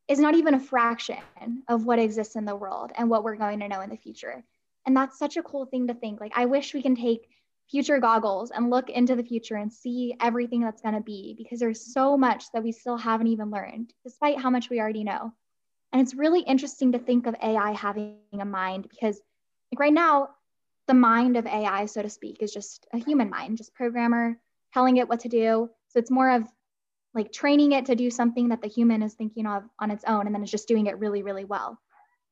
is 0.09 0.19
not 0.19 0.35
even 0.35 0.55
a 0.55 0.59
fraction 0.59 1.23
of 1.69 1.87
what 1.87 2.01
exists 2.01 2.35
in 2.35 2.45
the 2.45 2.57
world 2.57 2.91
and 2.97 3.09
what 3.09 3.23
we're 3.23 3.37
going 3.37 3.61
to 3.61 3.69
know 3.69 3.83
in 3.83 3.91
the 3.91 3.97
future. 3.97 4.43
And 4.85 4.97
that's 4.97 5.17
such 5.17 5.37
a 5.37 5.45
cool 5.45 5.65
thing 5.65 5.87
to 5.87 5.95
think. 5.95 6.21
Like 6.21 6.33
I 6.35 6.47
wish 6.47 6.75
we 6.75 6.83
can 6.83 6.97
take 6.97 7.29
future 7.71 8.01
goggles 8.01 8.51
and 8.51 8.69
look 8.69 8.91
into 8.91 9.15
the 9.15 9.23
future 9.23 9.55
and 9.55 9.73
see 9.73 10.17
everything 10.21 10.63
that's 10.63 10.83
going 10.83 10.97
to 10.97 11.03
be 11.03 11.37
because 11.39 11.61
there's 11.61 11.95
so 11.95 12.19
much 12.19 12.51
that 12.53 12.65
we 12.65 12.73
still 12.73 12.97
haven't 12.97 13.29
even 13.29 13.53
learned 13.53 13.95
despite 14.03 14.41
how 14.41 14.51
much 14.51 14.71
we 14.71 14.81
already 14.81 15.05
know. 15.05 15.33
And 15.93 16.03
it's 16.03 16.17
really 16.17 16.41
interesting 16.41 16.91
to 16.93 16.99
think 16.99 17.29
of 17.29 17.37
AI 17.41 17.71
having 17.75 18.17
a 18.33 18.45
mind 18.45 18.89
because 18.91 19.21
like 19.73 19.81
right 19.81 19.93
now 19.93 20.29
the 20.87 20.95
mind 20.95 21.37
of 21.37 21.47
AI 21.47 21.87
so 21.87 22.03
to 22.03 22.11
speak 22.11 22.43
is 22.43 22.53
just 22.53 22.87
a 22.93 22.99
human 22.99 23.31
mind, 23.31 23.57
just 23.57 23.75
programmer 23.75 24.39
telling 24.75 24.97
it 24.99 25.09
what 25.09 25.21
to 25.21 25.29
do. 25.29 25.71
So 25.89 25.99
it's 25.99 26.11
more 26.11 26.31
of 26.31 26.45
like 27.15 27.33
training 27.33 27.73
it 27.73 27.87
to 27.87 27.95
do 27.95 28.11
something 28.11 28.49
that 28.49 28.63
the 28.63 28.69
human 28.69 29.03
is 29.03 29.15
thinking 29.15 29.47
of 29.47 29.65
on 29.79 29.91
its 29.91 30.05
own 30.07 30.27
and 30.27 30.35
then 30.35 30.43
it's 30.43 30.51
just 30.51 30.69
doing 30.69 30.87
it 30.87 30.99
really 30.99 31.23
really 31.23 31.45
well. 31.45 31.79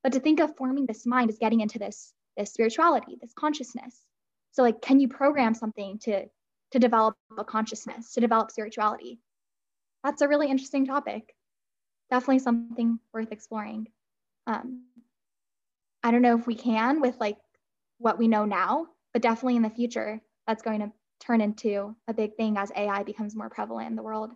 But 0.03 0.13
to 0.13 0.21
think 0.21 0.41
of 0.41 0.57
forming 0.57 0.87
this 0.87 1.07
mind 1.07 1.31
is 1.31 1.39
getting 1.39 1.61
into 1.61 1.79
this 1.79 2.13
this 2.37 2.53
spirituality, 2.53 3.19
this 3.21 3.33
consciousness. 3.35 3.99
So 4.53 4.63
like 4.63 4.83
can 4.83 5.01
you 5.01 5.09
program 5.09 5.55
something 5.55 5.99
to 6.01 6.27
to 6.73 6.79
develop 6.79 7.17
a 7.37 7.45
consciousness, 7.45 8.13
to 8.15 8.21
develop 8.21 8.51
spirituality? 8.51 9.21
That's 10.05 10.23
a 10.23 10.29
really 10.29 10.51
interesting 10.51 10.87
topic. 10.87 11.35
Definitely 12.11 12.41
something 12.41 12.99
worth 13.13 13.33
exploring. 13.33 13.89
Um, 14.47 14.85
I 16.03 16.11
don't 16.11 16.23
know 16.23 16.39
if 16.39 16.47
we 16.47 16.55
can 16.55 17.01
with 17.01 17.19
like 17.21 17.37
what 17.99 18.19
we 18.19 18.29
know 18.29 18.45
now, 18.45 18.87
but 19.13 19.23
definitely 19.23 19.57
in 19.57 19.63
the 19.63 19.71
future, 19.71 20.21
that's 20.47 20.63
going 20.63 20.81
to 20.81 20.93
turn 21.21 21.41
into 21.41 21.95
a 22.09 22.15
big 22.15 22.37
thing 22.37 22.57
as 22.57 22.73
AI 22.75 23.03
becomes 23.03 23.37
more 23.37 23.51
prevalent 23.51 23.91
in 23.91 23.97
the 23.97 24.03
world. 24.03 24.31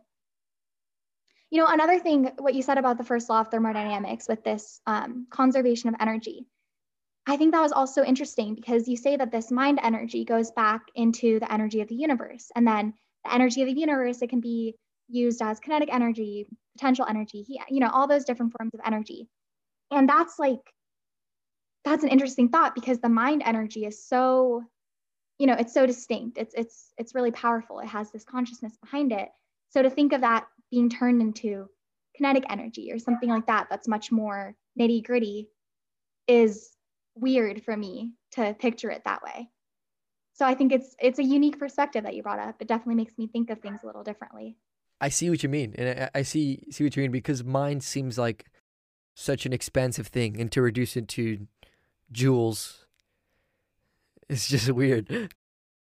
You 1.51 1.61
know, 1.61 1.67
another 1.69 1.99
thing, 1.99 2.31
what 2.39 2.55
you 2.55 2.62
said 2.62 2.79
about 2.79 2.99
the 2.99 3.05
first 3.05 3.29
law 3.31 3.41
of 3.41 3.49
thermodynamics 3.49 4.29
with 4.29 4.43
this 4.45 4.81
um, 4.87 5.27
conservation 5.31 5.89
of 5.89 5.95
energy, 6.01 6.47
I 7.27 7.37
think 7.37 7.53
that 7.53 7.62
was 7.62 7.73
also 7.73 8.05
interesting 8.05 8.55
because 8.55 8.87
you 8.87 8.97
say 8.97 9.17
that 9.17 9.31
this 9.31 9.51
mind 9.51 9.79
energy 9.83 10.25
goes 10.25 10.51
back 10.51 10.83
into 10.95 11.41
the 11.41 11.51
energy 11.51 11.81
of 11.81 11.89
the 11.89 11.95
universe. 11.95 12.51
And 12.55 12.67
then 12.67 12.93
the 13.25 13.33
energy 13.33 13.62
of 13.62 13.69
the 13.69 13.81
universe, 13.81 14.21
it 14.21 14.29
can 14.29 14.41
be 14.41 14.75
used 15.09 15.41
as 15.41 15.61
kinetic 15.61 15.93
energy, 15.93 16.47
potential 16.77 17.07
energy, 17.09 17.47
you 17.69 17.81
know, 17.81 17.91
all 17.91 18.07
those 18.07 18.25
different 18.25 18.53
forms 18.59 18.75
of 18.75 18.81
energy. 18.85 19.29
And 19.91 20.09
that's 20.09 20.39
like, 20.39 20.61
that's 21.85 22.03
an 22.03 22.09
interesting 22.11 22.49
thought 22.49 22.74
because 22.74 22.99
the 22.99 23.09
mind 23.09 23.43
energy 23.45 23.85
is 23.85 24.03
so, 24.05 24.62
you 25.39 25.47
know, 25.47 25.55
it's 25.55 25.74
so 25.74 25.87
distinct. 25.87 26.39
It's 26.39 26.55
it's 26.55 26.93
it's 26.99 27.14
really 27.14 27.30
powerful. 27.30 27.80
It 27.80 27.89
has 27.89 28.11
this 28.11 28.24
consciousness 28.24 28.76
behind 28.76 29.12
it. 29.12 29.28
So 29.70 29.82
to 29.82 29.91
think 29.91 30.12
of 30.12 30.22
that 30.22 30.47
being 30.70 30.89
turned 30.89 31.20
into 31.20 31.68
kinetic 32.16 32.45
energy 32.49 32.93
or 32.93 32.99
something 32.99 33.28
like 33.28 33.47
that, 33.47 33.66
that's 33.70 33.89
much 33.89 34.11
more 34.11 34.55
nitty 34.78 35.05
gritty, 35.05 35.49
is 36.26 36.70
weird 37.14 37.62
for 37.62 37.76
me 37.76 38.12
to 38.32 38.55
picture 38.59 38.91
it 38.91 39.03
that 39.05 39.22
way. 39.22 39.49
So 40.32 40.45
I 40.45 40.55
think 40.55 40.72
it's 40.72 40.97
it's 40.99 41.18
a 41.18 41.24
unique 41.24 41.59
perspective 41.59 42.05
that 42.05 42.14
you 42.14 42.22
brought 42.22 42.41
up. 42.41 42.57
It 42.61 42.68
definitely 42.68 42.97
makes 42.97 43.16
me 43.18 43.28
think 43.28 43.51
of 43.51 43.61
things 43.61 43.80
a 43.82 43.87
little 43.87 44.03
differently. 44.03 44.57
I 45.01 45.09
see 45.09 45.30
what 45.30 45.43
you 45.43 45.49
mean, 45.49 45.74
and 45.76 46.01
I, 46.05 46.20
I 46.20 46.22
see 46.22 46.64
see 46.70 46.85
what 46.85 46.97
you 46.97 47.03
mean 47.03 47.12
because 47.12 47.45
mind 47.45 47.82
seems 47.82 48.18
like 48.18 48.47
such 49.14 49.47
an 49.47 49.53
expansive 49.53 50.09
thing, 50.09 50.41
and 50.41 50.51
to 50.51 50.61
reduce 50.61 50.97
it 50.97 51.09
to 51.09 51.47
joules, 52.13 52.85
it's 54.29 54.49
just 54.49 54.71
weird. 54.71 55.31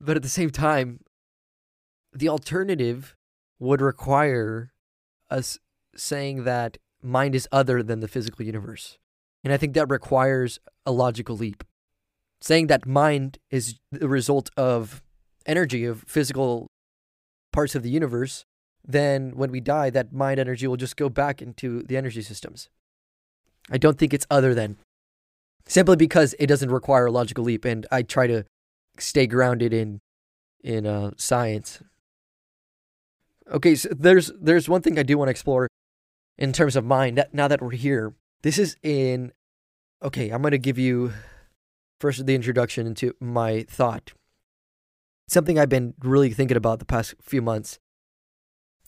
But 0.01 0.17
at 0.17 0.23
the 0.23 0.29
same 0.29 0.51
time, 0.51 1.01
the 2.13 2.29
alternative 2.29 3.15
would 3.59 3.81
require 3.81 4.73
us 5.31 5.59
saying 5.95 6.45
that 6.45 6.79
mind 7.03 7.35
is 7.35 7.49
other 7.51 7.83
than 7.83 8.01
the 8.01 8.09
physical 8.09 8.45
universe. 8.45 8.99
And 9.45 9.53
I 9.53 9.57
think 9.57 9.75
that 9.75 9.91
requires 9.91 10.59
a 10.85 10.93
logical 10.93 11.37
leap. 11.37 11.65
Saying 12.41 12.67
that 12.67 12.87
mind 12.87 13.39
is 13.51 13.79
the 13.91 14.09
result 14.09 14.51
of 14.57 15.03
energy, 15.47 15.85
of 15.85 16.05
physical 16.07 16.67
parts 17.53 17.75
of 17.75 17.83
the 17.83 17.91
universe, 17.91 18.45
then 18.85 19.33
when 19.35 19.51
we 19.51 19.61
die, 19.61 19.91
that 19.91 20.13
mind 20.13 20.39
energy 20.39 20.67
will 20.67 20.77
just 20.77 20.97
go 20.97 21.09
back 21.09 21.41
into 21.41 21.83
the 21.85 21.97
energy 21.97 22.23
systems. 22.23 22.69
I 23.71 23.79
don't 23.79 23.99
think 23.99 24.13
it's 24.13 24.27
other 24.31 24.55
than. 24.55 24.77
Simply 25.67 25.97
because 25.97 26.35
it 26.39 26.47
doesn't 26.47 26.71
require 26.71 27.07
a 27.07 27.11
logical 27.11 27.45
leap, 27.45 27.65
and 27.65 27.87
I 27.91 28.03
try 28.03 28.27
to 28.27 28.45
stay 28.99 29.27
grounded 29.27 29.73
in 29.73 30.01
in 30.63 30.87
uh, 30.87 31.11
science. 31.17 31.83
Okay, 33.51 33.75
so 33.75 33.89
there's 33.91 34.31
there's 34.41 34.69
one 34.69 34.83
thing 34.83 34.99
I 34.99 35.03
do 35.03 35.19
want 35.19 35.29
to 35.29 35.31
explore 35.31 35.69
in 36.39 36.53
terms 36.53 36.77
of 36.77 36.85
mind. 36.85 37.19
That 37.19 37.35
now 37.35 37.49
that 37.49 37.61
we're 37.61 37.73
here, 37.73 38.15
this 38.43 38.59
is 38.59 38.77
in. 38.83 39.33
Okay, 40.03 40.31
I'm 40.31 40.43
going 40.43 40.53
to 40.53 40.59
give 40.59 40.79
you 40.79 41.13
first 42.01 42.25
the 42.27 42.35
introduction 42.35 42.87
into 42.87 43.15
my 43.21 43.65
thought. 43.69 44.13
Something 45.29 45.59
I've 45.59 45.69
been 45.69 45.95
really 46.01 46.31
thinking 46.31 46.57
about 46.57 46.79
the 46.79 46.85
past 46.85 47.15
few 47.21 47.43
months. 47.43 47.79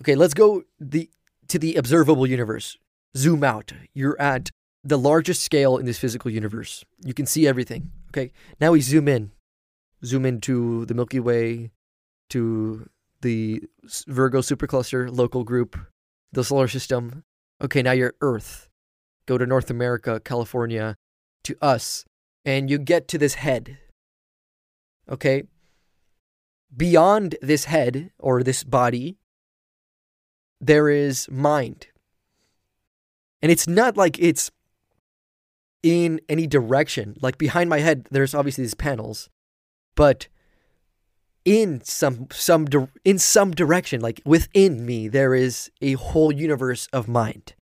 Okay, 0.01 0.15
let's 0.15 0.35
go 0.35 0.63
the 0.79 1.11
to 1.49 1.59
the 1.59 1.75
observable 1.75 2.27
universe. 2.27 2.77
Zoom 3.17 3.43
out. 3.43 3.73
You're 3.95 4.21
at 4.21 4.51
the 4.89 4.99
largest 4.99 5.43
scale 5.43 5.77
in 5.77 5.85
this 5.85 5.99
physical 5.99 6.31
universe. 6.31 6.85
You 7.05 7.13
can 7.13 7.27
see 7.27 7.47
everything. 7.47 7.91
Okay, 8.09 8.33
now 8.61 8.73
we 8.73 8.81
zoom 8.81 9.07
in. 9.07 9.33
Zoom 10.05 10.25
into 10.25 10.87
the 10.87 10.95
Milky 10.95 11.21
Way, 11.21 11.73
to 12.31 12.89
the 13.21 13.63
Virgo 14.07 14.41
supercluster 14.41 15.15
local 15.15 15.45
group, 15.45 15.79
the 16.33 16.45
solar 16.45 16.69
system. 16.69 17.25
Okay, 17.63 17.83
now 17.83 17.93
you're 17.93 18.15
Earth. 18.21 18.69
Go 19.27 19.37
to 19.37 19.45
North 19.45 19.71
America, 19.71 20.21
California, 20.25 20.97
to 21.45 21.57
us, 21.61 22.05
and 22.45 22.71
you 22.71 22.79
get 22.79 23.09
to 23.09 23.19
this 23.19 23.35
head. 23.35 23.79
Okay? 25.11 25.43
Beyond 26.75 27.37
this 27.43 27.65
head 27.65 28.11
or 28.19 28.43
this 28.43 28.65
body, 28.65 29.19
there 30.61 30.89
is 30.89 31.29
mind. 31.31 31.89
And 33.43 33.53
it's 33.53 33.69
not 33.69 33.97
like 33.97 34.19
it's 34.19 34.51
in 35.83 36.21
any 36.29 36.47
direction. 36.47 37.17
Like 37.21 37.39
behind 37.39 37.71
my 37.71 37.81
head, 37.81 38.07
there's 38.11 38.35
obviously 38.35 38.65
these 38.65 38.75
panels, 38.75 39.29
but 39.95 40.29
in 41.45 41.81
some 41.83 42.27
some 42.31 42.67
in 43.05 43.19
some 43.19 43.53
direction 43.53 44.03
like 44.03 44.21
within 44.27 44.85
me 44.85 45.09
there 45.09 45.35
is 45.35 45.71
a 45.81 45.95
whole 45.95 46.31
universe 46.33 46.89
of 46.93 47.09
mind. 47.09 47.55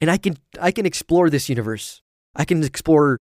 And 0.00 0.10
i 0.10 0.16
can 0.16 0.36
i 0.60 0.70
can 0.70 0.86
explore 0.86 1.28
this 1.30 1.48
universe. 1.48 2.02
I 2.36 2.44
can 2.44 2.62
explore 2.62 3.18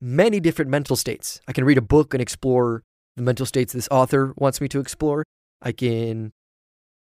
many 0.00 0.40
different 0.40 0.70
mental 0.70 0.96
states. 0.96 1.40
I 1.48 1.52
can 1.52 1.64
read 1.64 1.78
a 1.78 1.82
book 1.82 2.12
and 2.12 2.20
explore 2.20 2.82
the 3.16 3.22
mental 3.22 3.46
states 3.46 3.72
this 3.72 3.88
author 3.90 4.34
wants 4.36 4.60
me 4.60 4.68
to 4.68 4.80
explore. 4.80 5.24
I 5.62 5.72
can 5.72 6.32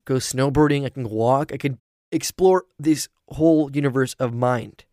go 0.05 0.14
snowboarding. 0.14 0.84
I 0.84 0.90
can 0.90 1.09
walk. 1.09 1.53
I 1.53 1.57
can 1.57 1.78
explore 2.11 2.64
this 2.78 3.09
whole 3.28 3.70
universe 3.70 4.14
of 4.18 4.34
mind 4.34 4.84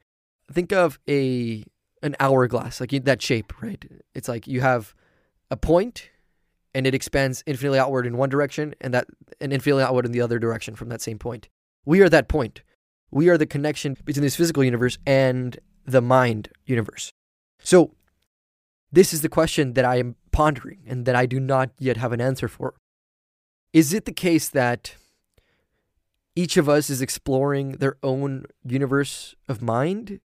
think 0.52 0.72
of 0.72 1.00
a 1.08 1.64
an 2.02 2.16
hourglass 2.20 2.80
like 2.80 2.92
that 3.04 3.22
shape 3.22 3.62
right 3.62 3.86
it's 4.16 4.28
like 4.28 4.48
you 4.48 4.62
have 4.62 4.94
a 5.52 5.58
point 5.58 6.10
and 6.74 6.86
it 6.86 6.94
expands 6.94 7.44
infinitely 7.46 7.80
outward 7.80 8.06
in 8.06 8.18
one 8.18 8.30
direction 8.30 8.76
and 8.82 8.94
that 8.94 9.08
and 9.42 9.52
infinitely 9.52 9.84
outward 9.84 10.06
in 10.06 10.12
the 10.12 10.22
other 10.22 10.40
direction 10.40 10.76
from 10.76 10.90
that 10.90 11.02
same 11.02 11.18
point. 11.18 11.50
We 11.86 12.02
are 12.02 12.10
that 12.10 12.28
point. 12.28 12.62
We 13.12 13.30
are 13.30 13.38
the 13.38 13.46
connection 13.46 13.98
between 14.06 14.24
this 14.24 14.36
physical 14.36 14.64
universe 14.64 14.98
and 15.06 15.60
the 15.86 16.02
mind 16.02 16.50
universe. 16.66 17.12
So 17.62 17.96
this 18.92 19.14
is 19.14 19.22
the 19.22 19.30
question 19.30 19.74
that 19.74 19.86
I 19.86 19.98
am 19.98 20.16
pondering 20.32 20.80
and 20.88 21.06
that 21.06 21.16
I 21.16 21.26
do 21.26 21.40
not 21.40 21.72
yet 21.80 21.98
have 21.98 22.14
an 22.14 22.22
answer 22.22 22.48
for. 22.48 22.76
Is 23.74 23.94
it 23.94 24.06
the 24.06 24.12
case 24.12 24.50
that 24.50 24.96
each 26.36 26.58
of 26.58 26.70
us 26.70 26.90
is 26.90 27.02
exploring 27.02 27.74
their 27.74 27.98
own 28.04 28.46
universe 28.64 29.36
of 29.48 29.62
mind? 29.62 30.20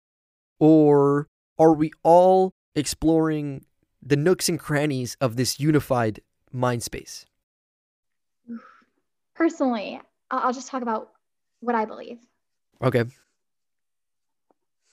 Or 0.63 1.27
are 1.59 1.75
we 1.75 1.91
all 2.05 2.55
exploring 2.77 3.65
the 4.01 4.15
nooks 4.15 4.49
and 4.49 4.61
crannies 4.61 5.17
of 5.21 5.35
this 5.35 5.59
unified 5.59 6.21
mind 6.53 6.85
space? 6.85 7.27
Personally, 9.35 10.01
I'll 10.31 10.53
just 10.53 10.69
talk 10.69 10.83
about 10.83 11.11
what 11.59 11.75
I 11.75 11.85
believe. 11.85 12.21
Okay. 12.81 13.03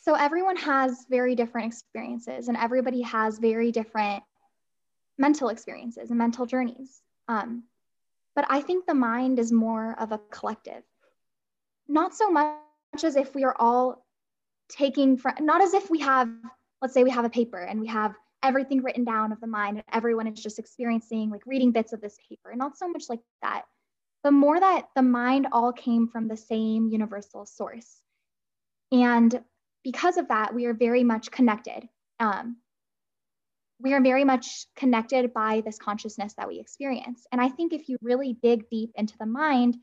So 0.01 0.15
everyone 0.15 0.55
has 0.55 1.05
very 1.07 1.35
different 1.35 1.67
experiences, 1.67 2.47
and 2.47 2.57
everybody 2.57 3.03
has 3.03 3.37
very 3.37 3.71
different 3.71 4.23
mental 5.19 5.49
experiences 5.49 6.09
and 6.09 6.17
mental 6.17 6.47
journeys. 6.47 7.03
Um, 7.27 7.65
but 8.33 8.47
I 8.49 8.61
think 8.61 8.87
the 8.87 8.95
mind 8.95 9.37
is 9.37 9.51
more 9.51 9.95
of 9.99 10.11
a 10.11 10.19
collective 10.31 10.81
not 11.89 12.15
so 12.15 12.29
much 12.29 12.55
as 13.03 13.15
if 13.15 13.35
we 13.35 13.43
are 13.43 13.55
all 13.59 14.05
taking 14.69 15.17
from, 15.17 15.33
not 15.41 15.61
as 15.61 15.73
if 15.73 15.89
we 15.89 15.99
have, 15.99 16.29
let's 16.81 16.93
say 16.93 17.03
we 17.03 17.09
have 17.09 17.25
a 17.25 17.29
paper 17.29 17.59
and 17.59 17.79
we 17.79 17.87
have 17.87 18.13
everything 18.41 18.81
written 18.81 19.03
down 19.03 19.31
of 19.31 19.41
the 19.41 19.47
mind 19.47 19.77
and 19.77 19.85
everyone 19.91 20.27
is 20.27 20.41
just 20.41 20.59
experiencing, 20.59 21.29
like 21.29 21.45
reading 21.45 21.71
bits 21.71 21.93
of 21.93 22.01
this 22.01 22.17
paper, 22.29 22.53
not 22.55 22.77
so 22.77 22.87
much 22.87 23.05
like 23.09 23.19
that. 23.41 23.63
The 24.23 24.31
more 24.31 24.59
that 24.59 24.87
the 24.95 25.01
mind 25.01 25.47
all 25.51 25.73
came 25.73 26.07
from 26.07 26.27
the 26.27 26.37
same 26.37 26.89
universal 26.89 27.45
source. 27.45 28.01
And 28.91 29.41
because 29.83 30.17
of 30.17 30.27
that, 30.29 30.53
we 30.53 30.65
are 30.65 30.73
very 30.73 31.03
much 31.03 31.31
connected. 31.31 31.87
Um, 32.19 32.57
we 33.81 33.93
are 33.93 34.01
very 34.01 34.25
much 34.25 34.65
connected 34.75 35.33
by 35.33 35.61
this 35.61 35.77
consciousness 35.77 36.33
that 36.33 36.47
we 36.47 36.59
experience. 36.59 37.25
And 37.31 37.39
I 37.39 37.47
think 37.49 37.71
if 37.71 37.87
you 37.87 37.97
really 38.01 38.37
dig 38.41 38.69
deep 38.69 38.91
into 38.95 39.17
the 39.17 39.25
mind, 39.25 39.77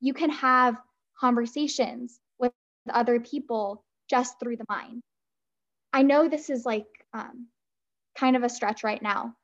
you 0.00 0.14
can 0.14 0.30
have 0.30 0.76
conversations 1.18 2.18
with 2.38 2.52
other 2.90 3.20
people 3.20 3.84
just 4.12 4.38
through 4.38 4.58
the 4.58 4.66
mind. 4.68 5.02
I 5.92 6.02
know 6.02 6.28
this 6.28 6.50
is 6.50 6.66
like 6.66 6.86
um, 7.14 7.48
kind 8.14 8.36
of 8.36 8.42
a 8.42 8.50
stretch 8.50 8.84
right 8.84 9.02
now, 9.02 9.34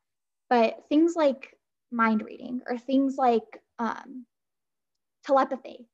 but 0.50 0.84
things 0.90 1.14
like 1.16 1.56
mind 1.90 2.22
reading 2.22 2.60
or 2.68 2.76
things 2.76 3.16
like 3.16 3.62
um, 3.78 4.26
telepathy, 5.24 5.88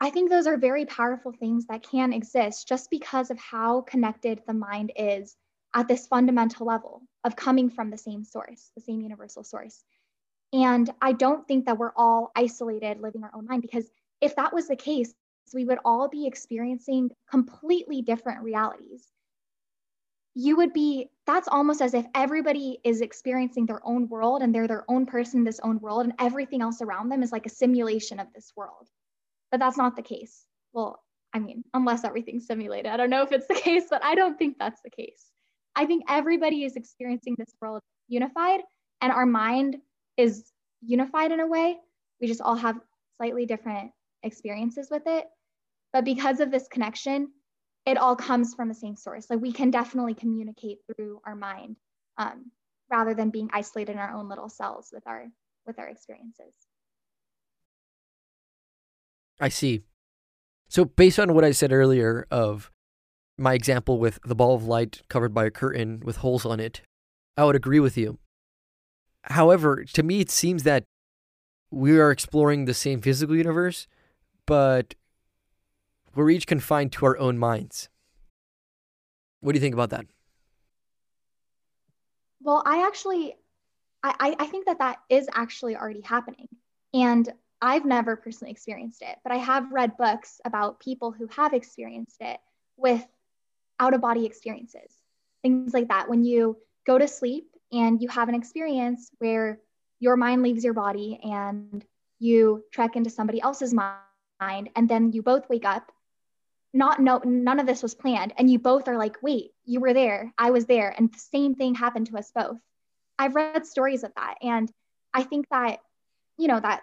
I 0.00 0.10
think 0.10 0.30
those 0.30 0.48
are 0.48 0.56
very 0.56 0.84
powerful 0.84 1.30
things 1.30 1.66
that 1.66 1.84
can 1.84 2.12
exist 2.12 2.66
just 2.66 2.90
because 2.90 3.30
of 3.30 3.38
how 3.38 3.82
connected 3.82 4.40
the 4.46 4.54
mind 4.54 4.92
is 4.96 5.36
at 5.74 5.86
this 5.86 6.08
fundamental 6.08 6.66
level 6.66 7.02
of 7.22 7.36
coming 7.36 7.70
from 7.70 7.90
the 7.90 7.98
same 7.98 8.24
source, 8.24 8.72
the 8.74 8.82
same 8.82 9.00
universal 9.00 9.44
source. 9.44 9.84
And 10.52 10.90
I 11.00 11.12
don't 11.12 11.46
think 11.46 11.66
that 11.66 11.78
we're 11.78 11.92
all 11.94 12.32
isolated 12.34 13.00
living 13.00 13.22
our 13.22 13.30
own 13.32 13.46
mind 13.46 13.62
because 13.62 13.88
if 14.20 14.34
that 14.36 14.52
was 14.52 14.66
the 14.66 14.74
case, 14.74 15.14
we 15.54 15.64
would 15.64 15.78
all 15.84 16.08
be 16.08 16.26
experiencing 16.26 17.10
completely 17.28 18.02
different 18.02 18.42
realities. 18.42 19.08
You 20.34 20.56
would 20.56 20.72
be, 20.72 21.08
that's 21.26 21.48
almost 21.48 21.82
as 21.82 21.92
if 21.92 22.06
everybody 22.14 22.78
is 22.84 23.00
experiencing 23.00 23.66
their 23.66 23.84
own 23.84 24.08
world 24.08 24.42
and 24.42 24.54
they're 24.54 24.68
their 24.68 24.84
own 24.88 25.04
person 25.06 25.40
in 25.40 25.44
this 25.44 25.60
own 25.60 25.80
world, 25.80 26.04
and 26.04 26.14
everything 26.20 26.62
else 26.62 26.80
around 26.80 27.08
them 27.08 27.22
is 27.22 27.32
like 27.32 27.46
a 27.46 27.50
simulation 27.50 28.20
of 28.20 28.28
this 28.32 28.52
world. 28.56 28.88
But 29.50 29.58
that's 29.58 29.76
not 29.76 29.96
the 29.96 30.02
case. 30.02 30.44
Well, 30.72 31.02
I 31.32 31.40
mean, 31.40 31.64
unless 31.74 32.04
everything's 32.04 32.46
simulated. 32.46 32.92
I 32.92 32.96
don't 32.96 33.10
know 33.10 33.22
if 33.22 33.32
it's 33.32 33.46
the 33.46 33.54
case, 33.54 33.84
but 33.90 34.04
I 34.04 34.14
don't 34.14 34.38
think 34.38 34.56
that's 34.58 34.80
the 34.82 34.90
case. 34.90 35.26
I 35.74 35.86
think 35.86 36.04
everybody 36.08 36.64
is 36.64 36.76
experiencing 36.76 37.34
this 37.38 37.54
world 37.60 37.80
unified, 38.08 38.60
and 39.00 39.12
our 39.12 39.26
mind 39.26 39.76
is 40.16 40.52
unified 40.80 41.32
in 41.32 41.40
a 41.40 41.46
way. 41.46 41.76
We 42.20 42.26
just 42.26 42.40
all 42.40 42.56
have 42.56 42.78
slightly 43.16 43.46
different 43.46 43.90
experiences 44.22 44.88
with 44.90 45.02
it. 45.06 45.26
But 45.92 46.04
because 46.04 46.40
of 46.40 46.50
this 46.50 46.68
connection, 46.68 47.32
it 47.86 47.96
all 47.96 48.14
comes 48.14 48.54
from 48.54 48.68
the 48.68 48.74
same 48.74 48.96
source. 48.96 49.28
Like 49.30 49.40
we 49.40 49.52
can 49.52 49.70
definitely 49.70 50.14
communicate 50.14 50.78
through 50.86 51.20
our 51.26 51.34
mind 51.34 51.76
um, 52.18 52.50
rather 52.90 53.14
than 53.14 53.30
being 53.30 53.50
isolated 53.52 53.92
in 53.92 53.98
our 53.98 54.12
own 54.12 54.28
little 54.28 54.48
cells 54.48 54.90
with 54.92 55.06
our 55.06 55.26
with 55.66 55.78
our 55.78 55.88
experiences. 55.88 56.54
I 59.40 59.48
see. 59.48 59.82
So 60.68 60.84
based 60.84 61.18
on 61.18 61.34
what 61.34 61.44
I 61.44 61.50
said 61.50 61.72
earlier 61.72 62.26
of 62.30 62.70
my 63.38 63.54
example 63.54 63.98
with 63.98 64.18
the 64.24 64.34
ball 64.34 64.54
of 64.54 64.64
light 64.64 65.02
covered 65.08 65.34
by 65.34 65.46
a 65.46 65.50
curtain 65.50 66.00
with 66.04 66.18
holes 66.18 66.44
on 66.44 66.60
it, 66.60 66.82
I 67.36 67.44
would 67.44 67.56
agree 67.56 67.80
with 67.80 67.96
you. 67.96 68.18
However, 69.24 69.84
to 69.84 70.02
me, 70.02 70.20
it 70.20 70.30
seems 70.30 70.62
that 70.64 70.84
we 71.70 71.98
are 71.98 72.10
exploring 72.10 72.64
the 72.64 72.74
same 72.74 73.00
physical 73.00 73.36
universe, 73.36 73.86
but 74.46 74.94
we're 76.14 76.30
each 76.30 76.46
confined 76.46 76.92
to 76.92 77.06
our 77.06 77.18
own 77.18 77.38
minds. 77.38 77.88
What 79.40 79.52
do 79.52 79.56
you 79.56 79.60
think 79.60 79.74
about 79.74 79.90
that? 79.90 80.06
Well, 82.42 82.62
I 82.64 82.86
actually, 82.86 83.36
I, 84.02 84.34
I 84.38 84.46
think 84.46 84.66
that 84.66 84.78
that 84.78 84.98
is 85.08 85.28
actually 85.34 85.76
already 85.76 86.00
happening. 86.00 86.48
And 86.92 87.30
I've 87.62 87.84
never 87.84 88.16
personally 88.16 88.50
experienced 88.50 89.02
it, 89.02 89.16
but 89.22 89.32
I 89.32 89.36
have 89.36 89.70
read 89.70 89.96
books 89.96 90.40
about 90.44 90.80
people 90.80 91.12
who 91.12 91.28
have 91.28 91.52
experienced 91.52 92.16
it 92.20 92.40
with 92.76 93.04
out 93.78 93.94
of 93.94 94.00
body 94.00 94.24
experiences, 94.24 94.90
things 95.42 95.74
like 95.74 95.88
that. 95.88 96.08
When 96.08 96.24
you 96.24 96.56
go 96.86 96.98
to 96.98 97.06
sleep 97.06 97.50
and 97.72 98.00
you 98.00 98.08
have 98.08 98.28
an 98.28 98.34
experience 98.34 99.10
where 99.18 99.60
your 100.00 100.16
mind 100.16 100.42
leaves 100.42 100.64
your 100.64 100.72
body 100.72 101.20
and 101.22 101.84
you 102.18 102.64
trek 102.72 102.96
into 102.96 103.10
somebody 103.10 103.40
else's 103.40 103.74
mind, 103.74 104.70
and 104.74 104.88
then 104.88 105.12
you 105.12 105.22
both 105.22 105.48
wake 105.50 105.66
up, 105.66 105.92
not 106.72 107.00
no, 107.00 107.20
none 107.24 107.58
of 107.60 107.66
this 107.66 107.82
was 107.82 107.94
planned, 107.94 108.32
and 108.36 108.50
you 108.50 108.58
both 108.58 108.88
are 108.88 108.96
like, 108.96 109.22
wait, 109.22 109.52
you 109.64 109.80
were 109.80 109.92
there, 109.92 110.32
I 110.38 110.50
was 110.50 110.66
there, 110.66 110.94
and 110.96 111.12
the 111.12 111.18
same 111.18 111.54
thing 111.54 111.74
happened 111.74 112.06
to 112.08 112.18
us 112.18 112.30
both. 112.34 112.58
I've 113.18 113.34
read 113.34 113.66
stories 113.66 114.04
of 114.04 114.12
that, 114.16 114.36
and 114.42 114.70
I 115.12 115.24
think 115.24 115.48
that, 115.50 115.80
you 116.38 116.48
know, 116.48 116.60
that 116.60 116.82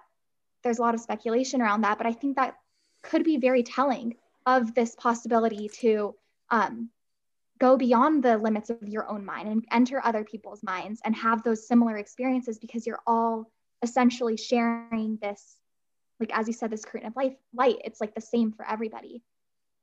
there's 0.63 0.79
a 0.79 0.81
lot 0.81 0.93
of 0.93 0.99
speculation 0.99 1.61
around 1.61 1.81
that, 1.81 1.97
but 1.97 2.07
I 2.07 2.13
think 2.13 2.35
that 2.35 2.55
could 3.01 3.23
be 3.23 3.37
very 3.37 3.63
telling 3.63 4.15
of 4.45 4.73
this 4.73 4.95
possibility 4.95 5.69
to 5.69 6.15
um, 6.49 6.89
go 7.59 7.77
beyond 7.77 8.23
the 8.23 8.37
limits 8.37 8.69
of 8.69 8.77
your 8.87 9.09
own 9.09 9.25
mind 9.25 9.47
and 9.47 9.65
enter 9.71 10.01
other 10.03 10.23
people's 10.23 10.63
minds 10.63 11.01
and 11.03 11.15
have 11.15 11.43
those 11.43 11.67
similar 11.67 11.97
experiences 11.97 12.59
because 12.59 12.85
you're 12.85 13.01
all 13.07 13.49
essentially 13.81 14.37
sharing 14.37 15.17
this 15.21 15.55
like 16.19 16.35
as 16.35 16.47
you 16.47 16.53
said 16.53 16.71
this 16.71 16.85
curtain 16.85 17.07
of 17.07 17.15
life 17.15 17.35
light. 17.53 17.77
It's 17.83 18.01
like 18.01 18.15
the 18.15 18.21
same 18.21 18.51
for 18.51 18.67
everybody 18.67 19.21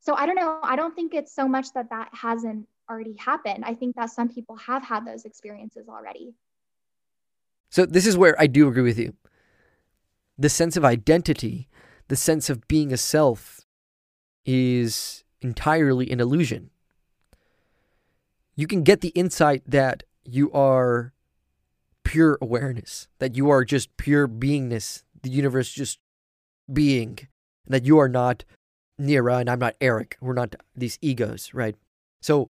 so 0.04 0.14
i 0.14 0.26
don't 0.26 0.36
know 0.36 0.60
i 0.62 0.76
don't 0.76 0.94
think 0.94 1.14
it's 1.14 1.34
so 1.34 1.48
much 1.48 1.72
that 1.74 1.90
that 1.90 2.08
hasn't 2.12 2.66
already 2.90 3.16
happened. 3.16 3.64
I 3.66 3.72
think 3.72 3.96
that 3.96 4.10
some 4.10 4.28
people 4.28 4.56
have 4.56 4.84
had 4.84 5.06
those 5.06 5.24
experiences 5.24 5.88
already. 5.88 6.34
So 7.70 7.86
this 7.86 8.06
is 8.06 8.16
where 8.16 8.40
i 8.40 8.46
do 8.46 8.68
agree 8.68 8.82
with 8.82 8.98
you. 8.98 9.14
The 10.38 10.48
sense 10.48 10.76
of 10.76 10.84
identity 10.84 11.68
the 12.08 12.16
sense 12.16 12.50
of 12.50 12.68
being 12.68 12.92
a 12.92 12.96
self 12.96 13.60
is 14.44 15.24
entirely 15.40 16.10
an 16.10 16.20
illusion. 16.20 16.70
You 18.56 18.66
can 18.66 18.82
get 18.82 19.00
the 19.00 19.08
insight 19.08 19.62
that 19.66 20.02
you 20.24 20.52
are 20.52 21.12
pure 22.04 22.38
awareness, 22.40 23.08
that 23.18 23.36
you 23.36 23.50
are 23.50 23.64
just 23.64 23.96
pure 23.96 24.28
beingness, 24.28 25.02
the 25.22 25.30
universe 25.30 25.72
just 25.72 25.98
being, 26.72 27.18
that 27.66 27.84
you 27.86 27.98
are 27.98 28.08
not 28.08 28.44
Neira 29.00 29.40
and 29.40 29.50
I'm 29.50 29.58
not 29.58 29.74
Eric. 29.80 30.16
We're 30.20 30.34
not 30.34 30.54
these 30.76 30.98
egos, 31.00 31.52
right? 31.52 31.76
So 32.20 32.48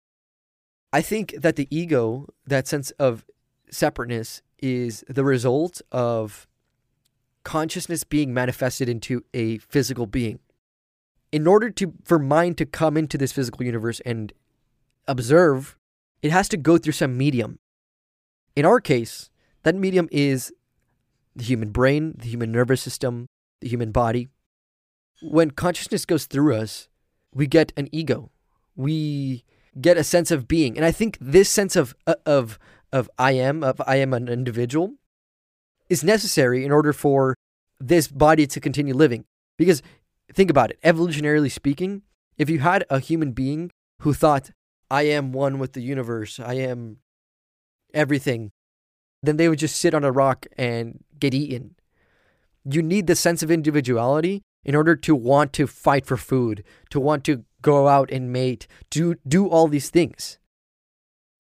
I 0.94 1.02
think 1.02 1.36
that 1.38 1.56
the 1.56 1.68
ego, 1.70 2.28
that 2.46 2.68
sense 2.68 2.92
of 2.92 3.26
separateness, 3.70 4.42
is 4.60 5.04
the 5.08 5.24
result 5.24 5.82
of 5.92 6.48
consciousness 7.44 8.04
being 8.04 8.34
manifested 8.34 8.90
into 8.90 9.24
a 9.34 9.58
physical 9.60 10.06
being. 10.06 10.40
In 11.32 11.46
order 11.48 11.70
to 11.72 11.94
for 12.04 12.20
mind 12.20 12.58
to 12.58 12.66
come 12.66 12.98
into 12.98 13.18
this 13.18 13.32
physical 13.32 13.66
universe 13.66 14.00
and 14.06 14.34
observe 15.08 15.78
it 16.22 16.32
has 16.32 16.50
to 16.50 16.58
go 16.58 16.78
through 16.78 16.94
some 16.94 17.18
medium. 17.18 17.60
In 18.56 18.66
our 18.66 18.80
case, 18.80 19.30
that 19.64 19.76
medium 19.76 20.10
is 20.12 20.52
the 21.36 21.44
human 21.44 21.70
brain, 21.70 22.16
the 22.18 22.28
human 22.28 22.52
nervous 22.52 22.82
system, 22.82 23.28
the 23.62 23.70
human 23.70 23.92
body. 23.92 24.30
When 25.22 25.52
consciousness 25.52 26.06
goes 26.06 26.26
through 26.26 26.56
us, 26.56 26.90
we 27.34 27.48
get 27.48 27.74
an 27.78 27.90
ego. 27.92 28.32
We 28.76 29.44
get 29.80 29.98
a 29.98 30.04
sense 30.04 30.32
of 30.32 30.48
being. 30.48 30.76
And 30.76 30.86
I 30.86 30.92
think 30.92 31.18
this 31.20 31.50
sense 31.50 31.76
of 31.76 31.96
uh, 32.06 32.16
of 32.26 32.60
of 32.92 33.10
I 33.18 33.32
am, 33.34 33.64
of 33.64 33.82
I 33.86 33.98
am 33.98 34.14
an 34.14 34.28
individual 34.30 34.94
is 35.90 36.04
necessary 36.04 36.66
in 36.66 36.72
order 36.72 36.94
for 36.94 37.36
this 37.80 38.08
body 38.08 38.48
to 38.48 38.60
continue 38.60 38.94
living. 38.94 39.26
Because 39.58 39.82
think 40.34 40.50
about 40.50 40.72
it, 40.72 40.80
evolutionarily 40.84 41.52
speaking, 41.52 42.04
if 42.38 42.50
you 42.50 42.60
had 42.60 42.86
a 42.90 43.00
human 43.00 43.32
being 43.32 43.72
who 44.02 44.14
thought 44.14 44.52
I 44.90 45.04
am 45.04 45.32
one 45.32 45.60
with 45.60 45.74
the 45.74 45.82
universe, 45.82 46.40
I 46.40 46.56
am 46.56 46.98
everything, 47.94 48.52
then 49.24 49.38
they 49.38 49.50
would 49.50 49.60
just 49.60 49.78
sit 49.78 49.94
on 49.94 50.04
a 50.04 50.12
rock 50.12 50.46
and 50.58 51.04
get 51.20 51.34
eaten. 51.34 51.76
You 52.64 52.82
need 52.82 53.08
the 53.08 53.16
sense 53.16 53.42
of 53.42 53.50
individuality 53.50 54.44
in 54.68 54.76
order 54.76 54.96
to 54.98 55.16
want 55.16 55.54
to 55.54 55.66
fight 55.66 56.06
for 56.06 56.18
food, 56.18 56.64
to 56.92 57.00
want 57.00 57.24
to 57.24 57.46
go 57.62 57.88
out 57.88 58.12
and 58.12 58.32
mate, 58.32 58.68
to 58.92 59.16
do 59.28 59.48
all 59.48 59.68
these 59.68 59.90
things. 59.90 60.38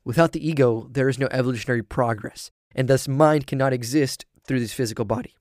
Without 0.05 0.31
the 0.31 0.47
ego, 0.47 0.87
there 0.89 1.09
is 1.09 1.19
no 1.19 1.27
evolutionary 1.29 1.83
progress, 1.83 2.49
and 2.73 2.87
thus 2.87 3.07
mind 3.07 3.45
cannot 3.45 3.73
exist 3.73 4.25
through 4.45 4.61
this 4.61 4.73
physical 4.73 5.03
body. 5.03 5.35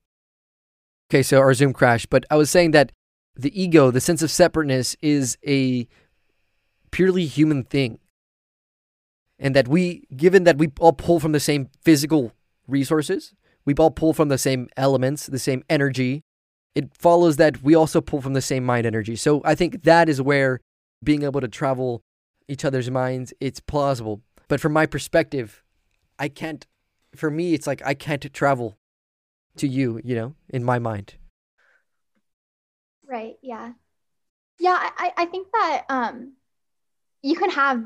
Okay, 1.08 1.22
so 1.22 1.38
our 1.38 1.54
Zoom 1.54 1.72
crashed, 1.72 2.10
but 2.10 2.26
I 2.28 2.36
was 2.36 2.50
saying 2.50 2.72
that 2.72 2.90
the 3.36 3.58
ego, 3.58 3.92
the 3.92 4.00
sense 4.00 4.22
of 4.22 4.30
separateness, 4.30 4.96
is 5.00 5.38
a 5.46 5.86
purely 6.90 7.26
human 7.26 7.62
thing. 7.62 8.00
And 9.38 9.54
that 9.54 9.68
we, 9.68 10.08
given 10.16 10.44
that 10.44 10.58
we 10.58 10.72
all 10.80 10.94
pull 10.94 11.20
from 11.20 11.32
the 11.32 11.40
same 11.40 11.68
physical 11.84 12.32
resources, 12.66 13.34
we 13.64 13.74
all 13.74 13.90
pull 13.90 14.14
from 14.14 14.28
the 14.28 14.38
same 14.38 14.68
elements, 14.76 15.26
the 15.26 15.38
same 15.38 15.62
energy, 15.68 16.24
it 16.76 16.94
follows 16.96 17.36
that 17.38 17.62
we 17.62 17.74
also 17.74 18.02
pull 18.02 18.20
from 18.20 18.34
the 18.34 18.42
same 18.42 18.64
mind 18.64 18.86
energy. 18.86 19.16
So 19.16 19.40
I 19.44 19.54
think 19.54 19.82
that 19.84 20.08
is 20.08 20.20
where 20.20 20.60
being 21.02 21.22
able 21.22 21.40
to 21.40 21.48
travel 21.48 22.02
each 22.48 22.64
other's 22.64 22.90
minds, 22.90 23.32
it's 23.40 23.60
plausible. 23.60 24.20
But 24.46 24.60
from 24.60 24.74
my 24.74 24.84
perspective, 24.84 25.64
I 26.18 26.28
can't, 26.28 26.66
for 27.14 27.30
me, 27.30 27.54
it's 27.54 27.66
like 27.66 27.80
I 27.84 27.94
can't 27.94 28.32
travel 28.32 28.76
to 29.56 29.66
you, 29.66 30.00
you 30.04 30.14
know, 30.14 30.34
in 30.50 30.62
my 30.62 30.78
mind. 30.78 31.14
Right. 33.06 33.36
Yeah. 33.42 33.72
Yeah. 34.60 34.76
I, 34.78 35.12
I 35.16 35.24
think 35.24 35.48
that 35.52 35.84
um, 35.88 36.34
you 37.22 37.36
can 37.36 37.50
have, 37.50 37.82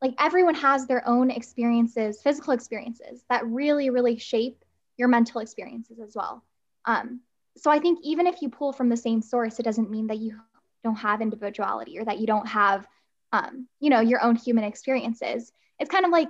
like, 0.00 0.14
everyone 0.18 0.56
has 0.56 0.86
their 0.88 1.06
own 1.08 1.30
experiences, 1.30 2.20
physical 2.20 2.52
experiences 2.52 3.22
that 3.30 3.46
really, 3.46 3.90
really 3.90 4.18
shape 4.18 4.64
your 4.96 5.06
mental 5.06 5.40
experiences 5.40 6.00
as 6.00 6.16
well. 6.16 6.42
Um, 6.84 7.20
so 7.56 7.70
I 7.70 7.78
think 7.78 8.00
even 8.02 8.26
if 8.26 8.42
you 8.42 8.48
pull 8.48 8.72
from 8.72 8.88
the 8.88 8.96
same 8.96 9.22
source, 9.22 9.58
it 9.58 9.64
doesn't 9.64 9.90
mean 9.90 10.06
that 10.08 10.18
you 10.18 10.38
don't 10.84 10.96
have 10.96 11.20
individuality 11.20 11.98
or 11.98 12.04
that 12.04 12.18
you 12.18 12.26
don't 12.26 12.48
have, 12.48 12.86
um, 13.32 13.68
you 13.80 13.90
know, 13.90 14.00
your 14.00 14.22
own 14.22 14.36
human 14.36 14.64
experiences. 14.64 15.52
It's 15.78 15.90
kind 15.90 16.04
of 16.04 16.10
like 16.10 16.28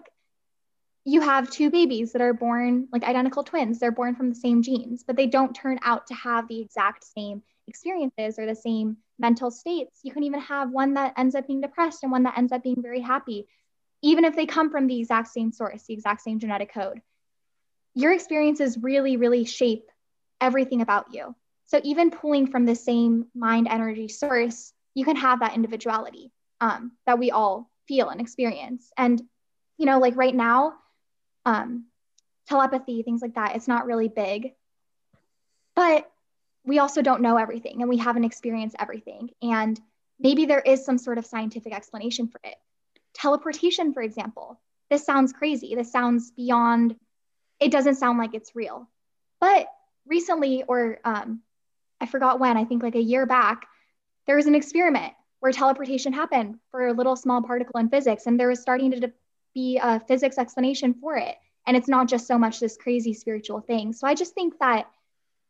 you 1.05 1.21
have 1.21 1.51
two 1.51 1.71
babies 1.71 2.13
that 2.13 2.23
are 2.23 2.35
born 2.35 2.89
like 2.93 3.05
identical 3.05 3.43
twins. 3.43 3.79
They're 3.79 3.91
born 3.91 4.15
from 4.15 4.29
the 4.29 4.35
same 4.35 4.63
genes, 4.63 5.05
but 5.05 5.17
they 5.17 5.27
don't 5.27 5.55
turn 5.55 5.79
out 5.83 6.07
to 6.09 6.15
have 6.15 6.49
the 6.49 6.61
exact 6.61 7.05
same 7.05 7.43
experiences 7.67 8.39
or 8.39 8.47
the 8.47 8.55
same 8.55 8.97
mental 9.19 9.51
states. 9.51 10.01
You 10.03 10.13
can 10.13 10.23
even 10.25 10.41
have 10.41 10.71
one 10.71 10.95
that 10.95 11.15
ends 11.17 11.35
up 11.35 11.47
being 11.47 11.61
depressed 11.61 12.03
and 12.03 12.13
one 12.13 12.25
that 12.25 12.37
ends 12.37 12.53
up 12.53 12.63
being 12.63 12.83
very 12.83 13.01
happy, 13.01 13.47
even 14.03 14.25
if 14.25 14.37
they 14.37 14.47
come 14.47 14.71
from 14.71 14.87
the 14.87 14.99
exact 14.99 15.29
same 15.29 15.53
source, 15.53 15.85
the 15.85 15.95
exact 15.95 16.23
same 16.23 16.39
genetic 16.39 16.73
code. 16.73 17.01
Your 17.95 18.13
experiences 18.13 18.79
really, 18.79 19.17
really 19.17 19.45
shape 19.45 19.89
everything 20.43 20.83
about 20.83 21.15
you. 21.15 21.35
So 21.67 21.81
even 21.85 22.11
pulling 22.11 22.49
from 22.49 22.67
the 22.67 22.75
same 22.75 23.27
mind 23.35 23.69
energy 23.71 24.09
source, 24.09 24.75
you 24.95 25.07
can 25.07 25.17
have 25.17 25.41
that 25.41 25.55
individuality 25.55 26.31
um, 26.61 26.93
that 27.07 27.19
we 27.19 27.31
all 27.31 27.71
feel 27.89 28.11
and 28.11 28.21
experience. 28.21 28.91
And, 28.99 29.23
you 29.79 29.87
know, 29.87 29.99
like 29.99 30.17
right 30.17 30.35
now, 30.35 30.75
um, 31.47 31.87
telepathy, 32.47 33.03
things 33.03 33.23
like 33.23 33.37
that, 33.37 33.57
it's 33.57 33.69
not 33.69 33.87
really 33.87 34.09
big. 34.09 34.53
But 35.75 36.11
we 36.65 36.79
also 36.79 37.01
don't 37.01 37.23
know 37.23 37.39
everything 37.39 37.81
and 37.81 37.89
we 37.89 37.97
haven't 37.97 38.25
experienced 38.25 38.77
everything. 38.79 39.31
And 39.41 39.81
maybe 40.21 40.45
there 40.45 40.61
is 40.61 40.85
some 40.85 40.99
sort 40.99 41.19
of 41.19 41.25
scientific 41.27 41.75
explanation 41.75 42.29
for 42.29 42.41
it. 42.45 42.57
Teleportation, 43.15 43.95
for 43.95 44.03
example, 44.03 44.61
this 44.91 45.05
sounds 45.07 45.33
crazy. 45.33 45.75
This 45.75 45.91
sounds 45.91 46.33
beyond, 46.33 46.97
it 47.61 47.73
doesn't 47.73 47.95
sound 47.95 48.19
like 48.19 48.35
it's 48.35 48.55
real. 48.55 48.89
But 49.41 49.67
recently, 50.07 50.65
or 50.67 50.99
um, 51.05 51.41
I 52.01 52.07
forgot 52.07 52.41
when, 52.41 52.57
I 52.57 52.65
think 52.65 52.83
like 52.83 52.95
a 52.95 53.03
year 53.03 53.27
back, 53.27 53.67
there 54.27 54.37
was 54.37 54.47
an 54.47 54.55
experiment 54.55 55.13
where 55.41 55.53
teleportation 55.53 56.13
happened 56.13 56.59
for 56.71 56.87
a 56.87 56.93
little 56.93 57.17
small 57.17 57.43
particle 57.43 57.81
in 57.81 57.89
physics, 57.89 58.27
and 58.27 58.39
there 58.39 58.49
was 58.49 58.61
starting 58.61 58.91
to 58.93 59.13
be 59.55 59.79
a 59.83 60.01
physics 60.01 60.39
explanation 60.39 60.95
for 60.95 61.17
it. 61.17 61.37
And 61.67 61.77
it's 61.77 61.89
not 61.89 62.09
just 62.09 62.27
so 62.27 62.39
much 62.39 62.59
this 62.59 62.77
crazy 62.77 63.15
spiritual 63.15 63.61
thing. 63.61 63.93
So 63.93 64.07
I 64.07 64.15
just 64.15 64.35
think 64.35 64.59
that 64.59 64.89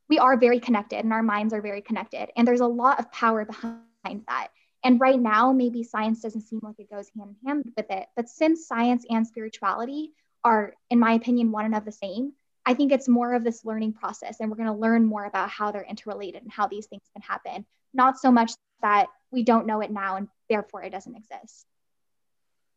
we 0.08 0.18
are 0.18 0.36
very 0.36 0.60
connected 0.60 0.98
and 0.98 1.12
our 1.12 1.22
minds 1.22 1.54
are 1.54 1.62
very 1.62 1.80
connected. 1.80 2.30
And 2.36 2.46
there's 2.46 2.60
a 2.60 2.66
lot 2.66 2.98
of 2.98 3.10
power 3.12 3.44
behind 3.44 4.24
that. 4.28 4.48
And 4.84 5.00
right 5.00 5.18
now, 5.18 5.52
maybe 5.52 5.84
science 5.84 6.20
doesn't 6.20 6.42
seem 6.42 6.60
like 6.62 6.78
it 6.78 6.90
goes 6.90 7.08
hand 7.16 7.36
in 7.42 7.48
hand 7.48 7.72
with 7.76 7.90
it. 7.90 8.08
But 8.16 8.28
since 8.28 8.66
science 8.66 9.06
and 9.08 9.26
spirituality 9.26 10.12
are, 10.44 10.74
in 10.90 10.98
my 10.98 11.12
opinion, 11.12 11.52
one 11.52 11.64
and 11.64 11.74
of 11.74 11.84
the 11.84 11.92
same, 11.92 12.32
I 12.64 12.74
think 12.74 12.92
it's 12.92 13.08
more 13.08 13.34
of 13.34 13.44
this 13.44 13.64
learning 13.64 13.94
process. 13.94 14.38
And 14.40 14.50
we're 14.50 14.56
going 14.56 14.68
to 14.68 14.74
learn 14.74 15.04
more 15.04 15.24
about 15.24 15.50
how 15.50 15.72
they're 15.72 15.82
interrelated 15.82 16.42
and 16.42 16.52
how 16.52 16.66
these 16.68 16.86
things 16.86 17.02
can 17.12 17.22
happen. 17.22 17.66
Not 17.92 18.18
so 18.18 18.30
much 18.30 18.52
that 18.82 19.08
we 19.30 19.42
don't 19.42 19.66
know 19.66 19.80
it 19.80 19.90
now 19.90 20.16
and 20.16 20.28
therefore 20.48 20.82
it 20.82 20.90
doesn't 20.90 21.16
exist. 21.16 21.66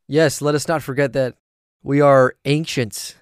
Yes, 0.08 0.40
let 0.40 0.54
us 0.54 0.68
not 0.68 0.82
forget 0.82 1.12
that 1.14 1.34
we 1.82 2.00
are 2.00 2.36
ancients. 2.44 3.16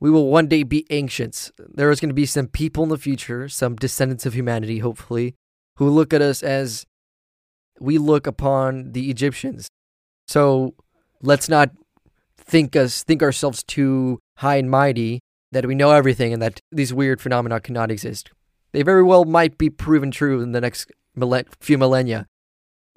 We 0.00 0.10
will 0.10 0.28
one 0.28 0.46
day 0.46 0.62
be 0.62 0.86
ancients. 0.90 1.50
There 1.58 1.90
is 1.90 2.00
going 2.00 2.10
to 2.10 2.14
be 2.14 2.26
some 2.26 2.46
people 2.46 2.84
in 2.84 2.88
the 2.88 2.98
future, 2.98 3.48
some 3.48 3.76
descendants 3.76 4.26
of 4.26 4.34
humanity, 4.34 4.78
hopefully, 4.78 5.34
who 5.76 5.88
look 5.88 6.12
at 6.12 6.22
us 6.22 6.42
as 6.42 6.86
we 7.80 7.98
look 7.98 8.26
upon 8.26 8.92
the 8.92 9.10
Egyptians. 9.10 9.68
So 10.26 10.74
let's 11.22 11.48
not 11.48 11.70
think 12.36 12.76
us 12.76 13.02
think 13.02 13.22
ourselves 13.22 13.62
too 13.62 14.20
high 14.36 14.56
and 14.56 14.70
mighty 14.70 15.20
that 15.52 15.66
we 15.66 15.74
know 15.74 15.90
everything 15.90 16.32
and 16.32 16.42
that 16.42 16.60
these 16.70 16.92
weird 16.92 17.20
phenomena 17.20 17.60
cannot 17.60 17.90
exist. 17.90 18.30
They 18.72 18.82
very 18.82 19.02
well 19.02 19.24
might 19.24 19.56
be 19.56 19.70
proven 19.70 20.10
true 20.10 20.40
in 20.40 20.52
the 20.52 20.60
next 20.60 20.90
few 21.60 21.78
millennia. 21.78 22.26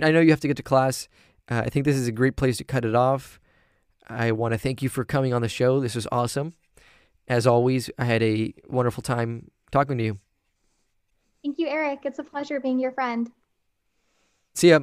I 0.01 0.11
know 0.11 0.19
you 0.19 0.31
have 0.31 0.39
to 0.41 0.47
get 0.47 0.57
to 0.57 0.63
class. 0.63 1.07
Uh, 1.49 1.63
I 1.65 1.69
think 1.69 1.85
this 1.85 1.95
is 1.95 2.07
a 2.07 2.11
great 2.11 2.35
place 2.35 2.57
to 2.57 2.63
cut 2.63 2.85
it 2.85 2.95
off. 2.95 3.39
I 4.07 4.31
want 4.31 4.53
to 4.53 4.57
thank 4.57 4.81
you 4.81 4.89
for 4.89 5.05
coming 5.05 5.33
on 5.33 5.41
the 5.41 5.49
show. 5.49 5.79
This 5.79 5.95
was 5.95 6.07
awesome. 6.11 6.53
As 7.27 7.47
always, 7.47 7.89
I 7.97 8.05
had 8.05 8.21
a 8.21 8.53
wonderful 8.67 9.03
time 9.03 9.51
talking 9.71 9.97
to 9.97 10.03
you. 10.03 10.19
Thank 11.43 11.57
you, 11.57 11.67
Eric. 11.67 11.99
It's 12.03 12.19
a 12.19 12.23
pleasure 12.23 12.59
being 12.59 12.79
your 12.79 12.91
friend. 12.91 13.31
See 14.53 14.69
ya. 14.69 14.81